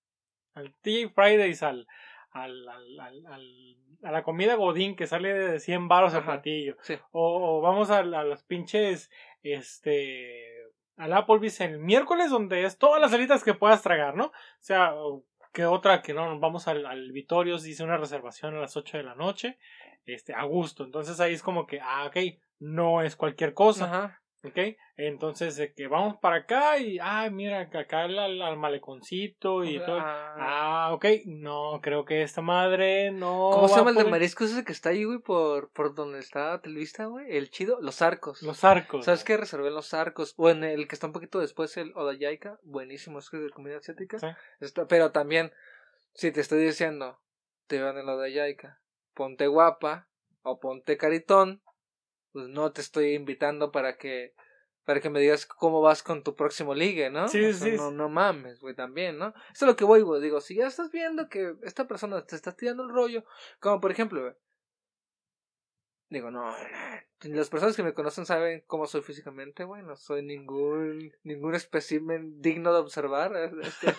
al 0.55 0.75
TJ 0.83 1.11
Fridays, 1.15 1.63
al, 1.63 1.87
al, 2.35 2.69
al, 2.69 3.01
al- 3.01 3.27
al- 3.27 3.77
a 4.03 4.11
la 4.13 4.23
comida 4.23 4.55
Godín 4.57 4.97
que 4.97 5.07
sale 5.07 5.33
de 5.33 5.61
100 5.61 5.89
baros 5.89 6.13
Ajá. 6.13 6.27
platillo. 6.27 6.77
Sí. 6.83 6.95
O, 7.13 7.59
o 7.59 7.61
vamos 7.63 7.91
a, 7.91 8.01
a 8.01 8.03
los 8.25 8.43
pinches, 8.43 9.11
este, 9.43 10.53
al 10.97 11.13
Applebee's 11.13 11.61
el 11.63 11.79
miércoles 11.79 12.31
donde 12.31 12.65
es 12.65 12.77
todas 12.79 13.01
las 13.01 13.13
salitas 13.13 13.43
que 13.43 13.55
puedas 13.55 13.83
tragar, 13.83 14.15
¿no? 14.17 14.27
O 14.27 14.33
sea, 14.61 14.93
que 15.53 15.65
otra 15.65 16.03
que 16.03 16.13
no, 16.13 16.39
vamos 16.39 16.69
al, 16.69 16.85
al 16.85 17.13
Vitorios, 17.13 17.67
hice 17.67 17.85
una 17.85 17.97
reservación 17.97 18.55
a 18.57 18.61
las 18.61 18.77
8 18.77 18.99
de 18.99 19.05
la 19.05 19.15
noche, 19.15 19.59
este, 20.05 20.35
a 20.35 20.43
gusto. 20.45 20.85
Entonces 20.85 21.21
ahí 21.21 21.33
es 21.33 21.43
como 21.43 21.67
que, 21.67 21.81
ah, 21.81 22.07
ok, 22.09 22.17
no 22.59 23.01
es 23.03 23.17
cualquier 23.17 23.55
cosa, 23.55 23.85
Ajá. 23.87 24.23
Ok. 24.45 24.77
Entonces, 24.97 25.57
de 25.57 25.73
que 25.73 25.89
vamos 25.89 26.17
para 26.21 26.37
acá 26.37 26.79
y, 26.79 26.99
ah, 27.01 27.29
mira, 27.31 27.63
acá 27.63 28.03
al- 28.05 28.19
al 28.43 28.57
maleconcito 28.57 29.65
y 29.65 29.79
todo. 29.81 29.99
Ah, 30.01 30.91
ok, 30.93 31.05
no, 31.27 31.81
creo 31.83 32.05
que 32.05 32.23
esta 32.23 32.41
madre 32.43 33.11
no. 33.11 33.51
¿Cómo 33.53 33.69
se 33.69 33.77
llama 33.77 33.91
el 33.91 33.97
de 33.97 34.05
mariscos 34.05 34.51
ese 34.53 34.65
que 34.65 34.73
está 34.73 34.91
ahí, 34.91 35.05
güey? 35.05 35.19
Por, 35.19 35.71
por 35.73 35.95
donde 35.95 36.19
está 36.21 36.61
Televista, 36.61 37.07
güey. 37.07 37.27
El 37.37 37.51
chido, 37.51 37.79
los 37.81 38.03
arcos. 38.03 38.43
Los 38.43 38.63
arcos. 38.65 39.05
¿Sabes 39.05 39.25
qué? 39.25 39.37
Reservé 39.37 39.71
los 39.71 39.95
arcos. 39.95 40.35
O 40.37 40.49
en 40.51 40.63
el 40.63 40.87
que 40.87 40.95
está 40.95 41.07
un 41.09 41.13
poquito 41.13 41.41
después, 41.41 41.77
el 41.77 41.93
Odayaica. 41.97 42.59
Buenísimo, 42.63 43.19
es 43.19 43.31
que 43.31 43.39
es 43.39 43.43
de 43.45 43.51
comida 43.51 43.79
asiática. 43.79 44.19
Sí. 44.19 44.27
Está- 44.61 44.87
pero 44.87 45.11
también, 45.11 45.53
si 46.13 46.31
te 46.31 46.41
estoy 46.41 46.63
diciendo, 46.65 47.19
te 47.67 47.83
van 47.83 47.99
en 47.99 48.07
la 48.07 48.15
Odayaica, 48.15 48.81
ponte 49.15 49.47
guapa 49.49 50.07
o 50.43 50.61
ponte 50.61 50.97
caritón, 50.97 51.63
pues 52.35 52.49
no 52.49 52.73
te 52.73 52.81
estoy 52.81 53.15
invitando 53.15 53.71
para 53.71 53.97
que 53.97 54.35
para 54.85 55.01
que 55.01 55.09
me 55.09 55.21
digas 55.21 55.47
cómo 55.47 55.81
vas 55.81 56.03
con 56.03 56.23
tu 56.23 56.35
próximo 56.37 56.75
ligue, 56.75 57.09
¿no? 57.09 57.29
Sí, 57.29 57.43
O 57.43 57.53
sea, 57.55 57.71
sí, 57.71 57.77
No, 57.77 57.91
no 57.91 58.11
mames, 58.11 58.61
güey, 58.61 58.75
también, 58.75 59.17
¿no? 59.17 59.29
Eso 59.29 59.65
es 59.65 59.69
lo 59.69 59.77
que 59.77 59.85
voy, 59.85 60.03
güey. 60.03 60.21
Digo, 60.21 60.43
si 60.43 60.57
ya 60.57 60.67
estás 60.67 60.91
viendo 60.91 61.31
que 61.31 61.55
esta 61.63 61.87
persona 61.87 62.27
te 62.27 62.37
está 62.37 62.55
tirando 62.55 62.83
el 62.83 62.91
rollo, 62.91 63.25
como 63.61 63.81
por 63.81 63.93
ejemplo, 63.93 64.21
güey. 64.21 64.35
Digo, 66.11 66.31
no, 66.31 66.55
las 67.23 67.49
personas 67.49 67.77
que 67.77 67.83
me 67.83 67.95
conocen 67.95 68.27
saben 68.27 68.63
cómo 68.67 68.87
soy 68.87 69.03
físicamente, 69.03 69.65
güey. 69.65 69.83
No 69.83 69.97
soy 69.97 70.23
ningún 70.23 71.13
ningún 71.23 71.55
espécimen 71.55 72.43
digno 72.43 72.73
de 72.73 72.81
observar 72.81 73.33
este, 73.63 73.95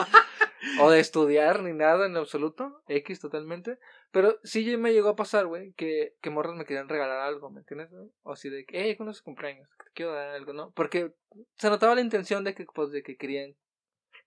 o 0.82 0.90
de 0.90 1.00
estudiar 1.00 1.62
ni 1.62 1.74
nada 1.74 2.06
en 2.06 2.18
absoluto. 2.18 2.82
X 2.88 3.20
totalmente. 3.20 3.78
Pero 4.12 4.40
sí 4.44 4.78
me 4.78 4.94
llegó 4.94 5.10
a 5.10 5.16
pasar, 5.16 5.46
güey, 5.46 5.74
que, 5.74 6.16
que 6.22 6.30
morras 6.30 6.56
me 6.56 6.66
querían 6.66 6.90
regalar 6.90 7.20
algo, 7.20 7.50
¿me 7.50 7.60
entiendes? 7.60 7.90
O 8.24 8.32
así 8.32 8.50
de 8.50 8.66
que, 8.66 8.82
hey, 8.82 8.96
¿cuándo 8.96 9.12
es 9.12 9.18
su 9.18 9.24
cumpleaños? 9.24 9.70
Te 9.78 9.92
quiero 9.94 10.14
dar 10.14 10.30
algo, 10.30 10.54
¿no? 10.54 10.72
Porque 10.72 11.14
se 11.58 11.70
notaba 11.70 11.96
la 11.96 12.02
intención 12.02 12.44
de 12.44 12.56
que, 12.56 12.66
pues, 12.74 12.92
de 12.92 13.04
que 13.04 13.18
querían, 13.18 13.56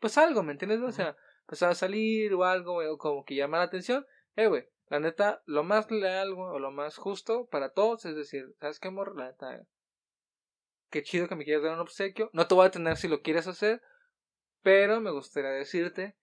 pues 0.01 0.19
algo, 0.19 0.43
¿me 0.43 0.53
entiendes? 0.53 0.81
O 0.81 0.93
sea, 0.93 1.17
empezar 1.43 1.71
a 1.71 1.75
salir 1.75 2.35
o 2.35 2.45
algo, 2.45 2.75
güey, 2.75 2.89
o 2.89 2.99
como 2.99 3.25
que 3.25 3.35
llamar 3.35 3.61
la 3.61 3.67
atención. 3.67 4.07
Eh, 4.37 4.47
güey, 4.47 4.69
la 4.89 5.01
neta, 5.01 5.43
lo 5.47 5.65
más 5.65 5.91
leal, 5.91 6.35
güey, 6.35 6.51
o 6.51 6.59
lo 6.59 6.71
más 6.71 6.97
justo 6.97 7.47
para 7.47 7.73
todos 7.73 8.05
es 8.05 8.15
decir, 8.15 8.45
¿sabes 8.61 8.79
qué, 8.79 8.89
amor? 8.89 9.17
La 9.17 9.27
neta, 9.27 9.67
qué 10.91 11.03
chido 11.03 11.29
que 11.29 11.35
me 11.35 11.45
quieras 11.45 11.63
dar 11.63 11.75
un 11.75 11.81
obsequio. 11.81 12.31
No 12.33 12.47
te 12.47 12.55
voy 12.55 12.67
a 12.67 12.71
tener 12.71 12.97
si 12.97 13.09
lo 13.09 13.23
quieres 13.23 13.47
hacer, 13.47 13.81
pero 14.63 15.01
me 15.01 15.11
gustaría 15.11 15.51
decirte 15.51 16.17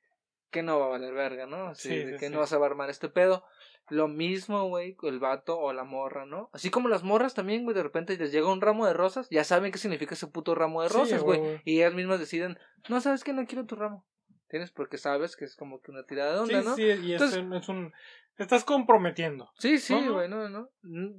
que 0.56 0.64
no 0.64 0.80
va 0.80 0.86
a 0.86 0.90
valer 0.90 1.14
verga, 1.14 1.46
¿no? 1.46 1.68
Así 1.68 1.90
Sí, 1.90 1.96
de 1.98 2.14
sí, 2.14 2.18
que 2.20 2.28
sí. 2.28 2.34
no 2.34 2.40
vas 2.40 2.52
a 2.54 2.56
armar 2.58 2.90
este 2.90 3.10
pedo. 3.10 3.44
Lo 3.90 4.08
mismo, 4.08 4.68
güey, 4.68 4.98
el 5.04 5.20
vato 5.20 5.60
o 5.60 5.72
la 5.72 5.84
morra, 5.84 6.26
¿no? 6.26 6.50
Así 6.54 6.72
como 6.72 6.90
las 6.90 7.04
morras 7.04 7.36
también, 7.36 7.64
güey, 7.66 7.76
de 7.76 7.84
repente 7.84 8.18
les 8.18 8.32
llega 8.32 8.52
un 8.52 8.62
ramo 8.62 8.88
de 8.88 8.94
rosas, 8.94 9.28
ya 9.30 9.44
saben 9.44 9.72
qué 9.72 9.78
significa 9.78 10.16
ese 10.16 10.26
puto 10.26 10.56
ramo 10.56 10.82
de 10.82 10.90
rosas, 10.90 11.22
güey. 11.22 11.62
y 11.66 11.78
ellas 11.78 11.94
mismas 11.94 12.20
deciden, 12.20 12.58
no, 12.90 13.00
¿sabes 13.02 13.24
qué? 13.24 13.32
No 13.34 13.46
quiero 13.46 13.66
tu 13.68 13.76
ramo. 13.76 14.04
¿Tienes? 14.50 14.72
Porque 14.72 14.98
sabes 14.98 15.36
que 15.36 15.46
es 15.46 15.56
como 15.56 15.82
que 15.82 15.92
una 15.92 16.04
tirada 16.06 16.34
de 16.34 16.40
onda, 16.40 16.62
Sí, 16.62 16.68
¿no? 16.68 16.76
sí, 16.76 16.82
y 16.84 17.14
es, 17.14 17.22
Entonces- 17.22 17.44
es 17.62 17.70
un. 17.70 17.94
Te 18.38 18.44
estás 18.44 18.64
comprometiendo. 18.66 19.50
Sí, 19.60 19.78
sí, 19.78 19.94
no. 20.02 20.14
güey, 20.16 20.28
no, 20.30 20.50
no. 20.50 20.70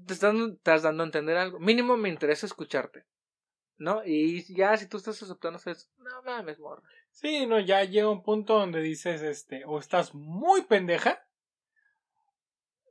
Te 0.06 0.12
estás, 0.14 0.32
dando- 0.32 0.54
estás 0.54 0.82
dando 0.82 1.02
a 1.02 1.06
entender 1.06 1.36
algo. 1.36 1.58
Mínimo 1.58 1.96
me 1.96 2.08
interesa 2.08 2.46
escucharte. 2.46 3.04
¿No? 3.78 4.02
Y 4.06 4.42
ya 4.54 4.76
si 4.76 4.88
tú 4.88 4.96
estás 4.96 5.22
aceptando, 5.22 5.58
sabes, 5.58 5.90
no 5.98 6.22
mames, 6.24 6.58
morra. 6.58 6.82
Sí, 7.18 7.46
no, 7.46 7.58
ya 7.60 7.82
llega 7.82 8.10
un 8.10 8.22
punto 8.22 8.58
donde 8.58 8.82
dices, 8.82 9.22
este, 9.22 9.64
o 9.64 9.78
estás 9.78 10.14
muy 10.14 10.60
pendeja, 10.64 11.26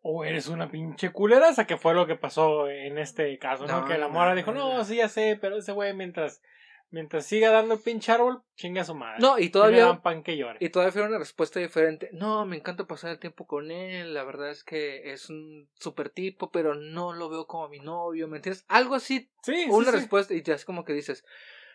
o 0.02 0.24
eres 0.24 0.48
una 0.48 0.70
pinche 0.72 1.12
culeraza, 1.12 1.68
que 1.68 1.78
fue 1.78 1.94
lo 1.94 2.08
que 2.08 2.16
pasó 2.16 2.68
en 2.68 2.98
este 2.98 3.38
caso, 3.38 3.68
¿no? 3.68 3.82
No, 3.82 3.88
que 3.88 4.00
la 4.00 4.08
mora 4.08 4.34
dijo, 4.34 4.52
no, 4.52 4.84
sí, 4.84 4.96
ya 4.96 5.10
sé, 5.10 5.38
pero 5.40 5.58
ese 5.58 5.74
güey 5.74 5.94
mientras, 5.94 6.42
mientras 6.90 7.28
siga 7.28 7.52
dando 7.52 7.76
el 7.76 7.80
pinche 7.82 8.12
árbol, 8.12 8.42
chinga 8.56 8.82
a 8.82 8.86
su 8.86 8.96
madre. 8.96 9.20
No, 9.20 9.38
y 9.38 9.44
Y 9.44 9.46
le 9.46 9.50
todavía, 9.52 9.86
dan 9.86 10.02
pan 10.02 10.24
que 10.24 10.38
llore. 10.38 10.58
y 10.60 10.70
todavía 10.70 10.92
fue 10.92 11.04
una 11.04 11.20
respuesta 11.20 11.60
diferente. 11.60 12.10
No, 12.12 12.48
me 12.48 12.56
encanta 12.58 12.88
pasar 12.88 13.12
el 13.12 13.20
tiempo 13.20 13.46
con 13.46 13.70
él. 13.70 14.16
La 14.16 14.24
verdad 14.24 14.50
es 14.50 14.64
que 14.64 15.12
es 15.12 15.30
un 15.30 15.70
super 15.76 16.10
tipo, 16.10 16.50
pero 16.50 16.74
no 16.74 17.14
lo 17.14 17.30
veo 17.30 17.46
como 17.46 17.70
mi 17.70 17.80
novio, 17.80 18.28
¿me 18.28 18.38
entiendes? 18.38 18.66
Algo 18.70 18.96
así 18.96 19.30
Sí, 19.44 19.66
una 19.70 19.86
sí, 19.86 19.92
sí. 19.92 19.98
respuesta 19.98 20.34
y 20.34 20.42
ya 20.42 20.56
es 20.56 20.66
como 20.66 20.84
que 20.84 20.94
dices, 20.94 21.24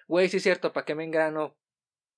güey, 0.08 0.28
sí 0.28 0.38
es 0.38 0.42
cierto, 0.42 0.72
¿para 0.72 0.84
qué 0.84 0.96
me 0.96 1.04
engrano? 1.04 1.56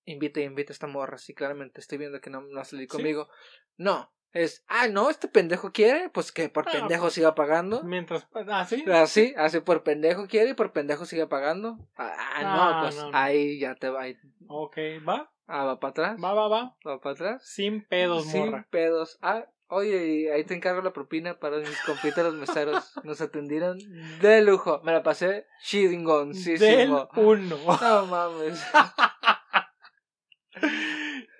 Invita 0.05 0.40
y 0.40 0.44
invita 0.44 0.72
a 0.72 0.74
esta 0.74 0.86
morra, 0.86 1.18
sí, 1.18 1.32
claramente 1.34 1.80
estoy 1.80 1.98
viendo 1.98 2.20
que 2.20 2.30
no, 2.30 2.40
no 2.42 2.57
va 2.57 2.62
a 2.62 2.64
salir 2.64 2.88
Sí. 2.90 2.96
conmigo. 2.96 3.28
No, 3.76 4.12
es, 4.32 4.64
ah, 4.66 4.88
no, 4.88 5.11
este 5.11 5.28
pendejo 5.28 5.72
quiere, 5.72 6.09
pues 6.09 6.32
que 6.32 6.48
por 6.48 6.66
Ah, 6.68 6.72
pendejo 6.72 7.03
pues, 7.03 7.14
siga 7.14 7.34
pagando. 7.34 7.82
Mientras, 7.84 8.26
ah, 8.48 8.64
sí. 8.64 8.84
Así, 8.90 9.34
así 9.36 9.61
por 9.61 9.82
pendejo 9.84 10.26
quiere 10.26 10.50
y 10.50 10.55
por 10.55 10.72
pendejo 10.72 11.05
sigue 11.05 11.26
pagando. 11.26 11.78
Ah, 11.96 12.14
Ah, 12.34 12.42
no, 12.42 12.80
pues 12.82 12.96
no, 12.96 13.11
no. 13.12 13.16
ahí 13.18 13.59
ya 13.61 13.74
te 13.76 13.88
va, 13.90 14.03
ahí- 14.03 14.18
Ok, 14.48 14.76
va, 15.07 15.30
ah, 15.46 15.64
va 15.64 15.78
para 15.80 15.90
atrás, 15.90 16.16
va, 16.22 16.32
va, 16.34 16.48
va. 16.48 16.76
va 16.86 17.00
para 17.00 17.12
atrás. 17.14 17.46
Sin 17.46 17.84
pedos, 17.86 18.24
Sin 18.26 18.46
morra. 18.46 18.66
pedos. 18.70 19.18
Ah, 19.22 19.46
oye, 19.68 20.32
ahí 20.32 20.44
te 20.44 20.55
encargo 20.55 20.82
la 20.82 20.92
propina 20.92 21.38
para 21.38 21.59
mis 21.59 21.80
compitas 21.82 22.24
los 22.24 22.34
meseros. 22.34 22.92
Nos 23.05 23.20
atendieron 23.20 23.78
de 24.20 24.42
lujo. 24.42 24.80
Me 24.82 24.92
la 24.92 25.03
pasé 25.03 25.26
Del 25.28 25.44
chidingoncísimo. 25.62 27.09
uno. 27.16 27.57
No 27.80 28.07
mames. 28.07 28.62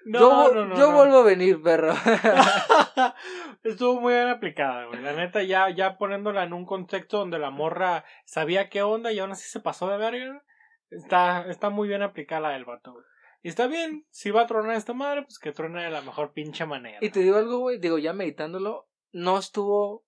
No, 0.05 0.19
yo 0.19 0.55
no, 0.55 0.65
no, 0.67 0.77
yo 0.77 0.93
vuelvo 0.93 1.19
a 1.19 1.23
venir, 1.23 1.63
perro. 1.63 1.93
Estuvo 3.63 4.01
muy 4.01 4.15
bien 4.15 4.29
aplicada, 4.29 4.87
güey. 4.87 5.01
La 5.01 5.13
neta, 5.13 5.43
ya, 5.43 5.71
ya 5.71 5.97
poniéndola 5.97 6.43
en 6.43 6.53
un 6.53 6.67
contexto 6.67 7.19
donde 7.19 7.39
la 7.39 7.51
morra 7.51 8.05
sabía 8.25 8.69
qué 8.69 8.83
onda 8.83 9.13
y 9.13 9.21
aún 9.21 9.31
así 9.31 9.49
se 9.49 9.61
pasó 9.61 9.89
de 9.89 9.99
verga. 9.99 10.43
Está, 10.91 11.47
está 11.49 11.71
muy 11.71 11.89
bien 11.89 12.03
aplicada 12.03 12.49
la 12.49 12.51
del 12.51 12.65
vato, 12.65 12.93
güey. 12.93 13.05
Y 13.43 13.49
está 13.49 13.67
bien, 13.67 14.07
si 14.11 14.31
va 14.31 14.43
a 14.43 14.47
tronar 14.47 14.77
esta 14.77 14.93
madre, 14.93 15.23
pues 15.23 15.39
que 15.39 15.53
truene 15.53 15.85
de 15.85 15.91
la 15.91 16.01
mejor 16.01 16.33
pinche 16.33 16.65
manera. 16.65 16.99
y 17.01 17.11
te 17.11 17.21
digo 17.21 17.37
algo, 17.37 17.59
güey, 17.59 17.79
digo, 17.79 17.99
ya 17.99 18.13
meditándolo, 18.13 18.89
no 19.13 19.39
estuvo 19.39 20.05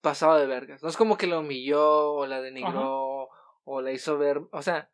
pasado 0.00 0.38
de 0.38 0.46
vergas. 0.46 0.82
No 0.82 0.88
es 0.88 0.96
como 0.96 1.16
que 1.16 1.28
la 1.28 1.38
humilló 1.38 2.12
o 2.14 2.26
la 2.26 2.40
denigró 2.40 3.28
o 3.64 3.80
la 3.80 3.92
hizo 3.92 4.18
ver, 4.18 4.42
o 4.50 4.62
sea, 4.62 4.90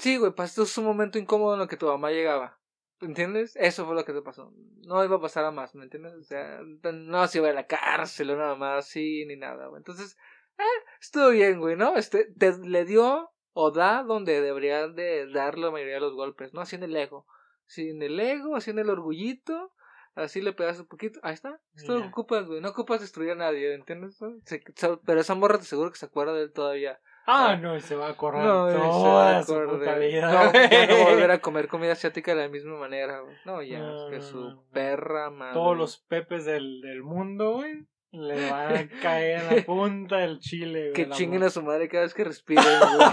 sí, 0.00 0.16
güey, 0.16 0.32
pasó 0.32 0.64
un 0.80 0.86
momento 0.86 1.18
incómodo 1.18 1.54
en 1.54 1.60
lo 1.60 1.68
que 1.68 1.76
tu 1.76 1.86
mamá 1.86 2.10
llegaba. 2.10 2.58
¿Entiendes? 3.00 3.56
Eso 3.56 3.86
fue 3.86 3.94
lo 3.94 4.04
que 4.04 4.12
te 4.12 4.20
pasó. 4.20 4.52
No 4.86 5.02
iba 5.04 5.16
a 5.16 5.20
pasar 5.20 5.44
a 5.46 5.50
más, 5.50 5.74
¿me 5.74 5.84
entiendes? 5.84 6.12
O 6.14 6.22
sea, 6.22 6.60
no 6.92 7.26
se 7.28 7.38
iba 7.38 7.48
a 7.48 7.52
la 7.54 7.66
cárcel 7.66 8.30
o 8.30 8.36
nada 8.36 8.56
más 8.56 8.86
así, 8.86 9.24
ni 9.26 9.36
nada, 9.36 9.68
güey. 9.68 9.78
Entonces, 9.80 10.18
eh, 10.58 10.62
estuvo 11.00 11.30
bien, 11.30 11.60
güey, 11.60 11.76
¿no? 11.76 11.96
Este, 11.96 12.26
te, 12.38 12.58
le 12.58 12.84
dio 12.84 13.30
o 13.54 13.70
da 13.70 14.02
donde 14.02 14.42
debería 14.42 14.86
de 14.88 15.26
dar 15.32 15.56
la 15.56 15.70
mayoría 15.70 15.94
de 15.94 16.00
los 16.00 16.14
golpes, 16.14 16.52
¿no? 16.52 16.60
Así 16.60 16.76
en 16.76 16.82
el 16.82 16.94
ego. 16.96 17.26
Así 17.66 17.88
en 17.88 18.02
el 18.02 18.20
ego, 18.20 18.54
así 18.56 18.70
en 18.70 18.78
el 18.80 18.90
orgullito. 18.90 19.72
Así 20.14 20.42
le 20.42 20.52
pegas 20.52 20.78
un 20.80 20.86
poquito. 20.86 21.20
Ahí 21.22 21.34
está. 21.34 21.58
Esto 21.74 21.94
que 22.02 22.08
ocupas, 22.08 22.46
güey. 22.46 22.60
No 22.60 22.68
ocupas 22.70 23.00
destruir 23.00 23.30
a 23.30 23.34
nadie, 23.36 23.72
¿entiendes? 23.74 24.16
Se- 24.44 24.62
se- 24.74 24.96
pero 25.06 25.20
esa 25.20 25.34
morra 25.34 25.56
te 25.56 25.62
aseguro 25.62 25.90
que 25.90 25.98
se 25.98 26.06
acuerda 26.06 26.34
de 26.34 26.42
él 26.42 26.52
todavía. 26.52 27.00
Ah, 27.32 27.56
no, 27.56 27.76
y 27.76 27.80
se 27.80 27.94
va 27.94 28.08
a 28.08 28.10
acordar 28.10 28.44
No, 28.44 28.68
y 28.68 28.72
se 28.72 28.78
toda 28.78 29.24
va 29.24 29.38
a 29.38 29.42
su 29.42 29.52
acordar. 29.54 29.78
puta 29.78 29.94
vida. 29.98 30.30
No, 30.32 30.52
ya 30.52 30.86
no 30.86 30.94
a 30.94 31.10
volver 31.10 31.30
a 31.30 31.40
comer 31.40 31.68
comida 31.68 31.92
asiática 31.92 32.34
de 32.34 32.42
la 32.42 32.48
misma 32.48 32.76
manera, 32.78 33.20
güey. 33.20 33.36
No, 33.44 33.62
ya, 33.62 33.78
No, 33.78 34.08
es 34.08 34.14
que 34.14 34.22
su 34.22 34.62
perra 34.72 35.30
madre. 35.30 35.54
Todos 35.54 35.76
los 35.76 35.98
pepes 35.98 36.44
del, 36.44 36.80
del 36.80 37.02
mundo, 37.02 37.52
güey, 37.54 37.86
le 38.12 38.50
van 38.50 38.76
a 38.76 38.88
caer 39.00 39.40
en 39.42 39.56
la 39.56 39.62
punta 39.66 40.16
del 40.18 40.40
chile, 40.40 40.90
güey. 40.90 40.92
Que 40.92 41.08
chinguen 41.10 41.42
a 41.44 41.50
su 41.50 41.62
madre 41.62 41.88
cada 41.88 42.02
vez 42.04 42.14
que 42.14 42.24
respiren, 42.24 42.64
güey. 42.96 43.10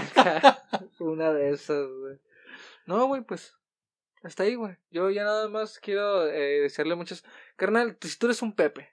Una 1.00 1.32
de 1.32 1.50
esas, 1.50 1.86
güey. 1.86 2.18
No, 2.86 3.06
güey, 3.06 3.22
pues. 3.22 3.54
Hasta 4.24 4.42
ahí, 4.42 4.56
güey. 4.56 4.76
Yo 4.90 5.10
ya 5.10 5.22
nada 5.22 5.48
más 5.48 5.78
quiero 5.78 6.26
eh, 6.26 6.60
desearle 6.60 6.96
muchas. 6.96 7.22
Carnal, 7.54 7.96
si 8.00 8.18
tú 8.18 8.26
eres 8.26 8.42
un 8.42 8.52
Pepe. 8.52 8.90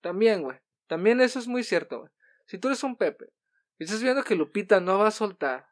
También, 0.00 0.42
güey. 0.42 0.56
También 0.86 1.20
eso 1.20 1.38
es 1.38 1.46
muy 1.48 1.62
cierto, 1.64 1.98
güey. 2.00 2.10
Si 2.46 2.58
tú 2.58 2.68
eres 2.68 2.82
un 2.82 2.96
Pepe. 2.96 3.26
Y 3.78 3.84
estás 3.84 4.02
viendo 4.02 4.24
que 4.24 4.34
Lupita 4.34 4.80
no 4.80 4.98
va 4.98 5.08
a 5.08 5.12
soltar. 5.12 5.68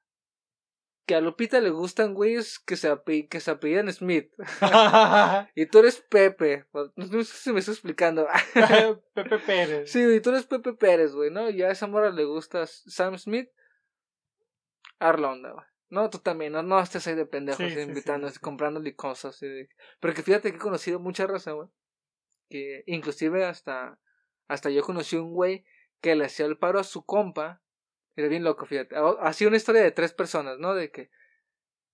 Que 1.07 1.15
a 1.15 1.21
Lupita 1.21 1.61
le 1.61 1.71
gustan 1.71 2.15
güeyes 2.15 2.59
que 2.59 2.77
se, 2.77 2.91
que 3.29 3.41
se 3.41 3.51
apellidan 3.51 3.93
Smith. 3.93 4.33
y 5.55 5.67
tú 5.67 5.79
eres 5.81 6.01
Pepe. 6.09 6.67
No 6.97 7.25
sé 7.25 7.37
si 7.37 7.53
me 7.53 7.61
estoy 7.61 7.75
explicando. 7.75 8.27
Pepe 9.15 9.39
Pérez. 9.39 9.91
Sí, 9.91 10.03
güey, 10.05 10.21
tú 10.21 10.31
eres 10.31 10.47
Pepe 10.47 10.73
Pérez, 10.73 11.13
güey, 11.15 11.31
¿no? 11.31 11.51
Y 11.51 11.63
a 11.63 11.71
esa 11.71 11.87
morra 11.87 12.11
le 12.11 12.25
gusta 12.25 12.67
Sam 12.67 13.19
Smith. 13.19 13.51
Arla 14.99 15.33
onda, 15.33 15.53
güey. 15.53 15.65
No, 15.91 16.11
tú 16.11 16.19
también, 16.19 16.53
no, 16.53 16.63
no 16.63 16.81
estés 16.81 17.07
ahí 17.07 17.15
de 17.15 17.27
pendejos, 17.27 17.65
Sí, 17.65 17.71
sí, 17.71 17.81
invitando, 17.81 18.29
sí, 18.29 18.39
comprándole 18.41 18.97
cosas. 18.97 19.39
de- 19.41 19.69
Pero 20.01 20.15
que 20.15 20.23
fíjate 20.23 20.51
que 20.51 20.57
he 20.57 20.61
conocido 20.61 20.99
mucha 20.99 21.27
raza, 21.27 21.53
güey. 21.53 21.69
Que 22.49 22.83
inclusive 22.87 23.45
hasta, 23.45 24.01
hasta 24.49 24.71
yo 24.71 24.83
conocí 24.83 25.17
un 25.17 25.33
güey 25.35 25.65
que 26.01 26.15
le 26.17 26.25
hacía 26.25 26.47
el 26.47 26.59
paro 26.59 26.81
a 26.81 26.85
su 26.85 27.05
compa. 27.05 27.63
Era 28.17 28.29
bien 28.29 28.45
loco, 28.45 28.67
fíjate. 28.67 28.97
Hacía 29.21 29.49
una 29.49 29.57
historia 29.57 29.83
de 29.83 29.91
tres 29.91 30.13
personas, 30.13 30.59
¿no? 30.59 30.75
De 30.75 30.91
que 30.91 31.11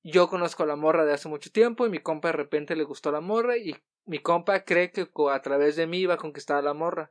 yo 0.02 0.28
conozco 0.28 0.62
a 0.62 0.66
la 0.66 0.76
morra 0.76 1.04
de 1.04 1.12
hace 1.12 1.28
mucho 1.28 1.50
tiempo 1.50 1.86
y 1.86 1.90
mi 1.90 1.98
compa 1.98 2.28
de 2.28 2.32
repente 2.32 2.76
le 2.76 2.84
gustó 2.84 3.12
la 3.12 3.20
morra 3.20 3.56
y 3.56 3.76
mi 4.04 4.18
compa 4.18 4.64
cree 4.64 4.90
que 4.90 5.08
a 5.30 5.42
través 5.42 5.76
de 5.76 5.86
mí 5.86 5.98
iba 5.98 6.14
a 6.14 6.18
conquistar 6.18 6.56
a 6.56 6.62
la 6.62 6.74
morra. 6.74 7.10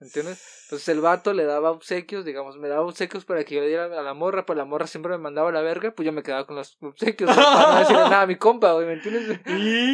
¿Entiendes? 0.00 0.64
Entonces 0.64 0.88
el 0.88 1.00
vato 1.00 1.32
le 1.32 1.44
daba 1.44 1.70
obsequios, 1.70 2.24
digamos, 2.24 2.58
me 2.58 2.68
daba 2.68 2.82
obsequios 2.82 3.24
para 3.24 3.44
que 3.44 3.54
yo 3.54 3.60
le 3.60 3.68
diera 3.68 3.84
a 3.84 4.02
la 4.02 4.12
morra, 4.12 4.44
pues 4.44 4.56
la 4.56 4.64
morra 4.64 4.86
siempre 4.86 5.12
me 5.12 5.18
mandaba 5.18 5.48
a 5.48 5.52
la 5.52 5.62
verga, 5.62 5.92
pues 5.92 6.04
yo 6.04 6.12
me 6.12 6.22
quedaba 6.22 6.46
con 6.46 6.56
los 6.56 6.76
obsequios, 6.82 7.34
güey, 7.34 7.46
para 7.46 7.72
no 7.72 7.78
decirle 7.78 8.02
nada 8.02 8.22
a 8.22 8.26
mi 8.26 8.36
compa, 8.36 8.72
güey, 8.72 8.86
¿me 8.86 8.94
entiendes? 8.94 9.40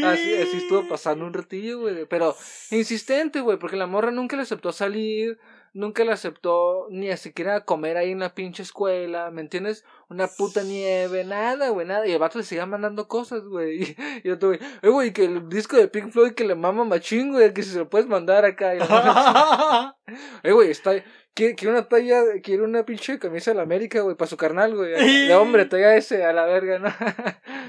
Así, 0.04 0.34
así 0.36 0.56
estuvo 0.56 0.88
pasando 0.88 1.26
un 1.26 1.34
ratillo, 1.34 1.80
güey. 1.80 2.06
Pero 2.06 2.34
insistente, 2.70 3.40
güey, 3.40 3.58
porque 3.58 3.76
la 3.76 3.86
morra 3.86 4.10
nunca 4.10 4.36
le 4.36 4.42
aceptó 4.42 4.72
salir, 4.72 5.38
nunca 5.72 6.04
le 6.04 6.12
aceptó 6.12 6.86
ni 6.90 7.14
siquiera 7.16 7.64
comer 7.64 7.96
ahí 7.96 8.10
en 8.12 8.20
la 8.20 8.34
pinche 8.34 8.62
escuela, 8.62 9.30
¿me 9.30 9.40
entiendes? 9.40 9.84
Una 10.10 10.26
puta 10.26 10.64
nieve, 10.64 11.22
nada, 11.22 11.68
güey, 11.68 11.86
nada. 11.86 12.04
Y 12.04 12.10
el 12.10 12.18
vato 12.18 12.36
le 12.38 12.44
seguía 12.44 12.66
mandando 12.66 13.06
cosas, 13.06 13.44
güey. 13.44 13.96
Y 14.24 14.28
yo, 14.28 14.38
güey, 14.40 14.58
eh, 14.82 14.88
güey, 14.88 15.12
que 15.12 15.24
el 15.24 15.48
disco 15.48 15.76
de 15.76 15.86
Pink 15.86 16.10
Floyd 16.10 16.32
que 16.32 16.44
le 16.44 16.56
mama 16.56 16.84
machín, 16.84 17.30
güey, 17.30 17.54
que 17.54 17.62
si 17.62 17.70
se 17.70 17.78
lo 17.78 17.88
puedes 17.88 18.08
mandar 18.08 18.44
acá. 18.44 18.74
Y 18.74 18.78
eh, 20.42 20.52
güey, 20.52 20.70
está. 20.70 20.92
Quiere, 21.32 21.54
quiere 21.54 21.74
una 21.74 21.88
talla, 21.88 22.24
quiere 22.42 22.64
una 22.64 22.84
pinche 22.84 23.20
camisa 23.20 23.52
de 23.52 23.58
la 23.58 23.62
América, 23.62 24.00
güey, 24.00 24.16
para 24.16 24.28
su 24.28 24.36
carnal, 24.36 24.74
güey. 24.74 24.94
De 25.28 25.34
hombre, 25.36 25.64
talla 25.66 25.94
ese, 25.94 26.24
a 26.24 26.32
la 26.32 26.44
verga, 26.44 26.80
¿no? 26.80 26.88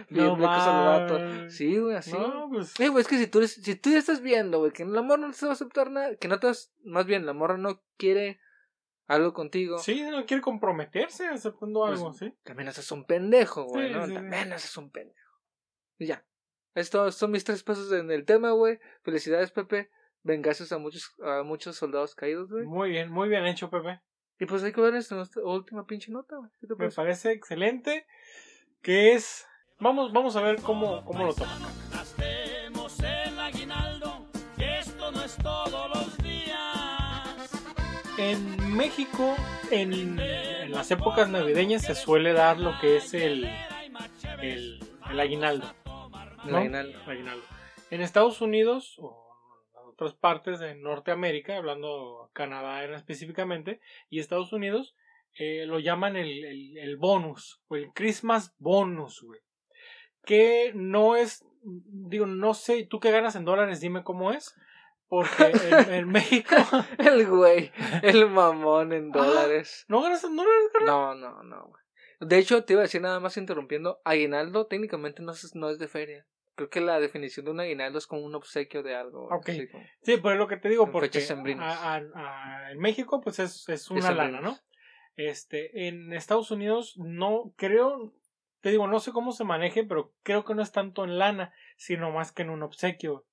Bien 0.09 0.25
No. 0.25 1.49
Sí, 1.51 1.77
güey, 1.77 1.95
así. 1.95 2.11
No, 2.11 2.49
pues. 2.51 2.73
Eh, 2.79 2.89
güey, 2.89 3.03
es 3.03 3.07
que 3.07 3.19
si 3.19 3.27
tú, 3.27 3.37
eres- 3.37 3.61
si 3.61 3.75
tú 3.75 3.91
ya 3.91 3.99
estás 3.99 4.21
viendo, 4.21 4.57
güey, 4.57 4.71
que 4.71 4.83
la 4.83 5.03
morra 5.03 5.27
no 5.27 5.31
te 5.31 5.45
va 5.45 5.51
a 5.51 5.53
aceptar 5.53 5.91
nada, 5.91 6.15
que 6.15 6.27
no 6.27 6.39
te 6.39 6.47
vas, 6.47 6.73
más 6.83 7.05
bien, 7.05 7.27
la 7.27 7.33
morra 7.33 7.57
no 7.57 7.83
quiere 7.97 8.39
algo 9.13 9.33
contigo, 9.33 9.77
Sí, 9.79 10.01
no 10.03 10.25
quiere 10.25 10.41
comprometerse 10.41 11.27
aceptando 11.27 11.81
Pues, 11.81 11.99
algo, 11.99 12.13
¿sí? 12.13 12.33
también 12.43 12.69
haces 12.69 12.91
un 12.91 13.05
pendejo, 13.05 13.65
güey, 13.65 13.87
Sí, 13.89 13.93
¿no? 13.93 14.01
sí, 14.03 14.09
sí. 14.09 14.13
también 14.15 14.53
haces 14.53 14.77
un 14.77 14.89
pendejo. 14.91 15.31
Y 15.97 16.05
ya. 16.07 16.25
Estos 16.73 17.15
son 17.15 17.31
mis 17.31 17.43
tres 17.43 17.63
pesos 17.63 17.91
en 17.91 18.09
el 18.11 18.23
tema, 18.25 18.51
güey. 18.51 18.79
Felicidades, 19.03 19.51
Pepe. 19.51 19.91
Vengases 20.23 20.71
a 20.71 20.77
muchos, 20.77 21.13
a 21.23 21.43
muchos 21.43 21.75
soldados 21.75 22.15
caídos, 22.15 22.49
güey. 22.49 22.65
Muy 22.65 22.89
bien, 22.89 23.11
muy 23.11 23.27
bien 23.27 23.45
hecho, 23.45 23.69
Pepe. 23.69 23.99
Y 24.39 24.45
pues 24.45 24.63
hay 24.63 24.71
que 24.71 24.81
ver 24.81 24.95
esta 24.95 25.15
nuestra 25.15 25.43
última 25.43 25.85
pinche 25.85 26.11
nota, 26.11 26.37
güey. 26.37 26.49
¿Qué 26.59 26.67
te 26.67 26.73
Me 26.73 26.77
parece? 26.77 26.95
parece 26.95 27.31
excelente. 27.33 28.05
Que 28.81 29.13
es. 29.13 29.45
Vamos, 29.79 30.13
vamos 30.13 30.35
a 30.35 30.41
ver 30.41 30.61
cómo, 30.61 31.03
cómo 31.05 31.25
lo 31.25 31.33
toman. 31.33 31.90
En 38.21 38.77
México, 38.77 39.35
en, 39.71 40.19
en 40.19 40.71
las 40.71 40.91
épocas 40.91 41.27
navideñas, 41.27 41.81
se 41.81 41.95
suele 41.95 42.33
dar 42.33 42.59
lo 42.59 42.79
que 42.79 42.97
es 42.97 43.15
el, 43.15 43.49
el, 44.43 44.79
el 45.09 45.19
aguinaldo. 45.19 45.73
¿no? 46.45 46.57
aguinaldo. 46.57 46.99
Aguinaldo. 47.07 47.43
En 47.89 48.01
Estados 48.01 48.39
Unidos 48.39 48.95
o 48.99 49.27
en 49.73 49.89
otras 49.89 50.13
partes 50.13 50.59
de 50.59 50.75
Norteamérica, 50.75 51.57
hablando 51.57 52.29
Canadá 52.33 52.83
específicamente, 52.83 53.79
y 54.11 54.19
Estados 54.19 54.53
Unidos, 54.53 54.95
eh, 55.39 55.65
lo 55.65 55.79
llaman 55.79 56.15
el, 56.15 56.45
el, 56.45 56.77
el 56.77 56.97
bonus 56.97 57.59
o 57.69 57.75
el 57.75 57.91
Christmas 57.91 58.53
bonus, 58.59 59.23
güey. 59.23 59.39
Que 60.25 60.73
no 60.75 61.15
es, 61.15 61.43
digo, 61.63 62.27
no 62.27 62.53
sé, 62.53 62.85
tú 62.85 62.99
que 62.99 63.09
ganas 63.09 63.35
en 63.35 63.45
dólares, 63.45 63.79
dime 63.81 64.03
cómo 64.03 64.31
es. 64.31 64.53
Porque 65.11 65.43
en, 65.43 65.93
en 65.93 66.07
México 66.07 66.55
El 66.97 67.27
güey, 67.27 67.69
el 68.01 68.29
mamón 68.29 68.93
en 68.93 69.09
Ah. 69.13 69.17
dólares. 69.17 69.83
no 69.89 70.01
ganas 70.01 70.23
en 70.23 70.37
dólares. 70.37 70.69
No, 70.85 71.13
no, 71.15 71.43
no, 71.43 71.65
güey. 71.67 71.81
De 72.21 72.37
hecho, 72.37 72.63
te 72.63 72.73
iba 72.73 72.81
a 72.81 72.83
decir 72.83 73.01
nada 73.01 73.19
más 73.19 73.35
interrumpiendo. 73.35 73.99
Aguinaldo 74.05 74.67
técnicamente 74.67 75.21
no 75.21 75.33
es, 75.33 75.53
no 75.53 75.69
es 75.69 75.79
de 75.79 75.89
feria. 75.89 76.25
Creo 76.55 76.69
que 76.69 76.79
la 76.79 76.99
definición 77.01 77.45
de 77.45 77.51
un 77.51 77.59
aguinaldo 77.59 77.97
es 77.97 78.07
como 78.07 78.21
un 78.21 78.35
obsequio 78.35 78.83
de 78.83 78.95
algo. 78.95 79.25
Ok. 79.25 79.49
así 79.49 79.67
como- 79.67 79.83
Sí, 80.01 80.15
pero 80.17 80.31
es 80.31 80.39
lo 80.39 80.47
que 80.47 80.57
te 80.57 80.69
digo, 80.69 80.89
porque 80.93 81.19
a- 81.59 81.95
a- 81.95 82.01
a- 82.15 82.71
en 82.71 82.79
México 82.79 83.19
pues 83.21 83.39
es, 83.39 83.67
es 83.67 83.91
una 83.91 84.11
lana, 84.11 84.39
¿no? 84.39 84.57
Este, 85.17 85.87
en 85.89 86.13
Estados 86.13 86.51
Unidos 86.51 86.93
no 86.97 87.53
creo, 87.57 88.13
te 88.61 88.69
digo, 88.69 88.87
no 88.87 88.99
sé 89.01 89.11
cómo 89.11 89.33
se 89.33 89.43
maneje, 89.43 89.83
pero 89.83 90.13
creo 90.23 90.45
que 90.45 90.55
no 90.55 90.61
es 90.61 90.71
tanto 90.71 91.03
en 91.03 91.17
lana, 91.19 91.53
sino 91.75 92.11
más 92.11 92.31
que 92.31 92.43
en 92.43 92.49
un 92.49 92.63
obsequio. 92.63 93.25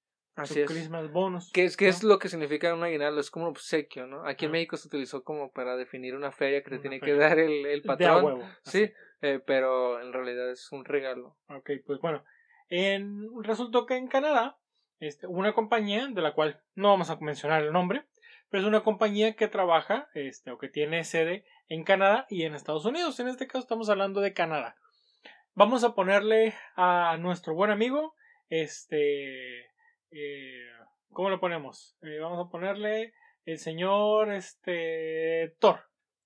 Así 0.42 0.54
su 0.54 0.60
es. 0.60 0.66
Christmas 0.66 1.10
bonus. 1.10 1.50
¿Qué 1.52 1.64
es, 1.64 1.76
qué 1.76 1.86
¿no? 1.86 1.90
es 1.90 2.02
lo 2.04 2.18
que 2.18 2.28
significa 2.28 2.72
un 2.74 2.82
aguinaldo? 2.84 3.20
Es 3.20 3.30
como 3.30 3.46
un 3.46 3.50
obsequio, 3.50 4.06
¿no? 4.06 4.26
Aquí 4.26 4.44
en 4.46 4.50
Ah. 4.50 4.52
México 4.52 4.76
se 4.76 4.88
utilizó 4.88 5.22
como 5.24 5.50
para 5.52 5.76
definir 5.76 6.14
una 6.14 6.32
feria 6.32 6.62
que 6.62 6.70
te 6.70 6.74
Una 6.76 6.82
tiene 6.82 7.00
feria. 7.00 7.14
que 7.14 7.20
dar 7.20 7.38
el, 7.38 7.66
el 7.66 7.82
patrón. 7.82 8.24
huevo. 8.24 8.42
Sí, 8.64 8.90
eh, 9.22 9.40
pero 9.46 10.00
en 10.00 10.12
realidad 10.12 10.50
es 10.50 10.70
un 10.72 10.84
regalo. 10.84 11.36
Ok, 11.48 11.70
pues 11.86 11.98
bueno. 12.00 12.24
En, 12.70 13.26
resultó 13.42 13.86
que 13.86 13.96
en 13.96 14.08
Canadá, 14.08 14.58
este, 15.00 15.26
una 15.26 15.52
compañía 15.54 16.06
de 16.08 16.20
la 16.22 16.32
cual 16.34 16.60
no 16.74 16.88
vamos 16.88 17.08
a 17.10 17.16
mencionar 17.16 17.62
el 17.62 17.72
nombre, 17.72 18.04
pero 18.50 18.62
es 18.62 18.66
una 18.68 18.82
compañía 18.82 19.34
que 19.36 19.48
trabaja, 19.48 20.08
este, 20.14 20.50
o 20.50 20.58
que 20.58 20.68
tiene 20.68 21.04
sede 21.04 21.44
en 21.68 21.84
Canadá 21.84 22.26
y 22.30 22.44
en 22.44 22.54
Estados 22.54 22.84
Unidos. 22.84 23.18
En 23.20 23.28
este 23.28 23.46
caso 23.46 23.60
estamos 23.60 23.88
hablando 23.90 24.20
de 24.20 24.32
Canadá. 24.34 24.76
Vamos 25.54 25.82
a 25.84 25.94
ponerle 25.94 26.54
a 26.76 27.16
nuestro 27.18 27.54
buen 27.54 27.70
amigo, 27.70 28.14
este, 28.48 29.66
eh, 30.10 30.66
¿cómo 31.12 31.30
lo 31.30 31.40
ponemos? 31.40 31.96
Eh, 32.02 32.18
vamos 32.18 32.46
a 32.46 32.50
ponerle 32.50 33.12
el 33.44 33.58
señor, 33.58 34.32
este, 34.32 35.54
Thor, 35.58 35.80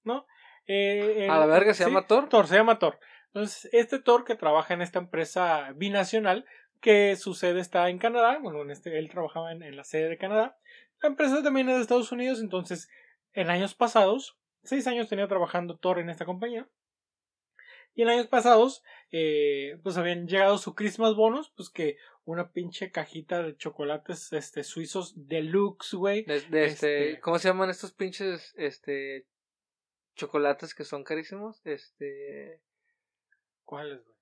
¿no? 0.05 0.27
Eh, 0.67 1.25
el- 1.25 1.31
¿A 1.31 1.39
la 1.39 1.47
verga 1.47 1.75
se 1.75 1.85
sí, 1.85 1.91
llama 1.91 2.07
Thor? 2.07 2.29
Thor, 2.29 2.47
se 2.47 2.57
llama 2.57 2.79
Thor. 2.79 2.99
Entonces, 3.29 3.69
este 3.73 3.99
Thor 3.99 4.25
que 4.25 4.35
trabaja 4.37 4.75
en 4.75 4.83
esta 4.83 4.99
empresa 4.99 5.73
binacional, 5.75 6.45
que 6.81 7.17
su 7.17 7.35
sede 7.35 7.61
está 7.61 7.89
en 7.89 7.99
Canadá. 7.99 8.39
Bueno, 8.43 8.63
en 8.63 8.71
este, 8.71 8.99
él 8.99 9.09
trabajaba 9.09 9.53
en, 9.53 9.63
en 9.63 9.77
la 9.77 9.85
sede 9.85 10.09
de 10.09 10.19
Canadá. 10.19 10.59
La 11.01 11.09
empresa 11.09 11.43
también 11.43 11.69
es 11.69 11.77
de 11.77 11.83
Estados 11.83 12.13
Unidos, 12.13 12.41
entonces 12.41 12.89
en 13.33 13.51
años 13.51 13.75
pasados, 13.75 14.37
seis 14.63 14.87
años 14.87 15.09
tenía 15.09 15.27
trabajando 15.29 15.77
Thor 15.79 15.99
en 15.99 16.11
esta 16.11 16.25
compañía. 16.27 16.69
Y 17.95 18.03
en 18.03 18.09
años 18.09 18.27
pasados, 18.27 18.83
eh, 19.11 19.79
pues 19.83 19.97
habían 19.97 20.27
llegado 20.27 20.59
su 20.59 20.75
Christmas 20.75 21.15
bonus, 21.15 21.51
pues 21.57 21.69
que 21.71 21.97
una 22.25 22.53
pinche 22.53 22.91
cajita 22.91 23.43
de 23.43 23.57
chocolates 23.57 24.33
este, 24.33 24.63
suizos 24.65 25.15
deluxe, 25.29 25.95
güey. 25.95 26.25
De, 26.25 26.41
de 26.43 26.65
este, 26.67 27.09
Este- 27.11 27.21
¿Cómo 27.21 27.39
se 27.39 27.49
llaman 27.49 27.71
estos 27.71 27.93
pinches 27.93 28.53
este, 28.57 29.27
chocolates 30.15 30.75
que 30.75 30.85
son 30.85 31.05
carísimos? 31.05 31.61
Este. 31.65 32.61
¿Cuáles, 33.65 34.03
güey? 34.05 34.13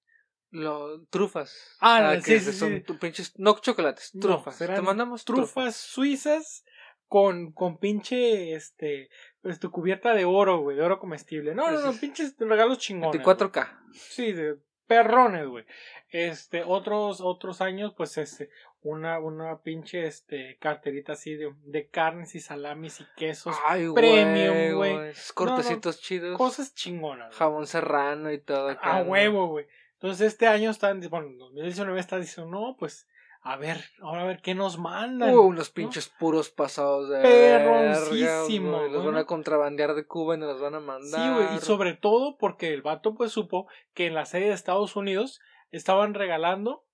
Lo, 0.53 1.05
trufas. 1.07 1.77
Ah, 1.81 2.17
sí, 2.17 2.23
que 2.25 2.41
sí, 2.41 2.53
son 2.53 2.83
sí. 2.87 2.93
pinches. 2.95 3.39
No 3.39 3.57
chocolates, 3.61 4.15
No, 4.15 4.21
trufas. 4.23 4.59
Te 4.59 4.81
mandamos 4.81 5.25
Trufas 5.25 5.53
trufas. 5.55 5.77
suizas 5.77 6.65
con, 7.07 7.53
con 7.53 7.79
pinche, 7.79 8.55
este, 8.55 9.11
pues, 9.43 9.61
tu 9.61 9.71
cubierta 9.71 10.13
de 10.15 10.25
oro, 10.25 10.61
güey, 10.61 10.77
de 10.77 10.83
oro 10.83 10.99
comestible. 10.99 11.55
No, 11.55 11.71
no, 11.71 11.81
no, 11.81 11.91
es- 11.91 11.99
pinches 11.99 12.35
regalos 12.39 12.79
chingones. 12.79 13.23
güey. 13.23 13.37
24K. 13.37 13.79
Sí, 13.93 14.33
de 14.33 14.57
perrones, 14.91 15.47
güey. 15.47 15.65
Este, 16.11 16.65
otros, 16.67 17.21
otros 17.21 17.61
años, 17.61 17.95
pues, 17.97 18.19
este, 18.19 18.51
una, 18.83 19.21
una 19.21 19.61
pinche, 19.61 20.05
este, 20.05 20.59
carterita 20.59 21.13
así 21.13 21.37
de, 21.37 21.55
de 21.67 21.87
carnes 21.87 22.35
y 22.35 22.41
salamis 22.41 23.01
y 23.01 23.07
quesos. 23.17 23.57
Ay, 23.69 23.87
güey. 23.87 24.03
premium, 24.03 24.77
güey. 24.77 25.13
Cortecitos 25.35 26.01
chidos. 26.01 26.37
Cosas 26.37 26.75
chingonas. 26.75 27.33
Jamón 27.37 27.69
serrano 27.69 28.33
y 28.33 28.39
todo. 28.39 28.71
acá, 28.71 28.97
A 28.97 29.03
huevo, 29.05 29.47
güey. 29.47 29.67
Entonces, 29.93 30.27
este 30.27 30.49
año 30.49 30.73
están, 30.73 31.01
bueno, 31.09 31.29
en 31.29 31.39
2019 31.39 32.01
está 32.01 32.19
diciendo, 32.19 32.51
no, 32.51 32.77
pues, 32.77 33.07
a 33.43 33.57
ver, 33.57 33.83
ahora 34.03 34.23
a 34.23 34.27
ver 34.27 34.43
qué 34.43 34.55
nos 34.55 34.79
mandan. 34.79 35.35
Uh, 35.35 35.41
unos 35.41 35.71
pinches 35.71 36.09
puros 36.09 36.51
pasados 36.51 37.09
de 37.09 37.21
Perroncísimo, 37.23 38.81
verga. 38.81 38.93
Los 38.93 39.07
van 39.07 39.17
a 39.17 39.25
contrabandear 39.25 39.95
de 39.95 40.07
Cuba 40.07 40.35
y 40.35 40.39
nos 40.39 40.53
los 40.53 40.61
van 40.61 40.75
a 40.75 40.81
mandar. 40.81 41.21
Sí, 41.21 41.35
güey, 41.35 41.57
y 41.57 41.61
sobre 41.61 41.95
todo 41.95 42.37
porque 42.37 42.75
el 42.75 42.83
vato 42.83 43.15
pues 43.15 43.33
supo 43.33 43.67
que 43.95 44.07
en 44.07 44.15
la 44.15 44.27
serie 44.27 44.49
de 44.49 44.55
Estados 44.55 44.95
Unidos 44.95 45.41
estaban 45.71 46.15
regalando 46.15 46.85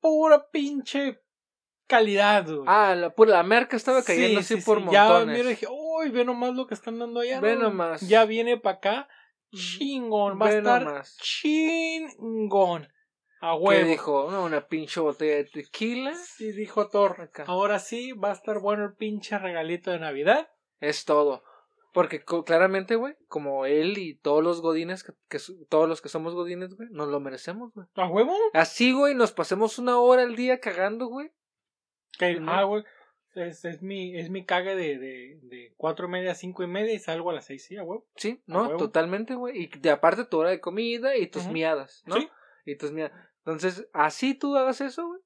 pura 0.00 0.50
pinche 0.50 1.20
calidad, 1.86 2.46
güey. 2.46 2.64
Ah, 2.66 2.94
la, 2.96 3.10
pura, 3.10 3.30
la 3.32 3.42
merca 3.42 3.76
estaba 3.76 4.02
cayendo 4.02 4.40
Sí, 4.42 4.54
así 4.54 4.60
sí, 4.60 4.66
por 4.66 4.80
sí. 4.80 4.86
Ya, 4.90 5.04
montones. 5.08 5.36
mira, 5.36 5.48
dije, 5.50 5.66
uy, 5.70 6.10
ve 6.10 6.24
nomás 6.24 6.54
lo 6.54 6.66
que 6.66 6.74
están 6.74 6.98
dando 6.98 7.20
allá. 7.20 7.40
Ve 7.40 7.54
¿no? 7.56 7.64
nomás. 7.64 8.00
Ya 8.08 8.24
viene 8.24 8.56
para 8.58 8.76
acá, 8.78 9.08
chingón, 9.54 10.40
va 10.40 10.46
a 10.46 10.50
Ve 10.50 10.58
estar 10.58 10.84
nomás. 10.84 11.16
chingón. 11.18 12.88
A 13.46 13.56
¿Qué 13.58 13.62
huevo. 13.62 13.88
dijo? 13.88 14.30
No, 14.30 14.44
una 14.44 14.66
pinche 14.68 15.00
botella 15.00 15.36
de 15.36 15.44
tequila. 15.44 16.14
Sí, 16.14 16.52
dijo 16.52 16.88
Thor. 16.88 17.20
Acá. 17.20 17.44
Ahora 17.46 17.78
sí, 17.78 18.12
va 18.12 18.30
a 18.30 18.32
estar 18.32 18.58
bueno 18.58 18.84
el 18.84 18.94
pinche 18.94 19.36
regalito 19.38 19.90
de 19.90 19.98
Navidad. 19.98 20.48
Es 20.80 21.04
todo. 21.04 21.44
Porque 21.92 22.24
claramente, 22.24 22.96
güey, 22.96 23.14
como 23.28 23.66
él 23.66 23.98
y 23.98 24.14
todos 24.16 24.42
los 24.42 24.62
godines, 24.62 25.04
que, 25.04 25.12
todos 25.68 25.88
los 25.88 26.00
que 26.00 26.08
somos 26.08 26.34
godines, 26.34 26.74
güey, 26.74 26.88
nos 26.90 27.08
lo 27.08 27.20
merecemos, 27.20 27.72
güey. 27.74 27.86
¿A 27.96 28.08
huevo? 28.08 28.34
Así, 28.54 28.92
güey, 28.92 29.14
nos 29.14 29.32
pasemos 29.32 29.78
una 29.78 29.98
hora 30.00 30.22
al 30.22 30.36
día 30.36 30.58
cagando, 30.58 31.06
güey. 31.08 31.30
Que, 32.18 32.36
Ujú. 32.36 32.46
Ah, 32.48 32.64
güey. 32.64 32.82
Es, 33.34 33.64
es 33.64 33.82
mi, 33.82 34.16
es 34.16 34.30
mi 34.30 34.44
cague 34.46 34.74
de, 34.74 34.98
de, 34.98 35.38
de 35.42 35.74
cuatro 35.76 36.06
y 36.06 36.10
media 36.10 36.32
a 36.32 36.34
cinco 36.34 36.62
y 36.62 36.66
media 36.68 36.94
y 36.94 36.98
salgo 36.98 37.30
a 37.30 37.34
las 37.34 37.44
seis, 37.44 37.64
sí, 37.66 37.76
a 37.76 37.82
huevo. 37.82 38.06
Sí, 38.16 38.40
no, 38.46 38.62
huevo. 38.62 38.78
totalmente, 38.78 39.34
güey. 39.34 39.64
Y 39.64 39.66
de 39.78 39.90
aparte 39.90 40.24
tu 40.24 40.38
hora 40.38 40.50
de 40.50 40.60
comida 40.60 41.16
y 41.16 41.26
tus 41.26 41.42
Ujú. 41.44 41.52
miadas, 41.52 42.02
¿no? 42.06 42.16
Sí. 42.16 42.28
Y 42.64 42.76
tus 42.76 42.90
miadas. 42.92 43.12
Entonces, 43.44 43.86
así 43.92 44.34
tú 44.34 44.56
hagas 44.56 44.80
eso, 44.80 45.06
güey. 45.06 45.20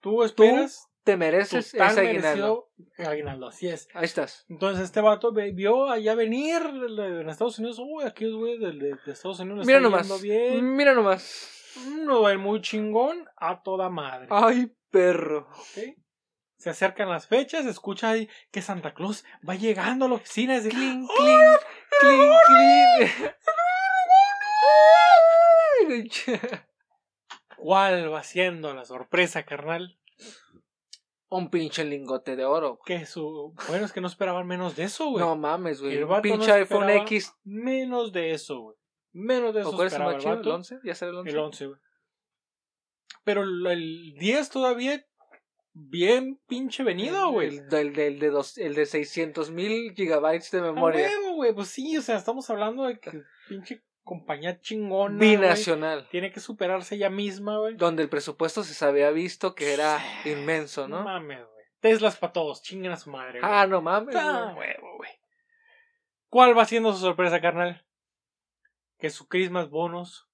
Tú 0.00 0.22
esperas 0.22 0.88
Te 1.02 1.12
tu 1.12 1.18
mereces 1.18 1.72
tan 1.72 1.90
ese 1.90 2.00
aguinaldo. 2.00 2.68
aguinaldo, 2.98 3.48
así 3.48 3.68
es. 3.68 3.88
Ahí 3.94 4.04
estás. 4.04 4.44
Entonces 4.48 4.84
este 4.84 5.00
vato 5.00 5.32
vio 5.32 5.88
allá 5.90 6.14
venir 6.14 6.62
de- 6.62 7.02
de- 7.02 7.20
en 7.22 7.28
Estados 7.28 7.58
Unidos, 7.58 7.78
uy, 7.80 8.04
aquí 8.04 8.30
güey 8.32 8.58
de, 8.58 8.72
de, 8.72 8.94
de 9.04 9.12
Estados 9.12 9.40
Unidos 9.40 9.66
Mira 9.66 9.78
está 9.78 9.88
nomás. 9.90 10.22
bien. 10.22 10.74
Mira 10.76 10.94
nomás. 10.94 11.74
Uno 11.86 12.22
va 12.22 12.30
a 12.30 12.32
ir 12.32 12.38
muy 12.38 12.60
chingón 12.60 13.24
a 13.36 13.62
toda 13.62 13.90
madre. 13.90 14.28
Ay, 14.30 14.72
perro. 14.90 15.48
¿ok? 15.50 15.94
Se 16.58 16.70
acercan 16.70 17.08
las 17.10 17.26
fechas, 17.26 17.66
escucha 17.66 18.10
ahí 18.10 18.28
que 18.50 18.62
Santa 18.62 18.94
Claus 18.94 19.24
va 19.48 19.54
llegando 19.56 20.06
a 20.06 20.08
la 20.08 20.14
oficina 20.14 20.54
y 20.54 20.60
dice, 20.60 20.70
Clink, 20.70 21.10
clink, 21.18 21.60
clink, 22.00 23.10
clink. 26.26 26.30
¿cuál 27.56 28.12
va 28.12 28.22
siendo 28.22 28.72
la 28.74 28.84
sorpresa, 28.84 29.44
carnal? 29.44 29.98
Un 31.28 31.50
pinche 31.50 31.84
lingote 31.84 32.36
de 32.36 32.44
oro. 32.44 32.78
Que 32.84 33.04
su... 33.04 33.54
Bueno, 33.68 33.84
es 33.84 33.92
que 33.92 34.00
no 34.00 34.06
esperaban 34.06 34.46
menos 34.46 34.76
de 34.76 34.84
eso, 34.84 35.10
güey. 35.10 35.24
No 35.24 35.36
mames, 35.36 35.80
güey. 35.82 35.96
El 35.96 36.04
Un 36.04 36.22
pinche 36.22 36.48
no 36.48 36.54
iPhone 36.54 36.90
X. 36.90 37.34
Menos 37.44 38.12
de 38.12 38.30
eso, 38.32 38.60
güey. 38.60 38.76
Menos 39.12 39.54
de 39.54 39.60
eso 39.62 39.70
¿O 39.70 39.74
cuál 39.74 39.88
es 39.88 39.94
el 39.94 40.02
más 40.02 40.14
el 40.14 40.20
chido? 40.20 40.32
¿El 40.32 40.38
vato. 40.38 40.54
11? 40.54 40.78
¿Ya 40.84 40.94
será 40.94 41.10
el 41.10 41.16
11? 41.18 41.30
El 41.30 41.38
11, 41.38 41.66
güey. 41.66 41.80
Pero 43.24 43.42
el, 43.42 43.66
el 43.66 44.14
10 44.18 44.50
todavía 44.50 45.04
bien 45.72 46.40
pinche 46.46 46.84
venido, 46.84 47.30
güey. 47.32 47.56
El, 47.70 47.92
del 47.92 48.18
de 48.20 48.30
dos- 48.30 48.56
el 48.58 48.74
de 48.74 48.86
600 48.86 49.50
mil 49.50 49.94
gigabytes 49.94 50.50
de 50.52 50.60
A 50.60 50.62
memoria. 50.62 51.10
güey. 51.34 51.52
Pues 51.52 51.68
sí, 51.68 51.96
o 51.96 52.02
sea, 52.02 52.16
estamos 52.16 52.48
hablando 52.50 52.84
de 52.84 53.00
que 53.00 53.22
pinche 53.48 53.82
compañía 54.06 54.60
chingona. 54.60 55.18
Binacional. 55.18 56.08
Tiene 56.08 56.30
que 56.30 56.38
superarse 56.40 56.94
ella 56.94 57.10
misma, 57.10 57.58
güey. 57.58 57.74
Donde 57.76 58.04
el 58.04 58.08
presupuesto 58.08 58.62
se 58.62 58.84
había 58.84 59.10
visto 59.10 59.54
que 59.56 59.74
era 59.74 59.98
inmenso, 60.24 60.86
No 60.88 60.98
¿no? 60.98 61.04
mames, 61.04 61.40
güey. 61.44 61.66
Teslas 61.80 62.16
para 62.16 62.32
todos, 62.32 62.62
chinguen 62.62 62.92
a 62.92 62.96
su 62.96 63.10
madre, 63.10 63.40
güey. 63.40 63.52
Ah, 63.52 63.66
no 63.66 63.82
mames. 63.82 64.14
Ah, 64.16 64.54
huevo, 64.56 64.96
güey. 64.96 65.10
¿Cuál 66.28 66.56
va 66.56 66.64
siendo 66.64 66.92
su 66.92 67.00
sorpresa, 67.00 67.40
carnal? 67.40 67.84
Que 68.98 69.10
su 69.10 69.26
Christmas 69.28 69.68
bonus 69.68 70.28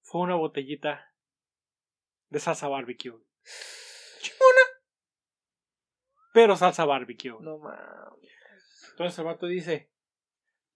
fue 0.00 0.22
una 0.22 0.34
botellita 0.34 1.12
de 2.30 2.40
salsa 2.40 2.68
barbecue. 2.68 3.14
Chingona. 4.20 4.62
Pero 6.32 6.56
salsa 6.56 6.86
barbecue. 6.86 7.36
No 7.40 7.58
mames. 7.58 8.32
Entonces 8.90 9.18
el 9.18 9.24
vato 9.26 9.46
dice, 9.46 9.90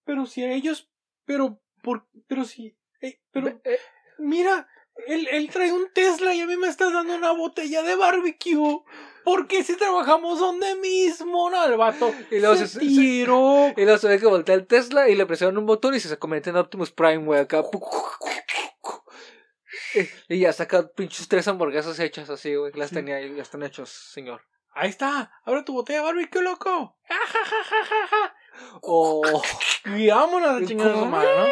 pero 0.04 0.26
si 0.26 0.44
ellos, 0.44 0.89
pero, 1.30 1.60
por, 1.82 2.08
pero 2.26 2.44
si, 2.44 2.76
eh, 3.00 3.20
pero, 3.30 3.46
eh, 3.62 3.78
mira, 4.18 4.66
él, 5.06 5.28
él 5.30 5.48
trae 5.48 5.72
un 5.72 5.88
Tesla 5.94 6.34
y 6.34 6.40
a 6.40 6.46
mí 6.46 6.56
me 6.56 6.66
estás 6.66 6.92
dando 6.92 7.14
una 7.14 7.30
botella 7.30 7.84
de 7.84 7.94
barbecue. 7.94 8.80
¿Por 9.24 9.46
qué 9.46 9.62
si 9.62 9.76
trabajamos 9.76 10.40
donde 10.40 10.74
mismo? 10.74 11.48
No, 11.50 11.64
el 11.64 11.76
vato 11.76 12.12
Y 12.32 12.40
luego 12.40 12.56
se 12.56 12.66
se- 12.66 12.80
se-. 12.80 12.84
Y 12.84 13.24
luego 13.26 13.72
se 13.98 14.08
ve 14.08 14.18
que 14.18 14.26
voltea 14.26 14.56
el 14.56 14.66
Tesla 14.66 15.08
y 15.08 15.14
le 15.14 15.24
presionan 15.24 15.58
un 15.58 15.66
botón 15.66 15.94
y 15.94 16.00
se 16.00 16.18
convierte 16.18 16.50
en 16.50 16.56
Optimus 16.56 16.90
Prime, 16.90 17.18
güey, 17.24 17.38
acá. 17.40 17.62
Y, 20.28 20.34
y 20.34 20.40
ya 20.40 20.52
saca 20.52 20.88
pinches 20.88 21.28
tres 21.28 21.46
hamburguesas 21.46 21.98
hechas 22.00 22.28
así, 22.28 22.56
güey. 22.56 22.72
Las 22.74 22.88
Sí. 22.88 22.96
tenía 22.96 23.16
ahí, 23.16 23.32
ya 23.36 23.42
están 23.42 23.62
hechos, 23.62 23.88
señor. 23.90 24.42
Ahí 24.72 24.88
está, 24.90 25.32
abre 25.44 25.62
tu 25.62 25.74
botella 25.74 26.00
de 26.00 26.04
barbecue, 26.06 26.42
loco. 26.42 26.96
Ja, 27.08 27.16
ja, 27.26 27.44
ja, 27.44 27.64
ja, 27.64 27.84
ja, 27.84 28.06
ja. 28.08 28.34
Oh. 28.82 29.42
Y 29.84 30.08
vámonos 30.08 30.62
a 30.62 30.66
chingar 30.66 30.90
a 30.90 30.94
su 30.98 31.06
madre, 31.06 31.28
¿no? 31.36 31.46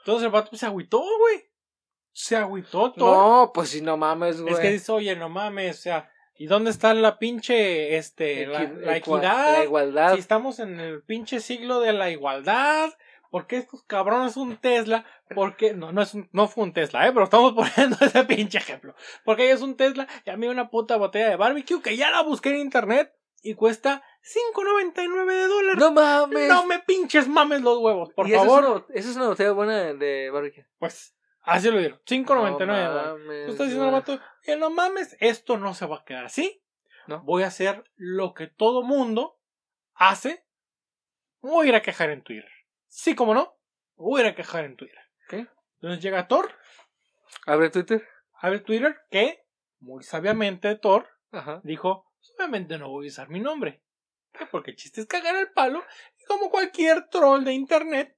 Entonces 0.00 0.24
el 0.26 0.30
vato 0.30 0.56
se 0.56 0.66
agüitó, 0.66 0.98
güey. 1.18 1.44
Se 2.12 2.36
agüitó 2.36 2.92
todo. 2.92 3.10
No, 3.46 3.52
pues 3.52 3.70
si 3.70 3.80
no 3.80 3.96
mames, 3.96 4.40
güey. 4.40 4.54
Es 4.54 4.60
que 4.60 4.70
dice, 4.70 4.92
oye, 4.92 5.16
no 5.16 5.28
mames, 5.28 5.78
o 5.78 5.82
sea, 5.82 6.10
¿y 6.36 6.46
dónde 6.46 6.70
está 6.70 6.94
la 6.94 7.18
pinche, 7.18 7.96
este, 7.96 8.46
la, 8.46 8.64
la 8.64 8.96
equidad? 8.98 9.58
La 9.58 9.64
igualdad. 9.64 10.12
Si 10.14 10.20
estamos 10.20 10.58
en 10.60 10.78
el 10.78 11.02
pinche 11.02 11.40
siglo 11.40 11.80
de 11.80 11.92
la 11.92 12.10
igualdad, 12.10 12.90
¿por 13.30 13.46
qué 13.48 13.56
estos 13.56 13.82
cabrones 13.84 14.36
un 14.36 14.56
Tesla? 14.58 15.04
¿Por 15.34 15.56
qué? 15.56 15.72
No, 15.72 15.90
no 15.90 16.02
es 16.02 16.14
un- 16.14 16.28
no 16.32 16.46
fue 16.46 16.64
un 16.64 16.72
Tesla, 16.72 17.08
eh, 17.08 17.12
pero 17.12 17.24
estamos 17.24 17.52
poniendo 17.74 17.96
ese 18.00 18.24
pinche 18.24 18.58
ejemplo. 18.58 18.94
Porque 19.24 19.50
es 19.50 19.62
un 19.62 19.76
Tesla 19.76 20.06
y 20.24 20.30
a 20.30 20.36
mí 20.36 20.46
una 20.46 20.70
puta 20.70 20.96
botella 20.96 21.30
de 21.30 21.36
barbecue 21.36 21.82
que 21.82 21.96
ya 21.96 22.10
la 22.10 22.22
busqué 22.22 22.50
en 22.50 22.58
internet 22.58 23.12
y 23.42 23.54
cuesta 23.54 24.04
5.99 24.24 25.26
de 25.26 25.48
dólares. 25.48 25.78
No 25.78 25.92
mames. 25.92 26.48
No 26.48 26.66
me 26.66 26.78
pinches 26.80 27.28
mames 27.28 27.60
los 27.62 27.78
huevos, 27.78 28.10
por 28.14 28.28
Y 28.28 28.32
favor. 28.32 28.62
Es 28.64 28.68
una, 28.70 28.84
esa 29.00 29.10
es 29.10 29.16
una 29.16 29.28
botella 29.28 29.52
buena 29.52 29.78
de, 29.78 29.94
de 29.94 30.30
barbecue. 30.30 30.66
Pues, 30.78 31.14
así 31.42 31.70
lo 31.70 31.78
dieron. 31.78 31.98
5.99 32.06 32.58
de 32.58 32.66
No 32.66 32.74
dólares. 32.90 33.12
mames, 33.20 33.46
Tú 33.46 33.52
estás 33.52 33.66
diciendo 33.66 33.84
al 33.84 33.90
güey. 33.90 34.00
vato, 34.00 34.20
que 34.42 34.56
no 34.56 34.70
mames, 34.70 35.16
esto 35.20 35.58
no 35.58 35.74
se 35.74 35.86
va 35.86 35.96
a 35.98 36.04
quedar 36.04 36.24
así. 36.24 36.62
No. 37.06 37.20
Voy 37.22 37.42
a 37.42 37.48
hacer 37.48 37.84
lo 37.96 38.32
que 38.32 38.46
todo 38.46 38.82
mundo 38.82 39.38
hace. 39.94 40.44
Voy 41.42 41.66
a 41.66 41.68
ir 41.68 41.74
a 41.74 41.82
quejar 41.82 42.08
en 42.10 42.22
Twitter. 42.22 42.50
Sí, 42.88 43.14
como 43.14 43.34
no, 43.34 43.58
voy 43.96 44.22
a 44.22 44.24
ir 44.24 44.30
a 44.30 44.34
quejar 44.34 44.64
en 44.64 44.76
Twitter. 44.76 44.98
¿Qué? 45.28 45.46
Entonces 45.82 46.02
llega 46.02 46.26
Thor, 46.28 46.50
Abre 47.46 47.68
Twitter. 47.68 48.06
abre 48.40 48.60
Twitter, 48.60 48.96
que, 49.10 49.44
muy 49.80 50.02
sabiamente 50.02 50.74
Thor, 50.76 51.06
Ajá. 51.30 51.60
dijo, 51.62 52.10
obviamente 52.38 52.78
no 52.78 52.88
voy 52.88 53.06
a 53.06 53.10
usar 53.10 53.28
mi 53.28 53.40
nombre. 53.40 53.82
Porque 54.50 54.70
el 54.72 54.76
chiste 54.76 55.00
es 55.00 55.06
cagar 55.06 55.36
el 55.36 55.50
palo. 55.52 55.82
Y 56.20 56.24
como 56.24 56.50
cualquier 56.50 57.08
troll 57.08 57.44
de 57.44 57.52
internet, 57.52 58.16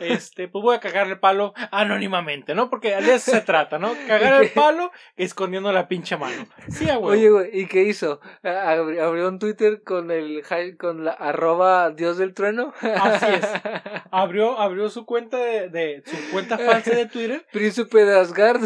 este, 0.00 0.48
pues 0.48 0.60
voy 0.60 0.74
a 0.74 0.80
cagarle 0.80 1.12
el 1.12 1.20
palo 1.20 1.54
anónimamente, 1.70 2.52
¿no? 2.52 2.68
Porque 2.68 2.96
de 2.96 3.14
eso 3.14 3.30
se 3.30 3.40
trata, 3.42 3.78
¿no? 3.78 3.92
Cagar 4.08 4.42
el 4.42 4.50
palo 4.50 4.90
escondiendo 5.16 5.70
la 5.70 5.86
pinche 5.86 6.16
mano. 6.16 6.48
Sí, 6.68 6.86
huevo. 6.86 7.06
Oye, 7.06 7.30
güey, 7.30 7.50
¿y 7.60 7.66
qué 7.66 7.84
hizo? 7.84 8.20
Abri- 8.42 8.98
Abrió 9.00 9.28
un 9.28 9.38
Twitter 9.38 9.84
con 9.84 10.10
el 10.10 10.42
con 10.78 11.04
la 11.04 11.12
arroba 11.12 11.90
Dios 11.90 12.18
del 12.18 12.34
Trueno. 12.34 12.74
Así 12.80 13.26
es. 13.26 13.46
Abrió, 14.10 14.58
abrió 14.58 14.90
su 14.90 15.06
cuenta 15.06 15.36
de, 15.38 15.68
de- 15.68 16.02
su 16.04 16.32
cuenta 16.32 16.58
falsa 16.58 16.90
de 16.96 17.06
Twitter 17.06 17.46
Príncipe 17.52 18.04
de 18.04 18.18
Asgard. 18.18 18.62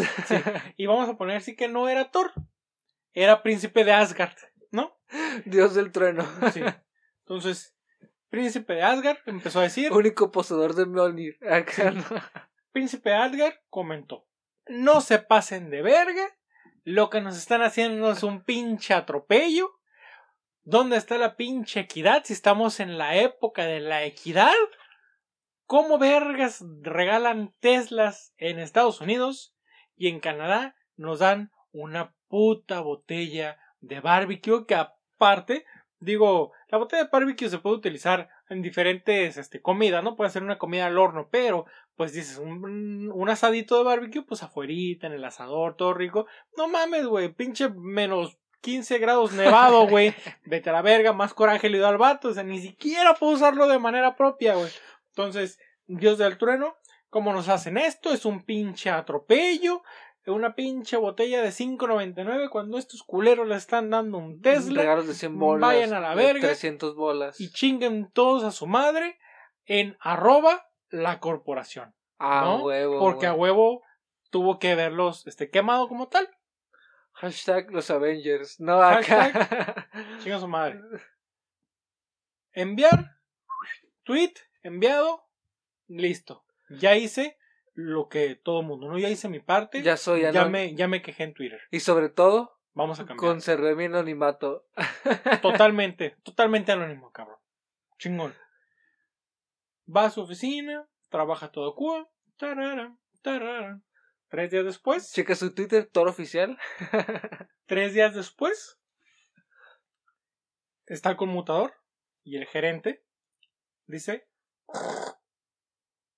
y 0.77 0.87
vamos 0.87 1.07
a 1.09 1.15
poner 1.15 1.43
sí 1.43 1.55
que 1.55 1.67
no 1.67 1.89
era 1.89 2.09
Thor, 2.09 2.31
era 3.13 3.43
príncipe 3.43 3.83
de 3.83 3.91
Asgard. 3.93 4.33
Dios 5.45 5.75
del 5.75 5.91
Trueno. 5.91 6.25
Sí. 6.51 6.61
Entonces, 7.19 7.75
príncipe 8.29 8.73
de 8.73 8.83
Asgard 8.83 9.17
empezó 9.25 9.59
a 9.59 9.63
decir, 9.63 9.91
Único 9.91 10.31
poseedor 10.31 10.75
de 10.75 10.85
Mjolnir. 10.85 11.37
Acá, 11.49 11.91
¿no? 11.91 12.03
príncipe 12.71 13.11
de 13.11 13.15
Asgard 13.15 13.55
comentó, 13.69 14.27
no 14.67 15.01
se 15.01 15.19
pasen 15.19 15.69
de 15.69 15.81
verga, 15.81 16.27
lo 16.83 17.09
que 17.09 17.21
nos 17.21 17.37
están 17.37 17.61
haciendo 17.61 18.11
es 18.11 18.23
un 18.23 18.43
pinche 18.43 18.93
atropello. 18.93 19.79
¿Dónde 20.65 20.97
está 20.97 21.17
la 21.17 21.35
pinche 21.35 21.81
equidad 21.81 22.23
si 22.23 22.33
estamos 22.33 22.79
en 22.79 22.97
la 22.97 23.17
época 23.17 23.65
de 23.65 23.79
la 23.79 24.03
equidad? 24.03 24.53
¿Cómo 25.65 25.97
vergas 25.97 26.63
regalan 26.81 27.53
Teslas 27.59 28.33
en 28.37 28.59
Estados 28.59 29.01
Unidos 29.01 29.55
y 29.95 30.07
en 30.07 30.19
Canadá 30.19 30.75
nos 30.95 31.19
dan 31.19 31.51
una 31.71 32.15
puta 32.27 32.81
botella 32.81 33.57
de 33.79 33.99
barbecue 33.99 34.65
que 34.65 34.75
aparte, 35.23 35.65
digo, 35.99 36.51
la 36.67 36.77
botella 36.77 37.03
de 37.03 37.09
barbecue 37.11 37.49
se 37.49 37.59
puede 37.59 37.77
utilizar 37.77 38.29
en 38.49 38.61
diferentes 38.61 39.37
este, 39.37 39.61
comidas, 39.61 40.03
¿no? 40.03 40.15
Puede 40.17 40.31
ser 40.31 40.43
una 40.43 40.57
comida 40.57 40.85
al 40.85 40.97
horno, 40.97 41.29
pero 41.31 41.65
pues 41.95 42.11
dices, 42.11 42.37
un, 42.39 43.09
un 43.11 43.29
asadito 43.29 43.77
de 43.77 43.83
barbecue, 43.85 44.23
pues 44.23 44.43
afuerita, 44.43 45.07
en 45.07 45.13
el 45.13 45.23
asador, 45.23 45.75
todo 45.75 45.93
rico. 45.93 46.27
No 46.57 46.67
mames, 46.67 47.05
güey, 47.05 47.29
pinche 47.29 47.69
menos 47.69 48.37
15 48.61 48.97
grados 48.97 49.31
nevado, 49.31 49.87
güey. 49.89 50.13
Vete 50.43 50.69
a 50.69 50.73
la 50.73 50.81
verga, 50.81 51.13
más 51.13 51.33
coraje 51.33 51.69
le 51.69 51.77
dio 51.77 51.87
al 51.87 51.97
vato, 51.97 52.29
o 52.29 52.33
sea, 52.33 52.43
ni 52.43 52.59
siquiera 52.59 53.13
puedo 53.13 53.33
usarlo 53.33 53.67
de 53.67 53.79
manera 53.79 54.15
propia, 54.15 54.55
güey. 54.55 54.71
Entonces, 55.09 55.57
Dios 55.87 56.17
del 56.17 56.37
trueno, 56.37 56.75
¿cómo 57.09 57.31
nos 57.31 57.47
hacen 57.47 57.77
esto? 57.77 58.11
Es 58.11 58.25
un 58.25 58.43
pinche 58.43 58.89
atropello. 58.89 59.83
Una 60.25 60.55
pinche 60.55 60.95
botella 60.95 61.41
de 61.41 61.49
5.99 61.49 62.49
cuando 62.49 62.77
estos 62.77 63.03
culeros 63.03 63.47
le 63.47 63.55
están 63.55 63.89
dando 63.89 64.17
un 64.17 64.41
Tesla. 64.41 64.81
Regalos 64.81 65.07
de 65.07 65.13
100 65.13 65.37
bolas. 65.37 65.61
Vayan 65.69 65.93
a 65.93 65.99
la 65.99 66.15
verga. 66.15 66.41
300 66.41 66.95
bolas. 66.95 67.41
y 67.41 67.51
chinguen 67.51 68.09
todos 68.11 68.43
a 68.43 68.51
su 68.51 68.65
madre 68.65 69.19
en 69.65 69.97
arroba 69.99 70.69
la 70.89 71.19
corporación. 71.19 71.93
Ah, 72.19 72.43
¿no? 72.45 72.63
huevo. 72.63 72.99
Porque 72.99 73.27
a 73.27 73.33
huevo 73.33 73.83
tuvo 74.29 74.59
que 74.59 74.75
verlos 74.75 75.27
este, 75.27 75.49
quemado 75.49 75.89
como 75.89 76.07
tal. 76.07 76.29
Hashtag 77.13 77.71
los 77.71 77.91
Avengers. 77.91 78.59
No, 78.59 78.81
acá. 78.81 79.89
Chinga 80.23 80.39
su 80.39 80.47
madre. 80.47 80.79
Enviar. 82.53 83.17
Tweet. 84.03 84.33
Enviado. 84.61 85.27
Listo. 85.87 86.45
Ya 86.69 86.95
hice 86.95 87.37
lo 87.73 88.07
que 88.07 88.35
todo 88.35 88.61
mundo, 88.61 88.87
¿no? 88.87 88.97
Ya 88.97 89.09
hice 89.09 89.29
mi 89.29 89.39
parte. 89.39 89.81
ya 89.81 89.97
soy 89.97 90.21
ya, 90.21 90.29
anónimo. 90.29 90.49
me, 90.51 90.75
ya 90.75 90.87
me 90.87 91.01
quejé 91.01 91.23
en 91.23 91.33
Twitter. 91.33 91.59
Y 91.71 91.79
sobre 91.79 92.09
todo, 92.09 92.59
Vamos 92.73 92.99
a 92.99 93.05
cambiar. 93.05 93.31
conservé 93.31 93.75
mi 93.75 93.85
anonimato. 93.85 94.67
Totalmente, 95.41 96.17
totalmente 96.23 96.71
anónimo, 96.71 97.11
cabrón. 97.11 97.37
Chingón. 97.97 98.33
Va 99.95 100.05
a 100.05 100.09
su 100.09 100.21
oficina, 100.21 100.87
trabaja 101.09 101.51
todo 101.51 101.75
Cuba. 101.75 102.09
Tarara, 102.37 102.95
tarara. 103.21 103.81
Tres 104.29 104.49
días 104.51 104.65
después. 104.65 105.11
Checa 105.11 105.35
su 105.35 105.53
Twitter, 105.53 105.87
Toro 105.91 106.09
Oficial. 106.09 106.57
Tres 107.67 107.93
días 107.93 108.15
después. 108.15 108.79
Está 110.87 111.11
el 111.11 111.17
conmutador 111.17 111.73
y 112.23 112.37
el 112.37 112.47
gerente 112.47 113.03
dice. 113.85 114.27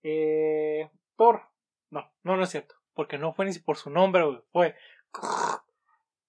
Eh. 0.04 0.90
Thor. 1.18 1.44
No, 1.90 2.12
no, 2.24 2.36
no 2.38 2.44
es 2.44 2.50
cierto. 2.50 2.76
Porque 2.94 3.18
no 3.18 3.34
fue 3.34 3.46
ni 3.46 3.58
por 3.60 3.78
su 3.78 3.90
nombre, 3.90 4.24
güey. 4.24 4.44
Fue. 4.52 4.76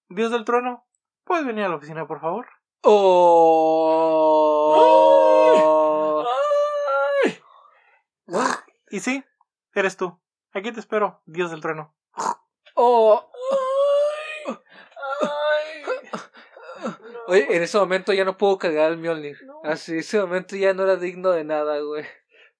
Dios 0.09 0.31
del 0.31 0.45
trono. 0.45 0.85
¿Puedes 1.23 1.45
venir 1.45 1.65
a 1.65 1.69
la 1.69 1.75
oficina, 1.75 2.07
por 2.07 2.21
favor? 2.21 2.47
Oh. 2.81 3.17
¡Ay! 7.23 7.37
Y 8.89 8.99
sí, 8.99 9.23
eres 9.73 9.97
tú. 9.97 10.17
Aquí 10.53 10.71
te 10.71 10.79
espero, 10.79 11.21
Dios 11.25 11.51
del 11.51 11.59
trueno. 11.61 11.93
Oh. 12.75 13.29
Oye, 17.27 17.53
en 17.55 17.61
ese 17.61 17.77
momento 17.77 18.13
ya 18.13 18.23
no 18.23 18.37
puedo 18.37 18.57
cagar 18.57 18.85
al 18.85 18.97
Mjolnir. 18.97 19.37
No. 19.45 19.59
Así, 19.65 19.97
ese 19.97 20.21
momento 20.21 20.55
ya 20.55 20.73
no 20.73 20.83
era 20.83 20.95
digno 20.95 21.31
de 21.31 21.43
nada, 21.43 21.81
güey. 21.81 22.05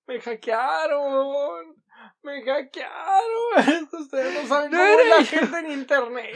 Me 0.05 0.19
hackearon. 0.19 1.81
Me 2.27 2.41
hackearon. 2.43 3.89
Ustedes 4.01 4.33
no 4.33 4.47
saben 4.47 4.71
No 4.71 4.77
cómo 4.77 5.15
la 5.17 5.23
gente 5.23 5.59
en 5.59 5.71
internet. 5.71 6.35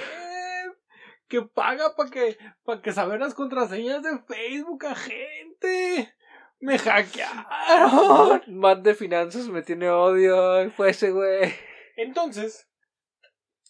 Que 1.27 1.41
paga 1.41 1.95
para 1.97 2.09
que, 2.09 2.37
para 2.63 2.81
que 2.81 2.93
saber 2.93 3.19
las 3.19 3.33
contraseñas 3.33 4.01
de 4.01 4.17
Facebook 4.19 4.85
a 4.85 4.95
gente. 4.95 6.13
Me 6.61 6.77
hackearon. 6.79 8.41
Matt 8.47 8.79
de 8.79 8.95
finanzas 8.95 9.47
me 9.49 9.61
tiene 9.63 9.89
odio. 9.89 10.71
Fue 10.71 10.91
ese, 10.91 11.11
güey. 11.11 11.53
Entonces, 11.97 12.69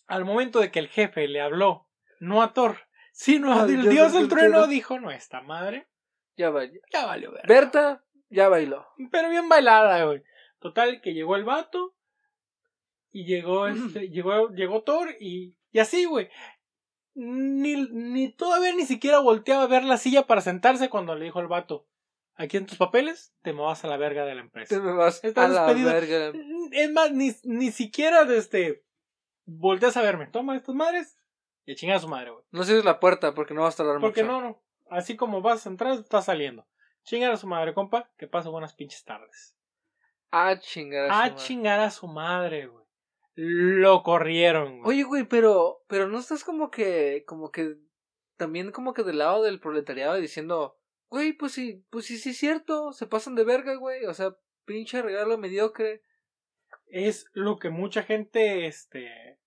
al 0.08 0.24
momento 0.24 0.60
de 0.60 0.70
que 0.72 0.78
el 0.80 0.90
jefe 0.90 1.28
le 1.28 1.42
habló, 1.42 1.88
no 2.20 2.44
a 2.44 2.54
Thor, 2.54 2.78
sino 3.14 3.52
Al 3.62 3.68
dios 3.68 3.90
dios 3.90 4.14
del 4.14 4.28
trueno, 4.30 4.50
trueno. 4.60 4.68
dijo, 4.68 5.00
no, 5.00 5.10
esta 5.10 5.42
madre, 5.42 5.88
Ya 6.38 6.50
vaya. 6.52 6.80
ya 6.94 7.06
valió 7.08 7.32
ver. 7.32 7.48
Berta 7.48 8.04
ya 8.30 8.48
bailó. 8.48 8.88
Pero 9.12 9.30
bien 9.30 9.50
bailada, 9.50 10.04
güey. 10.06 10.24
Total, 10.60 11.02
que 11.02 11.14
llegó 11.14 11.36
el 11.36 11.44
vato. 11.46 11.96
Y 13.12 13.26
llegó 13.26 13.68
este, 13.68 14.10
llegó, 14.10 14.50
llegó 14.50 14.84
Thor 14.84 15.16
y, 15.20 15.56
y 15.72 15.80
así, 15.80 16.06
güey. 16.06 16.30
Ni, 17.14 17.76
ni 17.92 18.32
todavía 18.32 18.74
ni 18.74 18.86
siquiera 18.86 19.20
volteaba 19.20 19.64
a 19.64 19.68
ver 19.68 19.84
la 19.84 19.98
silla 19.98 20.28
para 20.28 20.42
sentarse 20.42 20.90
cuando 20.90 21.14
le 21.16 21.26
dijo 21.26 21.40
el 21.42 21.48
vato. 21.48 21.88
Aquí 22.36 22.58
en 22.58 22.66
tus 22.66 22.78
papeles 22.78 23.34
te 23.42 23.52
me 23.54 23.62
vas 23.62 23.84
a 23.84 23.88
la 23.90 23.98
verga 23.98 24.24
de 24.26 24.34
la 24.36 24.42
Te 24.42 24.46
empresa. 24.46 24.80
me 24.80 24.94
vas 24.94 25.22
Estás 25.24 25.46
a 25.46 25.54
la 25.54 25.66
despedido. 25.66 25.92
verga. 25.92 26.40
Es 26.72 26.92
más, 26.92 27.12
ni, 27.12 27.32
ni 27.44 27.72
siquiera 27.72 28.22
este 28.34 28.84
volteas 29.46 29.98
a 29.98 30.02
verme. 30.02 30.28
Toma 30.28 30.56
estas 30.56 30.74
madres 30.74 31.18
y 31.66 31.76
chinga 31.76 31.98
a 31.98 32.00
su 32.00 32.08
madre, 32.08 32.32
güey. 32.32 32.44
No 32.52 32.64
cierres 32.64 32.86
la 32.86 33.00
puerta 33.02 33.34
porque 33.34 33.54
no 33.54 33.64
vas 33.64 33.76
a 33.76 33.84
tardar 33.84 34.00
Porque 34.00 34.24
mucho. 34.24 34.40
no, 34.40 34.42
no. 34.42 34.62
Así 34.90 35.16
como 35.18 35.42
vas 35.42 35.66
a 35.66 35.70
entrar, 35.70 35.94
estás 35.94 36.26
saliendo. 36.26 36.66
Chingar 37.04 37.32
a 37.32 37.38
su 37.38 37.48
madre, 37.48 37.74
compa. 37.74 38.10
Que 38.18 38.28
pase 38.28 38.48
buenas 38.50 38.74
pinches 38.74 39.04
tardes. 39.04 39.56
Ah, 40.32 40.58
chingar. 40.60 41.06
a 41.06 41.08
su 41.10 41.14
A 41.14 41.18
madre. 41.18 41.36
chingar 41.36 41.80
a 41.82 41.92
su 41.92 42.08
madre, 42.08 42.68
güey. 42.68 42.81
Lo 43.36 44.04
corrieron, 44.04 44.82
güey. 44.82 44.98
Oye, 44.98 45.04
güey, 45.04 45.24
pero, 45.24 45.84
pero 45.88 46.08
no 46.08 46.20
estás 46.20 46.44
como 46.44 46.70
que, 46.70 47.24
como 47.26 47.52
que, 47.52 47.78
también 48.38 48.72
como 48.72 48.94
que 48.94 49.04
del 49.04 49.20
lado 49.20 49.44
del 49.44 49.60
proletariado 49.60 50.16
diciendo, 50.16 50.78
güey, 51.10 51.34
pues 51.34 51.54
sí, 51.54 51.86
pues 51.90 52.06
sí, 52.06 52.18
sí 52.18 52.32
es 52.32 52.38
cierto, 52.38 52.92
se 52.94 53.08
pasan 53.08 53.36
de 53.36 53.44
verga, 53.44 53.76
güey, 53.76 54.06
o 54.06 54.14
sea, 54.14 54.36
pinche 54.66 55.02
regalo 55.02 55.38
mediocre. 55.38 56.04
Es 56.88 57.30
lo 57.34 57.58
que 57.58 57.70
mucha 57.70 58.04
gente, 58.04 58.66
este, 58.66 59.40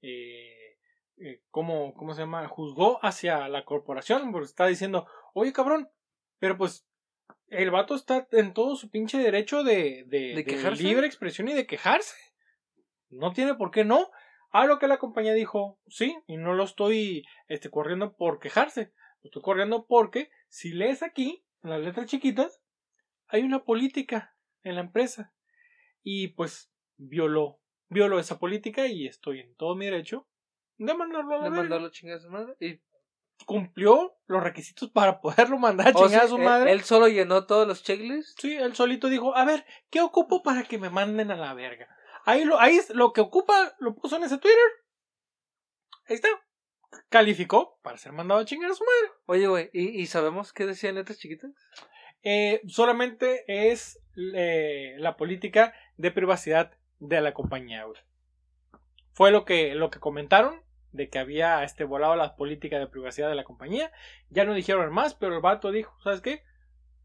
eh, 0.00 0.78
eh, 1.18 1.42
¿cómo, 1.50 1.94
¿cómo 1.94 2.14
se 2.14 2.22
llama? 2.22 2.48
Juzgó 2.48 3.04
hacia 3.04 3.48
la 3.48 3.64
corporación, 3.64 4.32
porque 4.32 4.46
está 4.46 4.66
diciendo, 4.66 5.06
oye, 5.34 5.52
cabrón, 5.52 5.90
pero 6.38 6.56
pues, 6.56 6.86
el 7.48 7.70
vato 7.70 7.94
está 7.94 8.26
en 8.32 8.54
todo 8.54 8.76
su 8.76 8.90
pinche 8.90 9.18
derecho 9.18 9.62
de, 9.62 10.04
de, 10.06 10.34
¿De 10.34 10.44
quejarse? 10.44 10.82
libre 10.82 11.06
expresión 11.06 11.48
y 11.48 11.54
de 11.54 11.66
quejarse. 11.66 12.16
No 13.10 13.32
tiene 13.32 13.54
por 13.54 13.70
qué 13.70 13.84
no. 13.84 14.10
A 14.50 14.66
lo 14.66 14.78
que 14.78 14.88
la 14.88 14.98
compañía 14.98 15.34
dijo, 15.34 15.78
sí, 15.86 16.16
y 16.26 16.36
no 16.36 16.54
lo 16.54 16.64
estoy 16.64 17.24
este, 17.48 17.70
corriendo 17.70 18.16
por 18.16 18.38
quejarse. 18.38 18.92
Lo 19.22 19.28
estoy 19.28 19.42
corriendo 19.42 19.86
porque 19.86 20.30
si 20.48 20.72
lees 20.72 21.02
aquí, 21.02 21.44
en 21.62 21.70
las 21.70 21.80
letras 21.80 22.06
chiquitas, 22.06 22.62
hay 23.28 23.42
una 23.42 23.64
política 23.64 24.34
en 24.62 24.76
la 24.76 24.80
empresa. 24.82 25.34
Y 26.02 26.28
pues 26.28 26.70
violó, 26.96 27.60
violó 27.88 28.18
esa 28.18 28.38
política 28.38 28.86
y 28.86 29.06
estoy 29.06 29.40
en 29.40 29.54
todo 29.56 29.74
mi 29.74 29.86
derecho 29.86 30.28
de 30.78 30.94
mandarlo 30.94 31.34
a 31.34 31.38
la 31.38 31.44
De 31.44 31.50
mandarlo 31.50 31.88
a 31.88 32.20
su 32.20 32.30
madre. 32.30 32.54
Y, 32.60 32.80
Cumplió 33.44 34.16
los 34.26 34.42
requisitos 34.42 34.90
para 34.90 35.20
poderlo 35.20 35.58
mandar 35.58 35.88
a 35.88 35.90
o 35.90 35.92
chingar 35.92 36.10
sea, 36.10 36.22
a 36.22 36.28
su 36.28 36.36
él- 36.36 36.44
madre. 36.44 36.72
Él, 36.72 36.80
solo 36.82 37.06
llenó 37.06 37.46
todos 37.46 37.68
los 37.68 37.82
checklists. 37.82 38.34
Sí, 38.40 38.54
él 38.54 38.74
solito 38.74 39.08
dijo, 39.08 39.36
a 39.36 39.44
ver, 39.44 39.66
¿qué 39.90 40.00
ocupo 40.00 40.42
para 40.42 40.64
que 40.64 40.78
me 40.78 40.88
manden 40.88 41.30
a 41.30 41.36
la 41.36 41.52
verga? 41.52 41.86
Ahí 42.26 42.44
lo, 42.44 42.60
ahí 42.60 42.76
es 42.76 42.90
lo 42.90 43.12
que 43.12 43.20
ocupa, 43.20 43.76
lo 43.78 43.94
puso 43.94 44.16
en 44.16 44.24
ese 44.24 44.38
Twitter. 44.38 44.58
Ahí 46.08 46.16
está. 46.16 46.28
Calificó 47.08 47.78
para 47.82 47.98
ser 47.98 48.10
mandado 48.10 48.40
a 48.40 48.44
chingar 48.44 48.68
a 48.68 48.74
su 48.74 48.84
madre. 48.84 49.14
Oye, 49.26 49.46
güey, 49.46 49.70
¿y, 49.72 50.00
¿y 50.00 50.06
sabemos 50.06 50.52
qué 50.52 50.66
decían 50.66 50.96
letras 50.96 51.18
chiquitas? 51.18 51.52
Eh, 52.24 52.62
solamente 52.66 53.44
es 53.46 54.00
eh, 54.34 54.96
la 54.98 55.16
política 55.16 55.72
de 55.96 56.10
privacidad 56.10 56.76
de 56.98 57.20
la 57.20 57.32
compañía, 57.32 57.84
güey. 57.84 58.00
Fue 59.12 59.30
lo 59.30 59.44
que, 59.44 59.76
lo 59.76 59.90
que 59.90 60.00
comentaron, 60.00 60.64
de 60.90 61.08
que 61.08 61.20
había 61.20 61.62
este, 61.62 61.84
volado 61.84 62.16
la 62.16 62.34
política 62.34 62.80
de 62.80 62.88
privacidad 62.88 63.28
de 63.28 63.36
la 63.36 63.44
compañía. 63.44 63.92
Ya 64.30 64.44
no 64.44 64.54
dijeron 64.54 64.92
más, 64.92 65.14
pero 65.14 65.36
el 65.36 65.42
vato 65.42 65.70
dijo, 65.70 65.96
¿sabes 66.02 66.22
qué? 66.22 66.42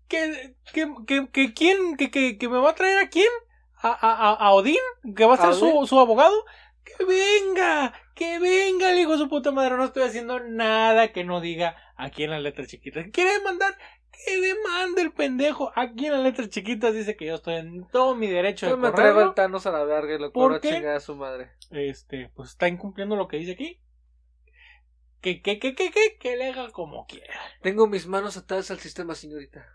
¿Que, 0.08 0.56
que, 0.74 0.92
que, 1.06 1.30
que 1.32 1.54
quién? 1.54 1.96
¿Que, 1.96 2.10
que, 2.10 2.40
que 2.40 2.50
me 2.50 2.58
va 2.58 2.72
a 2.72 2.76
traer 2.76 2.98
a 2.98 3.10
quién? 3.10 3.30
¿A, 3.82 3.90
a, 3.92 4.34
a- 4.34 4.52
Odín? 4.54 4.78
¿Que 5.16 5.26
va 5.26 5.34
a 5.36 5.38
ser 5.38 5.50
¿A 5.50 5.54
su, 5.54 5.86
su 5.88 6.00
abogado? 6.00 6.36
¡Que 6.84 7.04
venga! 7.06 7.94
¡Que 8.16 8.40
venga 8.40 8.94
hijo 8.96 9.14
de 9.14 9.18
su 9.20 9.30
puta 9.30 9.52
madre! 9.52 9.76
No 9.78 9.86
estoy 9.86 10.04
haciendo 10.04 10.40
nada 10.40 11.12
que 11.12 11.24
no 11.24 11.42
diga 11.42 11.76
aquí 11.96 12.24
en 12.24 12.32
las 12.32 12.42
letras 12.42 12.68
chiquitas. 12.68 13.06
¿Quiere 13.12 13.34
demandar? 13.34 13.78
Que 14.26 14.40
demande 14.40 15.02
el 15.02 15.12
pendejo. 15.14 15.72
Aquí 15.76 16.06
en 16.08 16.14
las 16.14 16.22
letras 16.24 16.50
chiquitas 16.50 16.94
dice 16.94 17.16
que 17.16 17.26
yo 17.26 17.36
estoy 17.36 17.56
en 17.56 17.88
todo 17.88 18.16
mi 18.16 18.28
derecho 18.28 18.68
de 18.68 18.72
Yo 18.74 18.78
me 18.78 18.92
traigo 18.92 19.14
correrlo. 19.14 19.30
al 19.30 19.36
Thanos 19.36 19.66
a 19.66 19.72
la 19.72 19.84
verga 19.84 20.14
y 20.16 20.20
lo 20.20 20.32
¿Por 20.32 20.44
corro 20.44 20.56
a 20.56 20.62
qué? 20.62 20.70
chingar 20.76 20.96
a 20.96 21.00
su 21.00 21.16
madre. 21.16 21.52
Este, 21.72 22.30
pues 22.36 22.50
está 22.52 22.68
incumpliendo 22.68 23.16
lo 23.16 23.28
que 23.28 23.38
dice 23.38 23.54
aquí. 23.54 23.80
Que, 25.22 25.42
que, 25.42 25.60
que, 25.60 25.76
que, 25.76 25.92
que, 25.92 26.18
que 26.20 26.36
le 26.36 26.48
haga 26.50 26.70
como 26.72 27.06
quiera. 27.06 27.34
Tengo 27.62 27.88
mis 27.88 28.08
manos 28.08 28.38
atadas 28.38 28.70
al 28.72 28.80
sistema, 28.80 29.14
señorita. 29.16 29.66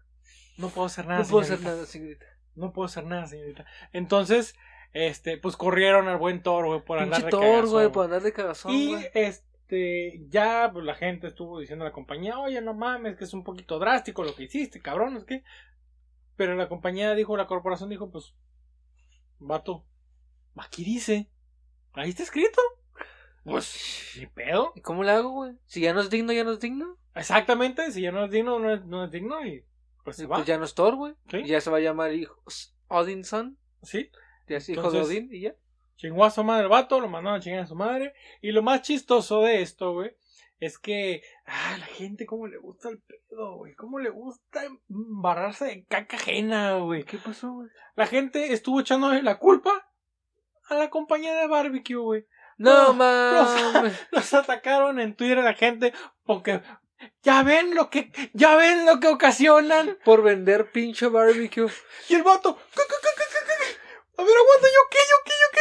No 0.59 0.69
puedo 0.71 0.87
hacer 0.87 1.07
nada. 1.07 1.21
No 1.23 1.29
puedo 1.29 1.43
hacer 1.43 1.61
nada, 1.61 1.87
señorita. 1.87 2.27
No 2.57 2.73
puedo 2.73 2.87
hacer 2.87 3.05
nada, 3.05 3.27
señorita. 3.27 3.67
Entonces, 3.93 4.57
este, 4.93 5.37
pues 5.37 5.57
corrieron 5.57 6.09
al 6.09 6.17
buen 6.17 6.43
Thor, 6.43 6.67
güey, 6.67 6.81
por 6.81 6.99
andar 6.99 7.25
de 7.25 7.31
cagazón, 7.31 7.71
güey, 7.71 7.93
por 7.93 8.07
andar 8.07 8.23
de 8.23 8.33
cagazón, 8.33 8.73
Y 8.73 8.97
este, 9.15 10.25
ya 10.29 10.71
pues, 10.73 10.85
la 10.85 10.95
gente 10.95 11.27
estuvo 11.27 11.61
diciendo 11.61 11.85
a 11.85 11.89
la 11.89 11.93
compañía, 11.93 12.39
oye, 12.39 12.61
no 12.63 12.73
mames, 12.73 13.17
que 13.17 13.25
es 13.25 13.35
un 13.35 13.45
poquito 13.45 13.79
drástico 13.79 14.25
lo 14.25 14.35
que 14.35 14.45
hiciste, 14.45 14.81
cabrón, 14.81 15.17
es 15.17 15.25
que. 15.25 15.45
Pero 16.37 16.55
la 16.55 16.69
compañía 16.69 17.15
dijo, 17.15 17.37
la 17.37 17.47
corporación 17.47 17.89
dijo, 17.89 18.11
pues, 18.11 18.35
vato, 19.39 19.85
aquí 20.57 20.85
dice, 20.85 21.31
ahí 21.93 22.11
está 22.11 22.23
escrito. 22.23 22.61
Pues, 23.45 24.15
ni 24.19 24.27
pedo. 24.27 24.73
¿Y 24.75 24.81
cómo 24.81 25.05
le 25.05 25.13
hago, 25.13 25.31
güey? 25.31 25.57
Si 25.67 25.81
ya 25.81 25.95
no 25.95 26.01
es 26.01 26.11
digno, 26.11 26.33
ya 26.33 26.43
no 26.43 26.53
es 26.53 26.61
digno. 26.61 26.97
Exactamente, 27.15 27.93
si 27.93 28.03
ya 28.03 28.13
no 28.13 28.25
es 28.25 28.31
digno, 28.31 28.59
no 28.59 28.73
es, 28.73 28.85
no 28.85 29.05
es 29.05 29.11
digno 29.11 29.47
y 29.47 29.65
pues 30.07 30.17
se 30.17 30.23
Y 30.23 30.27
va. 30.27 30.37
Pues 30.37 30.47
ya 30.47 30.57
no 30.57 30.65
es 30.65 30.75
Thor, 30.75 30.95
güey. 30.95 31.15
Sí. 31.29 31.39
Y 31.39 31.47
Ya 31.49 31.61
se 31.61 31.69
va 31.69 31.79
a 31.79 31.81
llamar 31.81 32.15
hijo 32.15 32.41
Odinson. 32.87 33.59
Sí, 33.83 34.11
Ya 34.47 34.59
es 34.59 34.69
hijo 34.69 34.91
de 34.93 35.01
Odín 35.01 35.29
y 35.33 35.41
ya. 35.41 35.55
chingó 35.97 36.25
a 36.25 36.31
su 36.31 36.45
madre 36.45 36.63
el 36.63 36.69
vato, 36.69 37.01
lo 37.01 37.09
mandaron 37.09 37.39
a 37.39 37.43
chingar 37.43 37.65
a 37.65 37.67
su 37.67 37.75
madre. 37.75 38.15
Y 38.41 38.53
lo 38.53 38.63
más 38.63 38.83
chistoso 38.83 39.43
de 39.43 39.63
esto, 39.63 39.93
güey, 39.95 40.13
es 40.61 40.79
que, 40.79 41.23
ah, 41.45 41.77
la 41.79 41.87
gente 41.87 42.25
cómo 42.25 42.47
le 42.47 42.57
gusta 42.59 42.89
el 42.89 43.01
pedo, 43.01 43.57
güey. 43.57 43.75
Cómo 43.75 43.99
le 43.99 44.11
gusta 44.11 44.63
embarrarse 44.89 45.65
de 45.65 45.85
caca 45.87 46.17
ajena, 46.17 46.77
güey. 46.77 47.03
¿Qué 47.03 47.19
pasó, 47.19 47.53
güey? 47.53 47.69
La 47.97 48.07
gente 48.07 48.53
estuvo 48.53 48.81
echándole 48.81 49.23
la 49.25 49.39
culpa 49.39 49.91
a 50.69 50.75
la 50.77 50.89
compañía 50.89 51.35
de 51.35 51.49
barbecue, 51.49 51.97
güey. 51.97 52.27
No, 52.59 52.89
No, 52.89 52.95
mames. 52.95 54.07
Los 54.13 54.33
atacaron 54.35 55.01
en 55.01 55.15
Twitter 55.17 55.39
la 55.39 55.55
gente 55.55 55.93
porque 56.25 56.63
ya 57.23 57.43
ven 57.43 57.75
lo 57.75 57.91
que, 57.91 58.11
ya 58.33 58.57
ven 58.57 58.87
lo 58.87 59.01
que 59.01 59.09
ocasionan. 59.09 59.99
Por 60.05 60.23
vender 60.23 60.71
pinche 60.73 61.07
barbecue. 61.09 61.67
Y 62.09 62.15
el 62.15 62.23
vato, 62.23 62.57
"¿Qué, 62.75 62.83
qué, 62.89 62.95
qué, 63.03 63.09
qué, 63.17 63.25
qué, 63.33 63.55
qué? 63.65 64.23
a 64.23 64.25
ver, 64.25 64.35
aguanta, 64.37 64.67
yo 64.69 64.81
qué, 64.91 64.99
yo 65.11 65.17
qué, 65.25 65.33
yo 65.41 65.49
qué. 65.53 65.61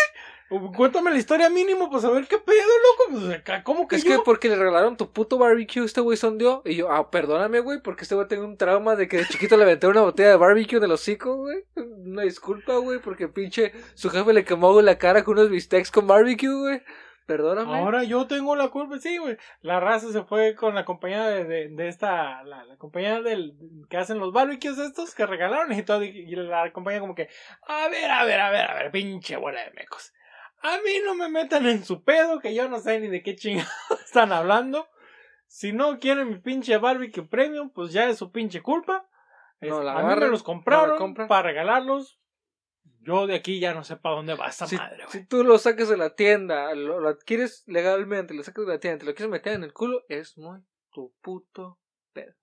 Cuéntame 0.77 1.09
la 1.11 1.17
historia 1.17 1.49
mínimo, 1.49 1.89
pues 1.89 2.05
a 2.05 2.09
ver 2.11 2.27
qué 2.27 2.37
pedo, 2.37 2.55
loco. 2.57 3.19
Pues, 3.19 3.39
acá, 3.39 3.63
¿Cómo 3.63 3.87
que 3.87 3.95
Es 3.97 4.03
yo? 4.03 4.11
que 4.17 4.23
porque 4.23 4.47
le 4.47 4.55
regalaron 4.55 4.95
tu 4.95 5.11
puto 5.11 5.37
barbecue, 5.39 5.83
este 5.83 6.01
güey 6.01 6.17
sondeó. 6.17 6.61
Y 6.65 6.75
yo, 6.75 6.91
ah, 6.91 7.09
perdóname, 7.09 7.59
güey, 7.59 7.81
porque 7.81 8.03
este 8.03 8.13
güey 8.15 8.27
tengo 8.27 8.45
un 8.45 8.55
trauma 8.55 8.95
de 8.95 9.07
que 9.07 9.17
de 9.17 9.27
chiquito 9.27 9.57
le 9.57 9.63
aventé 9.63 9.87
una 9.87 10.01
botella 10.01 10.29
de 10.29 10.35
barbecue 10.37 10.77
en 10.77 10.83
el 10.83 10.91
hocico, 10.91 11.35
güey. 11.35 11.65
Una 11.75 12.21
disculpa, 12.21 12.75
güey, 12.77 12.99
porque 12.99 13.27
pinche 13.27 13.73
su 13.95 14.09
jefe 14.09 14.31
le 14.33 14.45
quemó 14.45 14.79
la 14.81 14.97
cara 14.99 15.23
con 15.23 15.37
unos 15.37 15.49
bistecs 15.49 15.89
con 15.91 16.05
barbecue, 16.07 16.53
güey. 16.53 16.81
Perdóname. 17.25 17.75
Ahora 17.75 18.03
yo 18.03 18.27
tengo 18.27 18.55
la 18.55 18.67
culpa, 18.67 18.99
sí, 18.99 19.17
güey. 19.17 19.37
La 19.61 19.79
raza 19.79 20.11
se 20.11 20.23
fue 20.23 20.53
con 20.53 20.75
la 20.75 20.85
compañía 20.85 21.25
de, 21.27 21.43
de, 21.43 21.69
de 21.69 21.87
esta, 21.87 22.43
la, 22.43 22.63
la 22.65 22.77
compañía 22.77 23.21
del, 23.21 23.55
que 23.89 23.97
hacen 23.97 24.19
los 24.19 24.31
barbecues 24.31 24.77
estos 24.77 25.15
que 25.15 25.25
regalaron 25.25 25.73
y 25.73 25.81
todo, 25.81 26.03
y 26.03 26.35
la 26.35 26.71
compañía 26.71 26.99
como 26.99 27.15
que, 27.15 27.29
a 27.67 27.87
ver, 27.87 28.11
a 28.11 28.25
ver, 28.25 28.39
a 28.39 28.51
ver, 28.51 28.69
a 28.69 28.73
ver, 28.75 28.91
pinche 28.91 29.37
bola 29.37 29.63
de 29.63 29.71
mecos. 29.71 30.13
A 30.61 30.77
mí 30.77 30.99
no 31.03 31.15
me 31.15 31.29
metan 31.29 31.65
en 31.65 31.83
su 31.83 32.03
pedo, 32.03 32.39
que 32.39 32.53
yo 32.53 32.67
no 32.69 32.79
sé 32.79 32.99
ni 32.99 33.07
de 33.07 33.23
qué 33.23 33.35
chingados 33.35 33.71
están 34.05 34.31
hablando. 34.31 34.87
Si 35.47 35.73
no 35.73 35.99
quieren 35.99 36.29
mi 36.29 36.39
pinche 36.39 36.77
barbecue 36.77 37.27
premium, 37.27 37.71
pues 37.71 37.91
ya 37.91 38.07
es 38.07 38.17
su 38.17 38.31
pinche 38.31 38.61
culpa. 38.61 39.07
No 39.61 39.81
la 39.81 39.93
a 39.93 40.03
mí 40.03 40.15
me 40.19 40.27
los 40.27 40.43
compraron 40.43 41.15
para 41.27 41.41
regalarlos. 41.41 42.19
Yo 43.01 43.27
de 43.27 43.35
aquí 43.35 43.59
ya 43.59 43.73
no 43.73 43.83
sé 43.83 43.97
para 43.97 44.15
dónde 44.15 44.33
va 44.33 44.51
si, 44.51 44.75
madre, 44.77 45.03
güey. 45.05 45.09
si 45.11 45.25
tú 45.25 45.43
lo 45.43 45.59
sacas 45.59 45.89
de 45.89 45.97
la 45.97 46.15
tienda, 46.15 46.73
lo, 46.73 46.99
lo 46.99 47.09
adquieres 47.09 47.63
legalmente, 47.67 48.33
lo 48.33 48.43
sacas 48.43 48.65
de 48.65 48.73
la 48.73 48.79
tienda, 48.79 48.99
te 48.99 49.05
lo 49.05 49.13
quieres 49.13 49.31
meter 49.31 49.53
en 49.53 49.63
el 49.63 49.73
culo, 49.73 50.03
es 50.09 50.37
muy 50.37 50.59
tu 50.91 51.13
puto 51.21 51.79
pedo. 52.13 52.33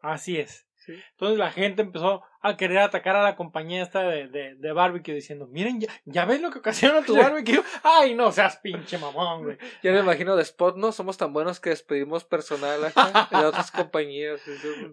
Así 0.00 0.38
es. 0.38 0.66
¿sí? 0.76 0.94
Entonces 1.12 1.38
la 1.38 1.50
gente 1.50 1.82
empezó 1.82 2.22
a 2.40 2.56
querer 2.56 2.78
atacar 2.78 3.16
a 3.16 3.22
la 3.22 3.36
compañía 3.36 3.82
esta 3.82 4.02
de, 4.02 4.28
de, 4.28 4.54
de 4.54 4.72
barbecue 4.72 5.12
diciendo, 5.12 5.46
miren, 5.48 5.80
ya, 5.80 5.88
ya 6.04 6.24
ves 6.24 6.40
lo 6.40 6.50
que 6.50 6.60
ocasiona 6.60 7.02
tu 7.02 7.16
barbecue. 7.18 7.62
Ay, 7.82 8.14
no 8.14 8.32
seas 8.32 8.56
pinche 8.58 8.96
mamón, 8.96 9.42
güey. 9.44 9.58
Ya 9.82 9.92
me 9.92 10.00
imagino 10.00 10.36
de 10.36 10.42
Spot, 10.42 10.76
¿no? 10.76 10.92
Somos 10.92 11.18
tan 11.18 11.32
buenos 11.32 11.60
que 11.60 11.70
despedimos 11.70 12.24
personal 12.24 12.84
acá 12.84 13.28
de 13.30 13.44
otras 13.44 13.70
compañías. 13.70 14.40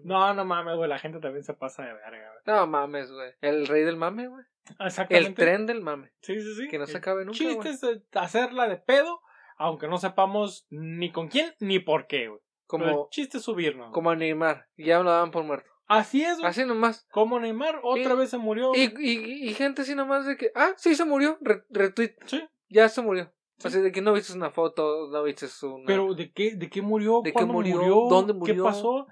No, 0.04 0.34
no 0.34 0.44
mames, 0.44 0.76
güey, 0.76 0.90
la 0.90 0.98
gente 0.98 1.20
también 1.20 1.44
se 1.44 1.54
pasa 1.54 1.84
de 1.84 1.94
verga, 1.94 2.32
güey. 2.32 2.42
No 2.56 2.66
mames, 2.66 3.10
güey. 3.10 3.32
El 3.40 3.66
rey 3.66 3.84
del 3.84 3.96
mame, 3.96 4.28
güey. 4.28 4.44
Exactamente. 4.80 5.28
El 5.28 5.34
tren 5.34 5.66
del 5.66 5.80
mame. 5.82 6.12
Sí, 6.22 6.40
sí, 6.40 6.54
sí. 6.54 6.68
que 6.68 6.78
no 6.78 6.86
se 6.86 6.96
acabe 6.98 7.24
nunca, 7.24 7.38
chiste 7.38 7.54
güey. 7.54 7.68
es 7.70 7.82
hacerla 8.14 8.68
de 8.68 8.76
pedo, 8.76 9.20
aunque 9.58 9.88
no 9.88 9.98
sepamos 9.98 10.66
ni 10.70 11.12
con 11.12 11.28
quién 11.28 11.54
ni 11.60 11.78
por 11.78 12.06
qué, 12.06 12.28
güey. 12.28 12.40
Pero 12.68 12.84
el 12.84 12.90
Como, 12.90 13.08
chiste 13.10 13.38
es 13.38 13.44
subirnos. 13.44 13.92
como 13.92 14.10
a 14.10 14.16
Neymar. 14.16 14.66
Ya 14.76 14.98
lo 15.00 15.10
daban 15.10 15.30
por 15.30 15.44
muerto. 15.44 15.70
Así 15.86 16.24
es, 16.24 16.38
güey. 16.38 16.48
Así 16.50 16.64
nomás. 16.64 17.06
Como 17.12 17.38
Neymar 17.38 17.78
otra 17.84 18.14
Y- 18.14 18.16
vez 18.16 18.30
se 18.30 18.38
murió. 18.38 18.72
Y, 18.74 18.92
y, 18.98 19.48
y 19.48 19.54
gente 19.54 19.82
así 19.82 19.94
nomás 19.94 20.26
de 20.26 20.36
que, 20.36 20.50
ah, 20.56 20.72
sí 20.76 20.96
se 20.96 21.04
murió. 21.04 21.38
Re- 21.40 21.62
retweet. 21.70 22.16
Sí. 22.26 22.42
Ya 22.68 22.88
se 22.88 23.02
murió. 23.02 23.32
Sí. 23.58 23.68
Así 23.68 23.80
de 23.80 23.92
que 23.92 24.02
no 24.02 24.12
viste 24.12 24.32
una 24.32 24.50
foto, 24.50 25.08
no 25.12 25.22
viste 25.22 25.46
una. 25.62 25.84
Pero 25.86 26.12
¿de 26.14 26.32
qué, 26.32 26.56
de 26.56 26.68
qué 26.68 26.82
murió? 26.82 27.20
¿De 27.22 27.30
qué 27.30 27.34
¿Cuándo 27.34 27.52
murió? 27.54 27.76
murió? 27.76 27.94
¿Dónde 28.10 28.32
¿Qué 28.32 28.38
murió? 28.52 28.64
pasó? 28.64 29.06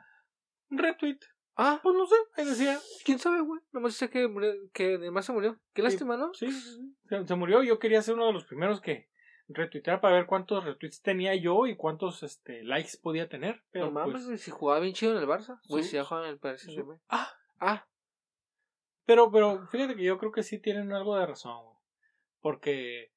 Un 0.70 0.78
retweet. 0.78 1.18
Ah, 1.56 1.78
Pues 1.82 1.94
no 1.94 2.06
sé, 2.06 2.16
ahí 2.36 2.44
decía. 2.46 2.78
quién 3.04 3.18
sabe, 3.18 3.40
güey. 3.40 3.60
Nomás 3.72 3.94
sé 3.94 4.10
que, 4.10 4.26
murió- 4.28 4.54
que 4.72 4.98
Neymar 4.98 5.22
se 5.22 5.32
murió. 5.32 5.58
Qué 5.72 5.82
lástima, 5.82 6.16
¿no? 6.16 6.34
Sí, 6.34 6.50
sí, 6.50 6.60
sí. 6.60 6.94
Se, 7.08 7.26
se 7.26 7.34
murió. 7.36 7.62
Yo 7.62 7.78
quería 7.78 8.02
ser 8.02 8.14
uno 8.14 8.26
de 8.26 8.32
los 8.32 8.44
primeros 8.44 8.80
que 8.80 9.08
retuitear 9.48 10.00
para 10.00 10.16
ver 10.16 10.26
cuántos 10.26 10.64
retweets 10.64 11.02
tenía 11.02 11.34
yo 11.36 11.66
y 11.66 11.76
cuántos 11.76 12.22
este, 12.22 12.64
likes 12.64 12.98
podía 13.00 13.28
tener. 13.28 13.62
Pero 13.70 13.86
no 13.86 13.90
mames, 13.92 14.24
pues, 14.26 14.40
si 14.40 14.50
jugaba 14.50 14.80
bien 14.80 14.94
chido 14.94 15.12
en 15.12 15.18
el 15.18 15.28
Barça. 15.28 15.60
Güey, 15.68 15.84
Sí. 15.84 15.90
si 15.90 15.96
ya 15.96 16.04
jugaba 16.04 16.26
en 16.26 16.32
el 16.32 16.38
Paris. 16.40 16.66
Ah. 17.08 17.30
Ah, 17.60 17.86
pero, 19.06 19.30
pero 19.30 19.66
fíjate 19.68 19.94
que 19.96 20.02
yo 20.04 20.18
creo 20.18 20.32
que 20.32 20.42
sí 20.42 20.58
tienen 20.58 20.92
algo 20.92 21.16
de 21.16 21.26
razón. 21.26 21.62
güey. 21.62 21.76
Porque 22.40 23.12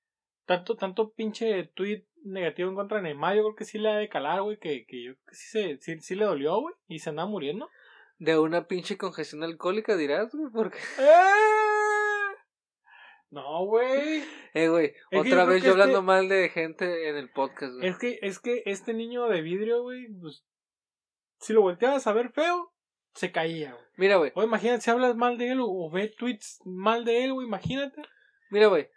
tanto, 0.45 0.75
tanto 0.75 1.11
pinche 1.11 1.63
tweet 1.73 2.05
negativo 2.23 2.69
en 2.69 2.75
contra 2.75 2.97
de 2.97 3.03
Neymar, 3.03 3.35
yo 3.35 3.43
creo 3.43 3.55
que 3.55 3.65
sí 3.65 3.77
le 3.77 3.89
ha 3.89 3.97
de 3.97 4.09
calar, 4.09 4.41
güey, 4.41 4.57
que, 4.57 4.85
que 4.85 5.03
yo 5.03 5.13
creo 5.15 5.25
que 5.29 5.35
sí, 5.35 5.47
se, 5.47 5.77
sí, 5.81 5.99
sí 6.01 6.15
le 6.15 6.25
dolió, 6.25 6.59
güey, 6.59 6.75
y 6.87 6.99
se 6.99 7.09
andaba 7.09 7.27
muriendo. 7.29 7.69
De 8.19 8.37
una 8.39 8.67
pinche 8.67 8.97
congestión 8.97 9.43
alcohólica 9.43 9.95
dirás, 9.95 10.33
güey, 10.33 10.51
porque... 10.51 10.77
¡Eh! 10.99 12.35
No, 13.29 13.65
güey. 13.65 14.23
Eh, 14.53 14.69
güey, 14.69 14.93
otra 15.13 15.43
vez 15.45 15.61
yo 15.61 15.71
hablando 15.71 15.97
este- 15.99 16.05
mal 16.05 16.29
de 16.29 16.49
gente 16.49 17.09
en 17.09 17.17
el 17.17 17.29
podcast, 17.29 17.73
güey. 17.75 17.89
Es 17.89 17.97
que, 17.97 18.19
es 18.21 18.39
que 18.39 18.63
este 18.65 18.93
niño 18.93 19.27
de 19.27 19.41
vidrio, 19.41 19.81
güey, 19.83 20.07
pues, 20.21 20.45
si 21.39 21.51
lo 21.53 21.61
volteabas 21.61 22.07
a 22.07 22.13
ver 22.13 22.31
feo, 22.31 22.73
se 23.13 23.31
caía, 23.31 23.73
güey. 23.73 23.85
Mira, 23.97 24.15
güey, 24.15 24.31
O 24.35 24.43
imagínate 24.43 24.81
si 24.81 24.91
hablas 24.91 25.15
mal 25.15 25.37
de 25.37 25.51
él 25.51 25.59
o, 25.59 25.67
o 25.67 25.91
ve 25.91 26.07
tweets 26.17 26.61
mal 26.65 27.03
de 27.03 27.25
él, 27.25 27.33
güey, 27.33 27.47
imagínate. 27.47 28.01
mira, 28.49 28.67
güey. 28.67 28.89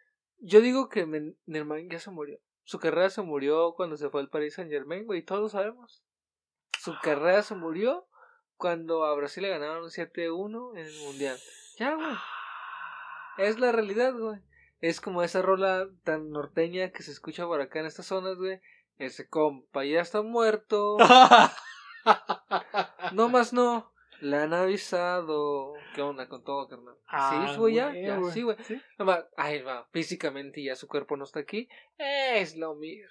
Yo 0.43 0.61
digo 0.63 0.89
que 0.89 1.07
Neymar 1.47 1.81
ya 1.91 1.99
se 1.99 2.11
murió. 2.11 2.39
Su 2.63 2.79
carrera 2.79 3.11
se 3.11 3.21
murió 3.21 3.75
cuando 3.75 3.97
se 3.97 4.09
fue 4.09 4.21
al 4.23 4.31
Paris 4.31 4.55
Saint 4.55 4.71
Germain, 4.71 5.05
güey, 5.05 5.23
todos 5.23 5.41
lo 5.43 5.49
sabemos. 5.49 6.03
Su 6.79 6.95
carrera 7.03 7.43
se 7.43 7.55
murió 7.57 8.07
cuando 8.61 9.05
a 9.05 9.15
Brasil 9.15 9.43
le 9.43 9.49
ganaron 9.49 9.89
7-1 9.89 10.79
en 10.79 10.87
el 10.87 10.99
Mundial. 11.01 11.39
Ya, 11.79 11.95
güey. 11.95 12.15
Es 13.39 13.59
la 13.59 13.73
realidad, 13.73 14.13
güey. 14.13 14.39
Es 14.81 15.01
como 15.01 15.23
esa 15.23 15.41
rola 15.41 15.89
tan 16.05 16.31
norteña 16.31 16.91
que 16.91 17.03
se 17.03 17.11
escucha 17.11 17.47
por 17.47 17.61
acá 17.61 17.81
en 17.81 17.87
estas 17.87 18.07
zonas, 18.07 18.37
güey. 18.37 18.61
Ese 18.99 19.29
compa 19.29 19.85
ya 19.85 20.01
está 20.01 20.23
muerto. 20.23 20.99
No 23.13 23.29
más 23.29 23.53
no. 23.53 23.93
Le 24.21 24.37
han 24.37 24.55
avisado. 24.55 25.75
¿Qué 25.95 26.01
onda 26.01 26.29
con 26.29 26.45
todo, 26.45 26.69
carnal? 26.69 26.95
Ah, 27.09 27.49
sí, 27.51 27.59
güey, 27.59 27.75
ya. 27.75 27.93
ya, 27.95 28.19
sí, 28.31 28.43
güey. 28.43 28.57
Sí. 28.63 28.81
No 28.99 29.05
más, 29.05 29.25
ay, 29.37 29.63
va. 29.63 29.87
Físicamente 29.93 30.63
ya 30.63 30.77
su 30.77 30.87
cuerpo 30.87 31.17
no 31.17 31.25
está 31.25 31.41
aquí. 31.41 31.69
Es 31.99 32.57
lo 32.57 32.75
mismo. 32.75 33.11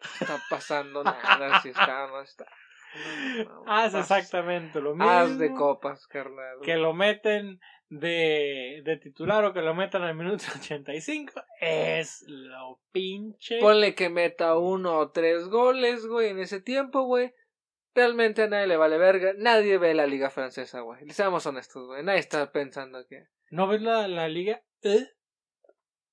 No 0.00 0.10
está 0.20 0.42
pasando 0.50 1.02
nada. 1.02 1.60
Si 1.62 1.70
está, 1.70 2.06
no 2.08 2.20
está. 2.20 2.46
Haz- 3.66 3.94
exactamente 3.94 4.80
lo 4.80 4.94
mismo. 4.94 5.08
Haz 5.10 5.38
de 5.38 5.52
copas, 5.54 6.06
carnal. 6.06 6.58
Que 6.62 6.76
lo 6.76 6.94
meten 6.94 7.60
de, 7.88 8.82
de 8.84 8.96
titular 8.98 9.44
o 9.44 9.52
que 9.52 9.60
lo 9.62 9.74
metan 9.74 10.02
al 10.02 10.14
minuto 10.14 10.44
85 10.60 11.32
es 11.60 12.24
lo 12.26 12.80
pinche. 12.92 13.58
Ponle 13.60 13.94
que 13.94 14.08
meta 14.08 14.56
uno 14.58 14.98
o 14.98 15.10
tres 15.10 15.48
goles, 15.48 16.06
güey, 16.06 16.30
en 16.30 16.38
ese 16.40 16.60
tiempo, 16.60 17.02
güey. 17.04 17.32
Realmente 17.94 18.42
a 18.42 18.48
nadie 18.48 18.66
le 18.66 18.76
vale 18.76 18.98
verga. 18.98 19.32
Nadie 19.36 19.78
ve 19.78 19.94
la 19.94 20.06
liga 20.06 20.30
francesa, 20.30 20.80
güey. 20.80 21.08
Seamos 21.10 21.46
honestos, 21.46 21.86
güey. 21.86 22.04
Nadie 22.04 22.20
está 22.20 22.52
pensando 22.52 23.04
que... 23.08 23.24
¿No 23.50 23.66
ves 23.66 23.80
la, 23.82 24.06
la 24.06 24.28
liga? 24.28 24.62
¿Eh? 24.82 25.06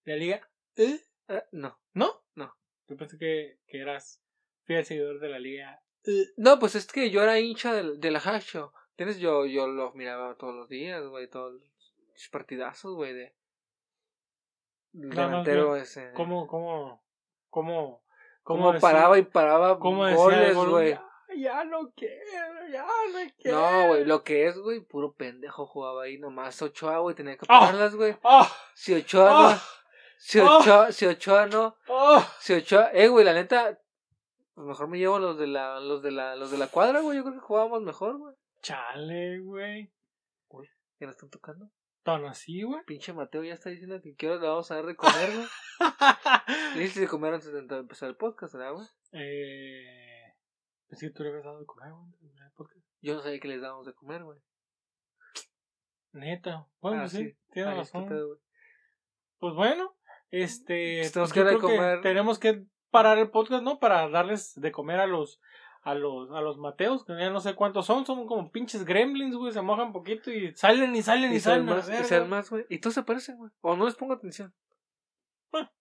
¿La 0.05 0.15
liga? 0.15 0.49
¿Eh? 0.78 0.99
Eh, 1.28 1.43
no. 1.51 1.78
¿No? 1.93 2.23
No. 2.34 2.55
Yo 2.88 2.95
pensé 2.97 3.17
que, 3.17 3.59
que 3.67 3.82
eras 3.82 4.21
fiel 4.63 4.86
seguidor 4.86 5.19
de 5.19 5.30
la 5.30 5.38
liga. 5.39 5.82
No, 6.37 6.59
pues 6.59 6.75
es 6.75 6.85
que 6.87 7.09
yo 7.09 7.21
era 7.23 7.39
hincha 7.39 7.73
del, 7.73 7.99
de 7.99 8.11
la 8.11 8.19
Hacho. 8.19 8.73
¿Tienes? 8.95 9.17
Yo, 9.17 9.45
yo 9.45 9.67
los 9.67 9.93
miraba 9.95 10.35
todos 10.35 10.55
los 10.55 10.69
días, 10.69 11.03
güey. 11.07 11.29
Todos 11.29 11.53
los 11.53 12.29
partidazos, 12.31 12.95
güey, 12.95 13.13
de... 13.13 13.35
No, 14.93 15.09
delantero 15.15 15.69
no. 15.69 15.75
ese. 15.75 16.11
¿Cómo, 16.13 16.47
cómo, 16.47 17.03
cómo, 17.49 18.01
Cómo 18.43 18.71
decía- 18.73 18.81
paraba 18.89 19.17
y 19.17 19.23
paraba 19.23 19.79
cómo 19.79 20.09
goles, 20.15 20.55
güey. 20.55 20.91
Ya, 20.91 21.35
ya 21.35 21.63
no 21.65 21.91
quiero, 21.95 22.67
ya 22.71 22.83
no 22.85 23.31
quiero. 23.37 23.59
No, 23.59 23.87
güey, 23.89 24.05
lo 24.05 24.23
que 24.23 24.45
es, 24.47 24.57
güey, 24.57 24.79
puro 24.79 25.13
pendejo 25.13 25.65
jugaba 25.65 26.03
ahí 26.03 26.17
nomás 26.17 26.61
Ochoa, 26.61 26.99
güey, 26.99 27.15
tenía 27.15 27.35
que 27.35 27.45
Ah. 27.49 27.59
pararlas, 27.59 27.95
güey. 27.95 28.15
¡Ah! 28.23 28.49
Si 28.73 28.93
Ochoa 28.93 29.29
no, 29.29 29.47
¡Ah! 29.49 29.61
si 30.17 30.39
Ah. 30.39 30.57
Ochoa, 30.59 30.91
si 30.93 31.05
Ochoa 31.07 31.47
no, 31.47 31.75
¡Ah! 31.89 32.31
si 32.39 32.53
Ochoa, 32.53 32.91
eh, 32.93 33.07
güey, 33.09 33.25
la 33.25 33.33
neta, 33.33 33.77
pues 34.55 34.65
mejor 34.67 34.87
me 34.87 34.97
llevo 34.97 35.19
los 35.19 35.37
de 35.37 35.47
la, 35.47 35.79
los 35.79 36.01
de 36.01 36.11
la, 36.11 36.35
los 36.35 36.49
de 36.51 36.57
la 36.57 36.67
cuadra, 36.67 37.01
güey, 37.01 37.17
yo 37.17 37.23
creo 37.23 37.35
que 37.35 37.41
jugábamos 37.45 37.81
mejor, 37.83 38.17
güey. 38.17 38.35
Chale, 38.61 39.39
güey. 39.41 39.91
¿Ya 40.99 41.07
nos 41.07 41.15
están 41.15 41.29
tocando? 41.29 41.69
Tan 42.03 42.23
así, 42.25 42.61
güey. 42.63 42.81
Pinche 42.85 43.11
Mateo 43.13 43.43
ya 43.43 43.53
está 43.53 43.69
diciendo 43.69 43.99
que 44.01 44.15
quiero 44.15 44.39
le 44.39 44.47
vamos 44.47 44.71
a 44.71 44.75
dar 44.75 44.85
de 44.85 44.95
comer, 44.95 45.29
güey. 45.35 45.47
Le 46.75 46.81
dices 46.81 47.01
de 47.01 47.07
comer 47.07 47.33
antes 47.33 47.51
de 47.51 47.59
empezar 47.59 48.09
el 48.09 48.15
podcast, 48.15 48.53
¿verdad, 48.55 48.73
güey? 48.73 48.87
eh. 49.11 50.33
Pensé 50.87 51.07
que 51.07 51.13
tú 51.13 51.23
le 51.23 51.29
habías 51.29 51.43
dado 51.45 51.59
de 51.59 51.65
comer, 51.65 51.91
güey. 51.91 52.11
Yo 53.01 53.15
no 53.15 53.21
sabía 53.21 53.39
que 53.39 53.47
les 53.47 53.61
dábamos 53.61 53.85
de 53.87 53.93
comer, 53.93 54.23
güey. 54.23 54.39
Neta. 56.13 56.67
Bueno, 56.79 56.97
Ah, 56.97 57.01
pues 57.01 57.11
sí, 57.11 57.29
sí. 57.29 57.37
tienes 57.51 57.75
razón. 57.75 58.07
Pues 59.39 59.53
bueno, 59.55 59.95
este. 60.31 61.01
Tenemos 61.11 61.33
pues 61.33 61.33
que 61.33 61.59
comer. 61.59 62.01
tenemos 62.01 62.39
que 62.39 62.63
parar 62.95 63.17
el 63.17 63.29
podcast, 63.29 63.63
¿no? 63.63 63.79
Para 63.79 64.07
darles 64.09 64.59
de 64.59 64.71
comer 64.71 64.99
a 64.99 65.07
los. 65.07 65.41
A 65.83 65.93
los, 65.93 66.31
a 66.31 66.41
los 66.41 66.57
Mateos, 66.57 67.05
que 67.05 67.13
ya 67.13 67.29
no 67.29 67.39
sé 67.39 67.53
cuántos 67.53 67.85
son, 67.85 68.07
son 68.07 68.25
como 68.25 68.51
pinches 68.51 68.85
gremlins, 68.85 69.35
güey, 69.35 69.53
se 69.53 69.61
mojan 69.61 69.93
poquito 69.93 70.31
y 70.31 70.51
salen 70.55 70.95
y 70.95 71.03
salen 71.03 71.31
y, 71.31 71.35
Y 71.35 71.39
salen. 71.39 71.65
más, 71.65 71.87
y 71.87 72.03
sean 72.05 72.27
más, 72.27 72.49
güey. 72.49 72.65
Y 72.69 72.79
todos 72.79 72.95
se 72.95 73.03
parecen, 73.03 73.37
güey. 73.37 73.51
O 73.61 73.75
no 73.75 73.85
les 73.85 73.93
pongo 73.93 74.13
atención. 74.13 74.51
Ah. 75.53 75.71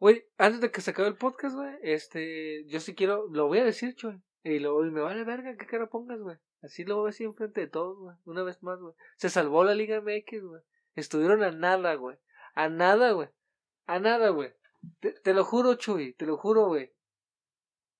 Güey, 0.00 0.24
antes 0.38 0.62
de 0.62 0.70
que 0.70 0.80
se 0.80 0.92
acabe 0.92 1.08
el 1.08 1.16
podcast, 1.16 1.54
güey, 1.54 1.74
este, 1.82 2.64
yo 2.68 2.80
sí 2.80 2.94
quiero, 2.94 3.26
lo 3.30 3.48
voy 3.48 3.58
a 3.58 3.64
decir, 3.64 3.94
chuy. 3.96 4.18
Y, 4.42 4.60
lo, 4.60 4.82
y 4.86 4.90
me 4.90 5.02
vale 5.02 5.24
verga 5.24 5.58
qué 5.58 5.66
cara 5.66 5.88
pongas, 5.88 6.22
güey. 6.22 6.38
Así 6.62 6.84
lo 6.86 6.96
voy 6.96 7.08
a 7.08 7.12
decir 7.12 7.26
enfrente 7.26 7.60
de 7.60 7.66
todos, 7.66 7.98
güey. 7.98 8.16
Una 8.24 8.44
vez 8.44 8.62
más, 8.62 8.80
güey. 8.80 8.94
Se 9.16 9.28
salvó 9.28 9.62
la 9.62 9.74
Liga 9.74 10.00
MX, 10.00 10.42
güey. 10.42 10.62
Estuvieron 10.94 11.42
a 11.42 11.50
nada, 11.50 11.96
güey. 11.96 12.16
A 12.54 12.70
nada, 12.70 13.12
güey. 13.12 13.28
A 13.86 13.98
nada, 13.98 14.30
güey. 14.30 14.54
Te, 15.00 15.12
te 15.12 15.34
lo 15.34 15.44
juro, 15.44 15.74
Chuy. 15.74 16.12
Te 16.14 16.26
lo 16.26 16.36
juro, 16.36 16.66
güey. 16.66 16.92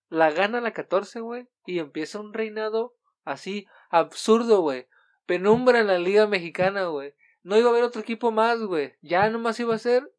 La 0.08 0.30
gana 0.30 0.60
la 0.60 0.72
14, 0.72 1.20
güey. 1.20 1.48
Y 1.64 1.78
empieza 1.78 2.20
un 2.20 2.32
reinado 2.32 2.94
así 3.24 3.66
absurdo, 3.90 4.60
güey. 4.60 4.86
Penumbra 5.26 5.80
en 5.80 5.88
la 5.88 5.98
Liga 5.98 6.26
Mexicana, 6.26 6.84
güey. 6.86 7.14
No 7.42 7.56
iba 7.56 7.68
a 7.68 7.72
haber 7.72 7.84
otro 7.84 8.00
equipo 8.00 8.30
más, 8.30 8.60
güey. 8.62 8.94
Ya 9.02 9.28
nomás 9.30 9.58
iba 9.60 9.74
a 9.74 9.78
ser 9.78 10.12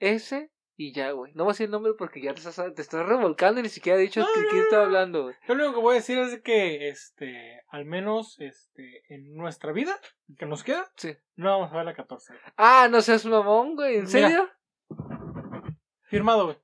ese 0.00 0.50
y 0.76 0.92
ya, 0.92 1.12
güey. 1.12 1.32
No 1.34 1.44
voy 1.44 1.50
a 1.50 1.54
decir 1.54 1.66
el 1.66 1.70
nombre 1.70 1.92
porque 1.96 2.20
ya 2.20 2.34
te 2.34 2.40
estás, 2.40 2.74
te 2.74 2.82
estás 2.82 3.06
revolcando 3.06 3.60
y 3.60 3.62
ni 3.62 3.68
siquiera 3.68 3.96
he 3.98 4.02
dicho 4.02 4.20
No, 4.20 4.26
de 4.26 4.42
no, 4.52 4.62
estaba 4.62 4.84
hablando, 4.84 5.22
güey. 5.24 5.34
Yo 5.46 5.54
lo 5.54 5.64
único 5.64 5.78
que 5.78 5.82
voy 5.84 5.92
a 5.92 5.98
decir 5.98 6.18
es 6.18 6.40
que, 6.42 6.88
este, 6.88 7.60
al 7.68 7.84
menos, 7.84 8.36
este, 8.40 9.02
en 9.08 9.34
nuestra 9.34 9.70
vida, 9.72 9.98
que 10.36 10.46
nos 10.46 10.64
queda, 10.64 10.90
Sí. 10.96 11.16
no 11.36 11.50
vamos 11.50 11.72
a 11.72 11.76
ver 11.76 11.84
la 11.84 11.94
14. 11.94 12.34
Ah, 12.56 12.88
no 12.90 13.00
seas 13.02 13.24
mamón, 13.24 13.76
güey. 13.76 13.98
¿En 13.98 14.04
Mira. 14.06 14.10
serio? 14.10 14.50
Firmado, 16.14 16.44
güey. 16.46 16.56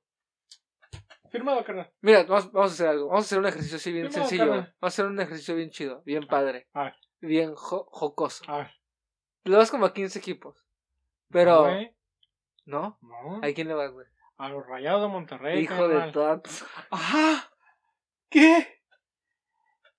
Firmado, 1.29 1.63
carnal. 1.63 1.91
Mira, 2.01 2.23
vamos, 2.23 2.51
vamos 2.51 2.71
a 2.71 2.73
hacer 2.73 2.87
algo. 2.87 3.07
Vamos 3.07 3.23
a 3.23 3.27
hacer 3.27 3.39
un 3.39 3.45
ejercicio 3.45 3.77
así 3.77 3.91
bien 3.91 4.11
sencillo, 4.11 4.43
carnal. 4.45 4.59
Vamos 4.59 4.75
a 4.81 4.87
hacer 4.87 5.05
un 5.05 5.19
ejercicio 5.19 5.55
bien 5.55 5.69
chido, 5.69 6.01
bien 6.05 6.27
padre. 6.27 6.67
A 6.73 6.83
ver, 6.83 6.95
Bien 7.21 7.53
jo- 7.55 7.87
jocoso. 7.91 8.43
a 8.47 8.57
ver. 8.57 8.71
Le 9.43 9.55
vas 9.57 9.71
como 9.71 9.85
a 9.85 9.93
15 9.93 10.19
equipos. 10.19 10.65
Pero, 11.29 11.61
Güey, 11.63 11.95
¿no? 12.65 12.97
no. 13.01 13.39
¿A 13.43 13.53
quién 13.53 13.67
le 13.67 13.73
vas, 13.73 13.91
güey? 13.91 14.07
A 14.37 14.49
los 14.49 14.65
rayados 14.65 15.01
de 15.03 15.07
Monterrey. 15.07 15.59
Hijo 15.61 15.87
de 15.87 16.11
toda... 16.11 16.41
¡Ajá! 16.89 17.51
¿Qué? 18.29 18.81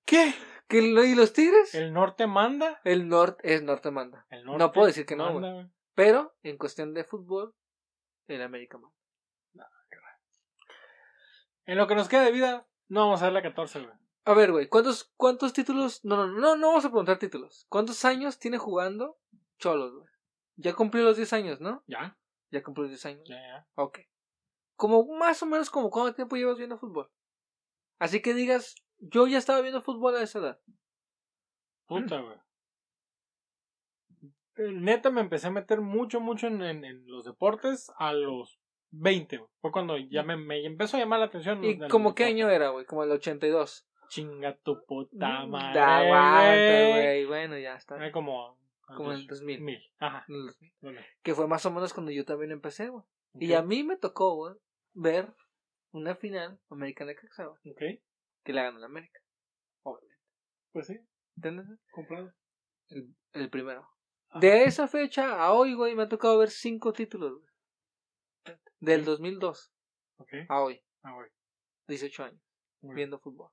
¿Qué? 0.04 0.34
¿Qué, 0.68 0.82
lo- 0.82 1.04
¿Y 1.04 1.14
los 1.14 1.32
Tigres? 1.32 1.74
¿El 1.74 1.92
norte 1.92 2.26
manda? 2.26 2.80
El 2.84 3.08
norte 3.08 3.54
es 3.54 3.62
norte 3.62 3.90
manda. 3.90 4.26
El 4.30 4.44
norte 4.44 4.58
No 4.58 4.72
puedo 4.72 4.86
decir 4.88 5.06
que 5.06 5.16
no, 5.16 5.32
manda, 5.32 5.52
güey. 5.52 5.70
Pero, 5.94 6.34
en 6.42 6.56
cuestión 6.58 6.92
de 6.94 7.04
fútbol, 7.04 7.54
el 8.26 8.42
América 8.42 8.78
manda. 8.78 8.96
En 11.66 11.78
lo 11.78 11.86
que 11.86 11.94
nos 11.94 12.08
queda 12.08 12.22
de 12.24 12.32
vida, 12.32 12.66
no 12.88 13.00
vamos 13.06 13.22
a 13.22 13.26
ver 13.26 13.34
la 13.34 13.42
14, 13.42 13.80
güey. 13.80 13.92
A 14.24 14.34
ver, 14.34 14.52
güey, 14.52 14.68
¿cuántos, 14.68 15.12
¿cuántos 15.16 15.52
títulos? 15.52 16.04
No, 16.04 16.16
no, 16.16 16.26
no, 16.28 16.56
no 16.56 16.68
vamos 16.68 16.84
a 16.84 16.88
preguntar 16.90 17.18
títulos. 17.18 17.66
¿Cuántos 17.68 18.04
años 18.04 18.38
tiene 18.38 18.58
jugando 18.58 19.18
Cholos, 19.58 19.92
güey? 19.94 20.06
Ya 20.56 20.74
cumplió 20.74 21.02
los 21.04 21.16
10 21.16 21.32
años, 21.32 21.60
¿no? 21.60 21.82
Ya, 21.86 22.16
Ya 22.50 22.62
cumplió 22.62 22.82
los 22.84 22.90
10 22.90 23.06
años. 23.06 23.28
ya, 23.28 23.36
ya. 23.36 23.66
Ok. 23.74 24.00
Como 24.76 25.04
más 25.16 25.42
o 25.42 25.46
menos 25.46 25.70
como 25.70 25.90
cuánto 25.90 26.14
tiempo 26.14 26.36
llevas 26.36 26.58
viendo 26.58 26.78
fútbol. 26.78 27.10
Así 27.98 28.20
que 28.22 28.34
digas, 28.34 28.74
yo 28.98 29.26
ya 29.26 29.38
estaba 29.38 29.60
viendo 29.60 29.82
fútbol 29.82 30.16
a 30.16 30.22
esa 30.22 30.38
edad. 30.40 30.60
Puta, 31.86 32.20
güey. 32.20 32.36
Eh, 34.56 34.72
Neta, 34.72 35.10
me 35.10 35.20
empecé 35.20 35.46
a 35.48 35.50
meter 35.50 35.80
mucho, 35.80 36.20
mucho 36.20 36.46
en, 36.46 36.62
en- 36.62 36.84
en 36.84 37.06
los 37.06 37.24
deportes 37.24 37.90
a 37.96 38.12
los 38.12 38.60
20, 38.92 39.36
güey. 39.38 39.50
Fue 39.60 39.72
cuando 39.72 39.96
ya 39.98 40.22
me, 40.22 40.36
me 40.36 40.64
empezó 40.64 40.96
a 40.96 41.00
llamar 41.00 41.18
la 41.20 41.26
atención. 41.26 41.64
¿Y 41.64 41.78
como 41.88 42.14
qué 42.14 42.24
año 42.24 42.48
era, 42.48 42.68
güey? 42.68 42.84
Como 42.86 43.02
el 43.04 43.10
82. 43.10 43.88
Chinga 44.08 44.56
tu 44.58 44.84
puta 44.84 45.44
Mm, 45.46 45.50
madre. 45.50 45.78
da, 45.80 45.98
aguanta, 45.98 46.88
güey. 46.90 47.24
Bueno, 47.26 47.58
ya 47.58 47.74
está. 47.76 47.96
Era 47.96 48.12
como. 48.12 48.58
Como 48.94 49.12
en 49.12 49.20
el 49.20 49.26
2000. 49.26 49.60
mil. 49.62 49.80
Ajá. 49.98 50.24
En 50.28 50.34
el 50.34 50.46
2000. 50.46 50.72
Bueno, 50.82 51.00
Que 51.22 51.34
fue 51.34 51.46
más 51.48 51.64
o 51.64 51.70
menos 51.70 51.94
cuando 51.94 52.12
yo 52.12 52.24
también 52.26 52.50
empecé, 52.52 52.88
güey. 52.88 53.04
Y 53.40 53.52
ok, 53.54 53.58
a 53.58 53.62
mí 53.62 53.82
me 53.84 53.96
tocó, 53.96 54.34
güey, 54.34 54.54
ver 54.92 55.32
una 55.92 56.14
final 56.14 56.60
americana 56.68 57.14
que 57.14 57.26
güey, 57.36 57.72
Ok, 57.72 58.02
que 58.44 58.52
la 58.52 58.64
ganó 58.64 58.78
la 58.80 58.86
América. 58.86 59.18
Obviamente. 59.84 60.22
pues 60.72 60.86
sí, 60.88 60.98
¿Entiendes? 61.36 61.66
comprado. 61.92 62.34
El, 62.88 63.14
el 63.32 63.48
primero. 63.48 63.88
Ah. 64.28 64.38
De 64.40 64.64
esa 64.64 64.86
fecha 64.88 65.42
a 65.42 65.52
hoy, 65.52 65.72
güey, 65.72 65.94
me 65.94 66.02
ha 66.02 66.08
tocado 66.08 66.36
ver 66.38 66.50
cinco 66.50 66.92
títulos, 66.92 67.32
güey. 67.40 67.51
Del 68.82 69.00
Ok. 69.00 69.06
2002 69.06 69.72
Ok, 70.18 70.28
a 70.48 70.60
hoy, 70.62 70.80
ah, 71.04 71.12
güey. 71.14 71.28
18 71.88 72.24
años, 72.24 72.40
Muy 72.80 72.90
bien. 72.90 72.96
viendo 72.96 73.18
fútbol. 73.18 73.48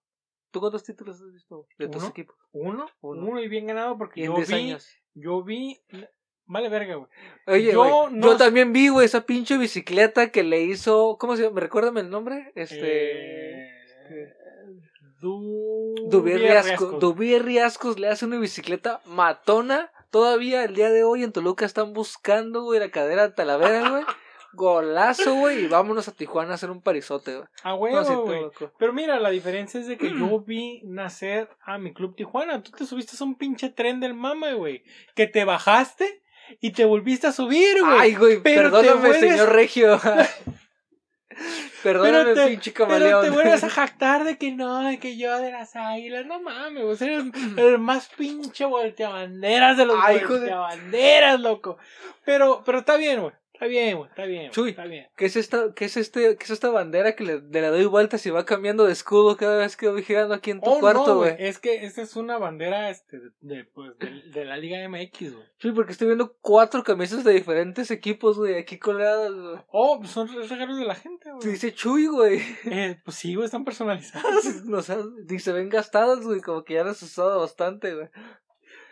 ¿Tú 0.52 0.60
cuántos 0.60 0.84
títulos 0.84 1.22
has 1.22 1.32
visto 1.32 1.68
de 1.78 1.88
tus 1.88 2.02
Uno. 2.02 2.10
equipos? 2.10 2.36
Uno, 2.52 2.88
Uno. 3.02 3.26
uno, 3.28 3.40
y 3.42 3.48
bien 3.48 3.68
ganado 3.68 3.98
porque 3.98 4.22
yo 4.24 4.36
10 4.36 4.48
vi, 4.50 4.54
años. 4.56 4.90
yo 5.14 5.44
vi, 5.44 5.80
vale 6.46 6.70
verga, 6.70 6.96
güey. 6.96 7.10
Oye, 7.48 7.72
Yo 7.74 8.10
no 8.10 8.28
yo 8.32 8.38
también 8.38 8.74
vi, 8.74 8.90
güey, 8.90 9.06
esa 9.06 9.22
pinche 9.26 9.58
bicicleta 9.58 10.32
que 10.32 10.44
le 10.44 10.62
hizo. 10.62 11.18
¿Cómo 11.20 11.36
se 11.36 11.44
llama? 11.44 11.60
Recuérdame 11.60 12.02
el 12.02 12.10
nombre. 12.10 12.52
Este. 12.56 13.62
Eh, 13.62 14.36
Du... 15.22 15.96
Riascos. 16.12 16.40
Riascos. 16.42 17.00
Dubier 17.00 17.44
Riascos 17.44 18.00
le 18.00 18.08
hace 18.08 18.26
una 18.26 18.40
bicicleta 18.40 19.02
matona. 19.06 19.92
Todavía 20.12 20.64
el 20.64 20.74
día 20.76 20.90
de 20.90 21.04
hoy 21.04 21.24
en 21.24 21.32
Toluca 21.34 21.66
están 21.66 21.94
buscando, 21.94 22.64
güey, 22.64 22.80
la 22.80 22.90
cadera 22.90 23.28
de 23.28 23.34
Talavera, 23.34 23.90
güey. 23.92 24.04
Golazo, 24.54 25.36
güey. 25.36 25.66
Y 25.66 25.68
vámonos 25.68 26.08
a 26.08 26.12
Tijuana 26.14 26.52
a 26.52 26.56
hacer 26.56 26.72
un 26.72 26.82
parizote, 26.82 27.36
güey. 27.36 27.48
A 27.64 27.70
No, 27.70 27.76
huevo, 27.76 28.24
güey. 28.26 28.42
loco. 28.42 28.72
Pero 28.78 28.94
mira, 28.94 29.20
la 29.20 29.30
diferencia 29.30 29.80
es 29.80 29.88
de 29.88 29.98
que 29.98 30.10
yo 30.10 30.40
vi 30.46 30.82
nacer 30.86 31.50
a 31.66 31.78
mi 31.78 31.94
club 31.94 32.16
Tijuana. 32.16 32.62
Tú 32.64 32.72
te 32.72 32.86
subiste 32.86 33.16
a 33.20 33.24
un 33.24 33.36
pinche 33.36 33.70
tren 33.70 34.00
del 34.00 34.14
mama, 34.14 34.52
güey. 34.54 34.84
Que 35.16 35.28
te 35.28 35.46
bajaste 35.46 36.22
y 36.62 36.72
te 36.72 36.86
volviste 36.86 37.28
a 37.28 37.32
subir, 37.32 37.80
güey. 37.80 37.98
Ay, 38.00 38.16
güey, 38.16 38.42
Pero 38.42 38.72
perdóname, 38.72 39.08
vuelves- 39.10 39.20
señor 39.20 39.50
Regio. 39.54 40.00
perdóname, 41.84 42.24
Pero 42.24 42.34
te, 42.34 42.48
pinche 42.50 42.72
pero 42.72 42.88
camaleón. 42.88 43.24
te 43.24 43.30
vuelves 43.30 43.64
a 43.64 43.70
jactar 43.70 44.24
de 44.26 44.38
que 44.38 44.52
no, 44.52 44.80
de 44.84 45.00
que 45.00 45.18
yo 45.18 45.38
de 45.40 45.52
las 45.52 45.76
águilas, 45.76 46.26
no 46.26 46.42
mames, 46.42 46.84
vos 46.84 47.02
eres 47.02 47.24
el 47.58 47.78
más 47.80 48.10
pinche 48.18 48.66
volteabanderas 48.66 49.78
de 49.78 49.86
los 49.86 49.98
Ay, 50.02 50.18
hijo 50.18 50.34
de- 50.34 50.40
volteabanderas, 50.40 51.40
loco. 51.40 51.78
Pero, 52.26 52.64
pero 52.66 52.80
está 52.80 52.98
bien, 52.98 53.22
güey. 53.22 53.34
Está 53.60 53.68
bien, 53.68 53.98
güey, 53.98 54.10
está 54.10 54.24
bien. 54.24 54.52
Chuy. 54.52 54.70
Está 54.70 54.86
bien. 54.86 55.10
¿Qué 55.18 55.26
es 55.26 55.36
esta, 55.36 55.74
qué 55.76 55.84
es 55.84 55.98
este, 55.98 56.38
qué 56.38 56.46
es 56.46 56.50
esta 56.50 56.70
bandera 56.70 57.14
que 57.14 57.26
le, 57.26 57.42
le 57.42 57.68
doy 57.68 57.84
vueltas 57.88 58.26
y 58.26 58.30
va 58.30 58.46
cambiando 58.46 58.86
de 58.86 58.94
escudo 58.94 59.36
cada 59.36 59.58
vez 59.58 59.76
que 59.76 59.90
voy 59.90 60.02
girando 60.02 60.34
aquí 60.34 60.52
en 60.52 60.62
tu 60.62 60.70
Oh, 60.70 60.80
cuarto, 60.80 61.06
no, 61.06 61.16
güey? 61.18 61.36
Es 61.40 61.60
que 61.60 61.84
esta 61.86 62.02
es 62.02 62.16
una 62.16 62.38
bandera 62.38 62.90
este, 62.90 63.20
de, 63.20 63.32
de, 63.42 63.66
pues, 63.66 63.98
de, 63.98 64.22
de 64.32 64.46
la 64.46 64.56
Liga 64.56 64.78
MX, 64.88 65.34
güey. 65.34 65.46
Sí, 65.58 65.72
porque 65.74 65.92
estoy 65.92 66.08
viendo 66.08 66.38
cuatro 66.40 66.86
camisas 66.86 67.26
de 67.26 67.34
diferentes 67.34 67.92
equipos, 67.92 68.38
güey, 68.38 68.56
aquí 68.56 68.80
colgadas, 68.80 69.34
güey. 69.34 69.58
Oh, 69.68 69.98
pues 70.00 70.12
son 70.12 70.30
regalos 70.30 70.80
de 70.80 70.86
la 70.86 70.96
gente, 70.96 71.30
güey. 71.30 71.46
Dice 71.46 71.74
Chuy, 71.74 72.08
güey. 72.08 72.42
Eh, 72.64 72.98
pues 73.04 73.18
sí, 73.18 73.36
güey, 73.36 73.44
están 73.44 73.66
personalizadas. 73.66 74.64
No 74.64 74.82
sé, 74.82 74.96
y 75.30 75.40
se 75.40 75.52
ven 75.52 75.68
gastadas, 75.68 76.22
güey, 76.22 76.40
como 76.40 76.64
que 76.64 76.76
ya 76.76 76.86
las 76.86 77.04
has 77.04 77.10
usado 77.10 77.42
bastante, 77.42 77.94
güey. 77.94 78.08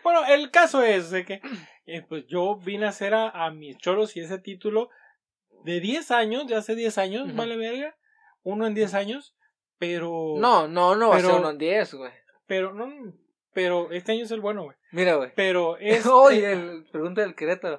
Bueno, 0.04 0.26
el 0.28 0.50
caso 0.50 0.82
es 0.82 1.10
de 1.10 1.24
que 1.24 1.40
eh, 1.88 2.04
pues 2.08 2.26
yo 2.26 2.56
vine 2.56 2.86
a 2.86 2.90
hacer 2.90 3.14
a, 3.14 3.30
a 3.30 3.50
mis 3.50 3.76
choros 3.78 4.16
y 4.16 4.20
ese 4.20 4.38
título 4.38 4.90
de 5.64 5.80
10 5.80 6.10
años, 6.12 6.46
de 6.46 6.54
hace 6.56 6.74
10 6.74 6.98
años, 6.98 7.26
Ujú. 7.28 7.36
vale 7.36 7.56
verga, 7.56 7.96
uno 8.42 8.66
en 8.66 8.74
10 8.74 8.94
años, 8.94 9.34
pero... 9.78 10.34
No, 10.38 10.68
no, 10.68 10.94
no 10.94 11.08
va 11.08 11.14
a 11.14 11.18
Pero- 11.18 11.30
ser 11.30 11.40
uno 11.40 11.50
en 11.50 11.58
10, 11.58 11.94
güey. 11.94 12.12
Pero, 12.46 12.72
no, 12.72 12.88
pero 13.52 13.90
este 13.90 14.12
año 14.12 14.24
es 14.24 14.30
el 14.30 14.40
bueno, 14.40 14.64
güey. 14.64 14.76
Mira, 14.92 15.16
güey. 15.16 15.32
Pero 15.34 15.76
es... 15.80 16.06
Oye, 16.06 16.52
el, 16.52 16.84
pregunta 16.90 17.20
del 17.22 17.34
Querétaro. 17.34 17.78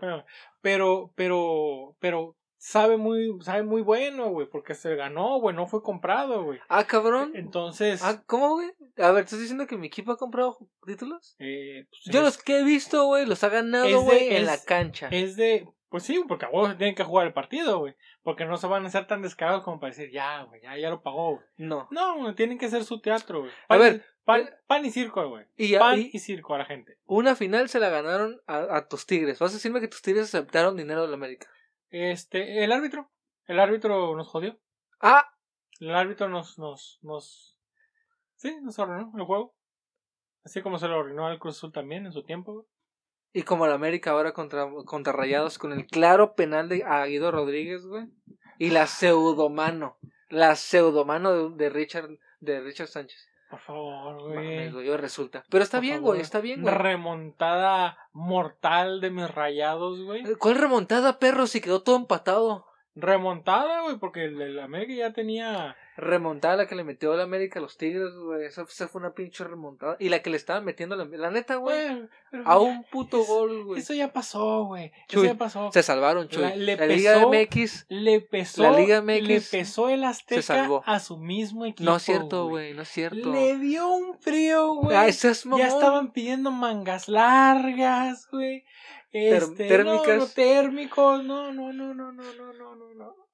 Pero, 0.61 1.11
pero, 1.15 1.95
pero 1.99 2.35
sabe 2.59 2.97
muy, 2.97 3.35
sabe 3.41 3.63
muy 3.63 3.81
bueno, 3.81 4.29
güey, 4.29 4.47
porque 4.47 4.75
se 4.75 4.93
ganó, 4.95 5.39
güey, 5.39 5.55
no 5.55 5.65
fue 5.65 5.81
comprado, 5.81 6.43
güey. 6.43 6.59
Ah, 6.67 6.83
cabrón. 6.83 7.31
Entonces, 7.33 8.01
Ah, 8.03 8.21
¿cómo, 8.27 8.55
güey? 8.55 8.69
A 8.97 9.11
ver, 9.11 9.23
¿estás 9.23 9.39
diciendo 9.39 9.65
que 9.65 9.77
mi 9.77 9.87
equipo 9.87 10.11
ha 10.11 10.17
comprado 10.17 10.57
títulos? 10.85 11.35
eh, 11.39 11.87
pues, 11.89 12.01
Yo 12.05 12.19
es, 12.19 12.25
los 12.25 12.37
que 12.37 12.59
he 12.59 12.63
visto, 12.63 13.05
güey, 13.05 13.25
los 13.25 13.43
ha 13.43 13.49
ganado, 13.49 14.01
güey, 14.01 14.35
en 14.35 14.45
la 14.45 14.61
cancha. 14.61 15.07
es 15.11 15.35
de, 15.37 15.67
pues 15.89 16.03
sí, 16.03 16.21
porque 16.27 16.45
a 16.45 16.49
vos 16.49 16.77
tienen 16.77 16.95
que 16.95 17.03
jugar 17.05 17.25
el 17.27 17.33
partido, 17.33 17.79
güey, 17.79 17.95
porque 18.23 18.43
no 18.45 18.57
se 18.57 18.67
van 18.67 18.85
a 18.85 18.89
ser 18.89 19.07
tan 19.07 19.21
descarados 19.21 19.63
como 19.63 19.79
para 19.79 19.91
decir, 19.91 20.11
ya, 20.11 20.43
güey, 20.43 20.61
ya, 20.61 20.77
ya 20.77 20.89
lo 20.89 21.01
pagó, 21.01 21.35
güey. 21.35 21.45
No. 21.57 21.87
No, 21.91 22.35
tienen 22.35 22.57
que 22.57 22.65
hacer 22.65 22.83
su 22.83 22.99
teatro, 22.99 23.39
güey. 23.39 23.51
A 23.69 23.77
ver, 23.77 24.03
pan, 24.25 24.41
eh, 24.41 24.49
pan 24.67 24.85
y 24.85 24.91
circo, 24.91 25.27
güey. 25.29 25.45
Y, 25.55 25.69
ya- 25.69 25.79
Pan 25.79 25.97
y 25.99 26.09
y 26.13 26.19
circo 26.19 26.53
a 26.55 26.57
la 26.59 26.65
gente. 26.65 26.97
una 27.05 27.35
final 27.37 27.69
se 27.69 27.79
la 27.79 27.87
ganaron 27.89 28.41
a, 28.47 28.75
a 28.75 28.87
tus 28.89 29.05
Tigres. 29.05 29.39
¿Vas 29.39 29.51
a 29.51 29.55
decirme 29.55 29.79
que 29.79 29.87
tus 29.87 30.01
Tigres 30.01 30.25
aceptaron 30.25 30.75
dinero 30.75 31.01
de 31.03 31.07
la 31.07 31.13
América? 31.15 31.47
Este, 31.89 32.63
el 32.63 32.71
árbitro, 32.71 33.11
el 33.45 33.59
árbitro 33.59 34.15
nos 34.15 34.27
jodió. 34.27 34.59
Ah, 34.99 35.29
El 35.79 35.95
árbitro 35.95 36.29
nos, 36.29 36.57
nos, 36.59 36.99
nos, 37.01 37.57
sí, 38.35 38.55
nos 38.61 38.77
arruinó 38.79 39.11
el 39.15 39.23
juego. 39.23 39.55
Así 40.43 40.61
como 40.61 40.77
se 40.77 40.87
lo 40.87 40.99
arruinó 40.99 41.27
al 41.27 41.39
Cruz 41.39 41.57
Azul 41.57 41.71
también 41.71 42.05
en 42.05 42.13
su 42.13 42.23
tiempo, 42.23 42.67
y 43.31 43.43
como 43.43 43.67
la 43.67 43.75
América 43.75 44.11
ahora 44.11 44.33
contra, 44.33 44.67
contra 44.85 45.13
Rayados 45.13 45.59
con 45.59 45.71
el 45.71 45.85
claro 45.85 46.33
penal 46.33 46.67
de 46.67 46.83
a 46.83 47.05
Guido 47.05 47.31
Rodríguez, 47.31 47.85
güey. 47.85 48.07
Y 48.57 48.71
la 48.71 48.87
pseudomano. 48.87 49.99
La 50.29 50.55
pseudomano 50.55 51.49
de, 51.51 51.55
de 51.55 51.69
Richard 51.69 52.09
de 52.39 52.61
Richard 52.61 52.87
Sánchez. 52.87 53.28
Por 53.49 53.59
favor, 53.59 54.21
güey. 54.21 54.69
Güey, 54.69 54.97
resulta. 54.97 55.43
Pero 55.49 55.63
está 55.63 55.77
Por 55.77 55.81
bien, 55.83 55.95
favor. 55.95 56.09
güey, 56.11 56.21
está 56.21 56.39
bien, 56.39 56.61
güey. 56.61 56.73
Remontada 56.73 57.97
mortal 58.13 59.01
de 59.01 59.09
mis 59.09 59.29
rayados, 59.29 59.99
güey. 60.03 60.23
¿Cuál 60.35 60.55
remontada, 60.55 61.17
perro? 61.17 61.47
Si 61.47 61.59
quedó 61.59 61.81
todo 61.81 61.95
empatado. 61.95 62.65
Remontada, 62.95 63.81
güey, 63.81 63.97
porque 63.97 64.25
el, 64.25 64.39
el 64.41 64.59
América 64.59 64.93
ya 64.93 65.13
tenía 65.13 65.75
remontada 65.99 66.55
la 66.55 66.67
que 66.67 66.75
le 66.75 66.83
metió 66.83 67.15
la 67.15 67.23
América 67.23 67.59
a 67.59 67.61
los 67.61 67.77
Tigres, 67.77 68.13
güey. 68.15 68.45
Esa, 68.45 68.63
esa, 68.63 68.87
fue 68.87 68.99
una 68.99 69.13
pinche 69.13 69.43
remontada. 69.43 69.97
Y 69.99 70.09
la 70.09 70.21
que 70.21 70.29
le 70.29 70.37
estaban 70.37 70.65
metiendo 70.65 70.95
la, 70.95 71.05
la 71.05 71.31
neta, 71.31 71.55
güey. 71.55 72.07
A 72.45 72.57
un 72.59 72.83
puto 72.85 73.23
gol, 73.23 73.65
güey. 73.65 73.81
Eso 73.81 73.93
ya 73.93 74.11
pasó, 74.13 74.65
güey. 74.65 74.91
Eso 75.07 75.23
ya 75.23 75.35
pasó. 75.35 75.71
Se 75.71 75.83
salvaron, 75.83 76.27
Chuy. 76.27 76.41
La, 76.41 76.55
la 76.55 76.85
Liga 76.87 77.25
MX. 77.27 77.85
Le 77.89 78.21
pesó. 78.21 78.63
La 78.63 78.71
Liga 78.71 79.01
MX. 79.01 79.27
Le 79.27 79.41
pesó 79.41 79.89
el 79.89 80.03
Azteca 80.03 80.81
a 80.85 80.99
su 80.99 81.17
mismo 81.17 81.65
equipo. 81.65 81.89
No 81.89 81.97
es 81.97 82.03
cierto, 82.03 82.47
güey. 82.47 82.73
No 82.73 82.83
es 82.83 82.89
cierto. 82.89 83.31
Le 83.31 83.57
dio 83.57 83.89
un 83.89 84.17
frío, 84.19 84.73
güey. 84.75 84.95
Ah, 84.95 85.07
ya 85.09 85.67
estaban 85.67 86.11
pidiendo 86.11 86.51
mangas 86.51 87.07
largas, 87.07 88.27
güey. 88.31 88.63
Este, 89.11 89.67
térmicas. 89.67 90.17
No, 90.17 90.27
térmicos. 90.27 91.23
No, 91.23 91.51
no, 91.51 91.73
no, 91.73 91.93
no, 91.93 92.11
no, 92.11 92.33
no, 92.33 92.53
no, 92.53 92.93
no. 92.93 93.28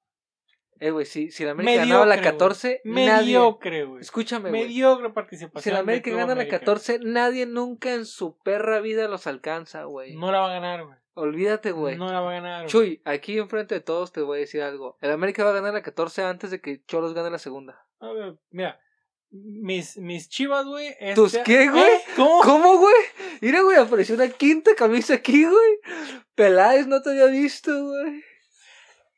Eh, 0.80 0.90
güey, 0.90 1.06
si, 1.06 1.30
si 1.30 1.44
la 1.44 1.52
América 1.52 1.76
ganaba 1.84 2.06
la 2.06 2.16
Mediocre, 2.16 2.30
14, 2.32 2.80
nadie. 2.84 3.16
Mediocre, 3.16 3.84
güey. 3.84 4.00
Escúchame, 4.02 4.50
güey. 4.50 4.62
Mediocre 4.62 5.10
participación. 5.10 5.62
Si 5.62 5.70
la 5.70 5.78
América 5.78 6.10
gana 6.10 6.26
la 6.26 6.32
América. 6.32 6.58
14, 6.58 6.98
nadie 7.02 7.46
nunca 7.46 7.94
en 7.94 8.04
su 8.06 8.36
perra 8.38 8.80
vida 8.80 9.08
los 9.08 9.26
alcanza, 9.26 9.84
güey. 9.84 10.14
No 10.16 10.30
la 10.32 10.40
va 10.40 10.50
a 10.50 10.54
ganar, 10.54 10.84
güey. 10.84 10.96
Olvídate, 11.14 11.72
güey. 11.72 11.96
No 11.96 12.12
la 12.12 12.20
va 12.20 12.30
a 12.30 12.34
ganar. 12.34 12.58
güey. 12.60 12.68
Chuy, 12.70 13.02
aquí 13.06 13.38
enfrente 13.38 13.74
de 13.74 13.80
todos 13.80 14.12
te 14.12 14.20
voy 14.20 14.36
a 14.36 14.40
decir 14.40 14.60
algo. 14.60 14.98
El 15.00 15.10
América 15.12 15.44
va 15.44 15.50
a 15.50 15.54
ganar 15.54 15.72
la 15.72 15.82
14 15.82 16.22
antes 16.22 16.50
de 16.50 16.60
que 16.60 16.82
Cholos 16.84 17.14
gane 17.14 17.30
la 17.30 17.38
segunda. 17.38 17.86
A 18.00 18.12
ver, 18.12 18.36
mira. 18.50 18.78
Mis, 19.30 19.96
mis 19.96 20.28
chivas, 20.28 20.64
güey. 20.66 20.88
este- 21.00 21.14
¿Tus 21.14 21.36
qué, 21.38 21.68
güey? 21.68 21.82
¿Eh? 21.82 22.00
¿Cómo? 22.16 22.40
¿Cómo, 22.42 22.78
güey? 22.78 22.94
Mira, 23.40 23.60
güey, 23.62 23.76
apareció 23.76 24.14
una 24.14 24.28
quinta 24.28 24.74
camisa 24.76 25.14
aquí, 25.14 25.44
güey. 25.44 25.78
Peláez 26.34 26.86
no 26.86 27.02
te 27.02 27.10
había 27.10 27.26
visto, 27.26 27.72
güey. 27.86 28.22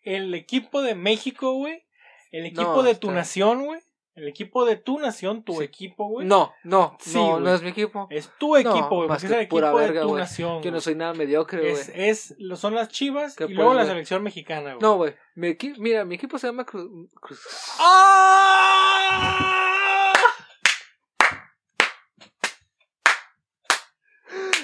El 0.02 0.34
equipo 0.34 0.82
de 0.82 0.94
México, 0.94 1.52
güey. 1.54 1.84
El 2.30 2.46
equipo 2.46 2.62
No, 2.76 2.82
de 2.82 2.94
tu 2.94 3.08
está- 3.08 3.18
nación, 3.20 3.64
güey. 3.64 3.80
El 4.14 4.26
equipo 4.26 4.64
de 4.64 4.74
tu 4.74 4.98
nación, 4.98 5.44
tu 5.44 5.58
Sí. 5.58 5.64
equipo, 5.64 6.08
güey. 6.08 6.26
No, 6.26 6.52
no, 6.64 6.96
Sí, 7.00 7.14
no, 7.14 7.38
no 7.38 7.54
es 7.54 7.62
mi 7.62 7.68
equipo. 7.68 8.08
Es 8.10 8.28
tu 8.38 8.56
equipo, 8.56 8.88
güey. 8.96 9.06
porque 9.08 9.26
es 9.26 9.32
que 9.32 9.40
el 9.42 9.46
pura 9.48 9.68
equipo 9.68 9.78
verga, 9.78 10.00
de 10.00 10.06
tu 10.06 10.16
nación. 10.16 10.60
Yo 10.62 10.72
no 10.72 10.80
soy 10.80 10.96
nada 10.96 11.14
mediocre, 11.14 11.60
güey. 11.60 11.72
es, 11.72 11.92
es, 11.94 12.34
son 12.56 12.74
las 12.74 12.88
chivas 12.88 13.36
¿Qué 13.36 13.44
y 13.44 13.54
luego 13.54 13.74
la 13.74 13.86
selección 13.86 14.24
mexicana, 14.24 14.70
güey. 14.74 14.82
No, 14.82 14.96
güey. 14.96 15.14
Mi 15.36 15.56
Mira, 15.78 16.04
mi 16.04 16.16
equipo 16.16 16.36
se 16.38 16.48
llama 16.48 16.64
Cruz. 16.64 16.90
Cruz- 17.20 17.76
¡Ah! 17.78 19.44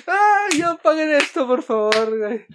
¡Ay, 0.07 0.59
ya 0.59 0.75
paguen 0.83 1.11
esto, 1.15 1.47
por 1.47 1.63
favor, 1.63 2.19
güey! 2.19 2.47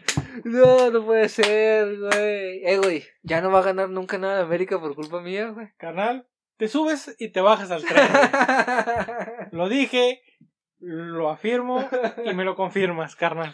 No, 0.44 0.90
no 0.92 1.06
puede 1.06 1.30
ser, 1.30 1.98
güey. 1.98 2.66
Eh, 2.66 2.78
güey, 2.82 3.04
ya 3.24 3.42
no 3.42 3.52
va 3.52 3.60
a 3.60 3.64
ganar 3.64 3.90
nunca 3.90 4.18
nada 4.18 4.38
de 4.38 4.44
América 4.44 4.80
por 4.80 4.96
culpa 4.96 5.22
mía, 5.22 5.50
güey. 5.50 5.68
Carnal, 5.78 6.28
te 6.58 6.68
subes 6.68 7.16
y 7.20 7.30
te 7.30 7.42
bajas 7.42 7.72
al 7.72 7.84
tren. 7.86 8.08
güey. 8.12 9.50
Lo 9.52 9.70
dije, 9.70 10.22
lo 10.80 11.30
afirmo 11.30 11.88
y 12.24 12.34
me 12.34 12.44
lo 12.46 12.56
confirmas, 12.56 13.16
carnal. 13.16 13.54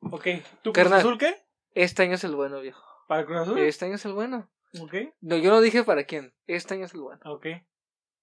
Ok, 0.00 0.26
¿tú 0.62 0.72
Cruz. 0.72 0.92
Azul 0.92 1.16
qué? 1.18 1.36
Este 1.74 2.02
año 2.02 2.14
es 2.14 2.24
el 2.24 2.34
bueno, 2.34 2.60
viejo. 2.60 2.82
¿Para 3.08 3.24
Cruz 3.24 3.38
Azul? 3.40 3.58
Este 3.58 3.84
año 3.86 3.94
es 3.94 4.04
el 4.04 4.12
bueno. 4.12 4.50
Ok, 4.80 4.94
No, 5.20 5.36
yo 5.36 5.50
no 5.50 5.60
dije 5.60 5.84
para 5.84 6.04
quién. 6.04 6.34
Este 6.46 6.74
año 6.74 6.86
es 6.86 6.94
el 6.94 7.00
bueno. 7.00 7.20
ok. 7.24 7.46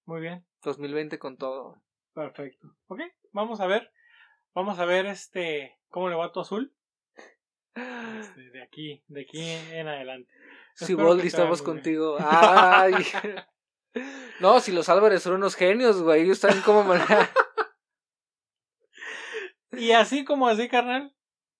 Muy 0.04 0.20
bien, 0.20 0.44
2020 0.62 1.18
con 1.18 1.36
todo. 1.36 1.82
perfecto. 2.14 2.68
Ok, 2.88 3.00
vamos 3.32 3.60
a 3.60 3.66
ver. 3.66 3.90
Vamos 4.54 4.78
a 4.80 4.84
ver 4.84 5.06
este 5.06 5.78
cómo 5.88 6.08
le 6.08 6.16
va 6.16 6.26
a 6.26 6.32
tu 6.32 6.40
azul. 6.40 6.74
Este, 7.74 8.50
de 8.50 8.62
aquí, 8.62 9.02
de 9.08 9.22
aquí 9.22 9.40
en 9.72 9.88
adelante. 9.88 10.30
Si 10.74 10.94
Boldi, 10.94 11.26
estamos 11.28 11.60
bien. 11.60 11.74
contigo. 11.74 12.16
Ay. 12.20 12.94
No, 14.38 14.60
si 14.60 14.70
los 14.70 14.88
Álvarez 14.88 15.22
son 15.22 15.34
unos 15.34 15.56
genios, 15.56 16.00
güey. 16.00 16.22
Ellos 16.22 16.38
saben 16.38 16.62
cómo 16.64 16.84
manejar. 16.84 17.28
Y 19.72 19.92
así 19.92 20.24
como 20.24 20.48
así, 20.48 20.68
carnal, 20.68 21.14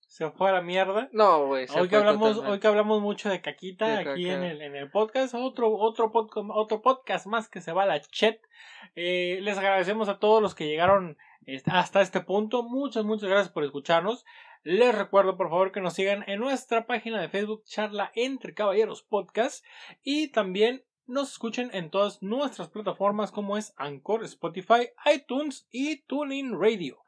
se 0.06 0.30
fue 0.30 0.50
a 0.50 0.52
la 0.52 0.62
mierda. 0.62 1.08
No, 1.12 1.46
güey. 1.46 1.66
Hoy 1.76 1.88
que 1.88 1.96
hablamos, 1.96 2.20
totalmente. 2.28 2.52
hoy 2.52 2.61
que 2.61 2.66
hablamos 2.66 3.02
mucho 3.02 3.28
de 3.30 3.40
caquita 3.40 3.86
De 3.86 4.11
aquí 4.11 4.24
caca. 4.24 4.34
en 4.36 4.42
el, 4.44 4.62
en 4.62 4.76
el 4.76 4.90
podcast, 4.90 5.34
otro, 5.34 5.72
otro 5.76 6.11
podcast, 6.11 6.48
otro 6.52 6.82
podcast 6.82 7.26
más 7.26 7.48
que 7.48 7.61
se 7.61 7.72
va 7.72 7.82
a 7.84 7.86
la 7.86 8.00
chat. 8.00 8.36
Eh, 8.96 9.38
les 9.42 9.58
agradecemos 9.58 10.08
a 10.08 10.18
todos 10.18 10.42
los 10.42 10.54
que 10.54 10.66
llegaron 10.66 11.18
este, 11.46 11.70
hasta 11.70 12.00
este 12.00 12.20
punto. 12.20 12.62
Muchas, 12.62 13.04
muchas 13.04 13.28
gracias 13.28 13.52
por 13.52 13.64
escucharnos. 13.64 14.24
Les 14.62 14.94
recuerdo 14.94 15.38
por 15.38 15.48
favor 15.48 15.72
que 15.72 15.80
nos 15.80 15.94
sigan 15.94 16.22
en 16.26 16.38
nuestra 16.38 16.86
página 16.86 17.18
de 17.18 17.30
Facebook 17.30 17.64
Charla 17.64 18.12
entre 18.14 18.52
Caballeros 18.52 19.02
Podcast 19.02 19.64
y 20.02 20.28
también 20.28 20.84
nos 21.06 21.32
escuchen 21.32 21.70
en 21.72 21.90
todas 21.90 22.22
nuestras 22.22 22.68
plataformas 22.68 23.32
como 23.32 23.56
es 23.56 23.72
Anchor, 23.78 24.22
Spotify, 24.24 24.90
iTunes 25.14 25.66
y 25.70 26.02
Tuning 26.02 26.61
Radio. 26.61 26.98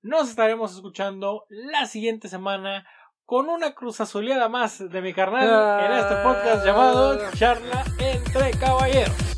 Nos 0.00 0.30
estaremos 0.30 0.74
escuchando 0.74 1.44
la 1.50 1.84
siguiente 1.84 2.28
semana 2.28 2.86
con 3.26 3.50
una 3.50 3.74
cruz 3.74 4.00
azuleada 4.00 4.48
más 4.48 4.78
de 4.90 5.02
mi 5.02 5.12
carnal 5.12 5.84
en 5.84 5.92
este 5.92 6.16
podcast 6.22 6.64
llamado 6.64 7.18
Charla 7.32 7.84
entre 7.98 8.50
Caballeros. 8.58 9.33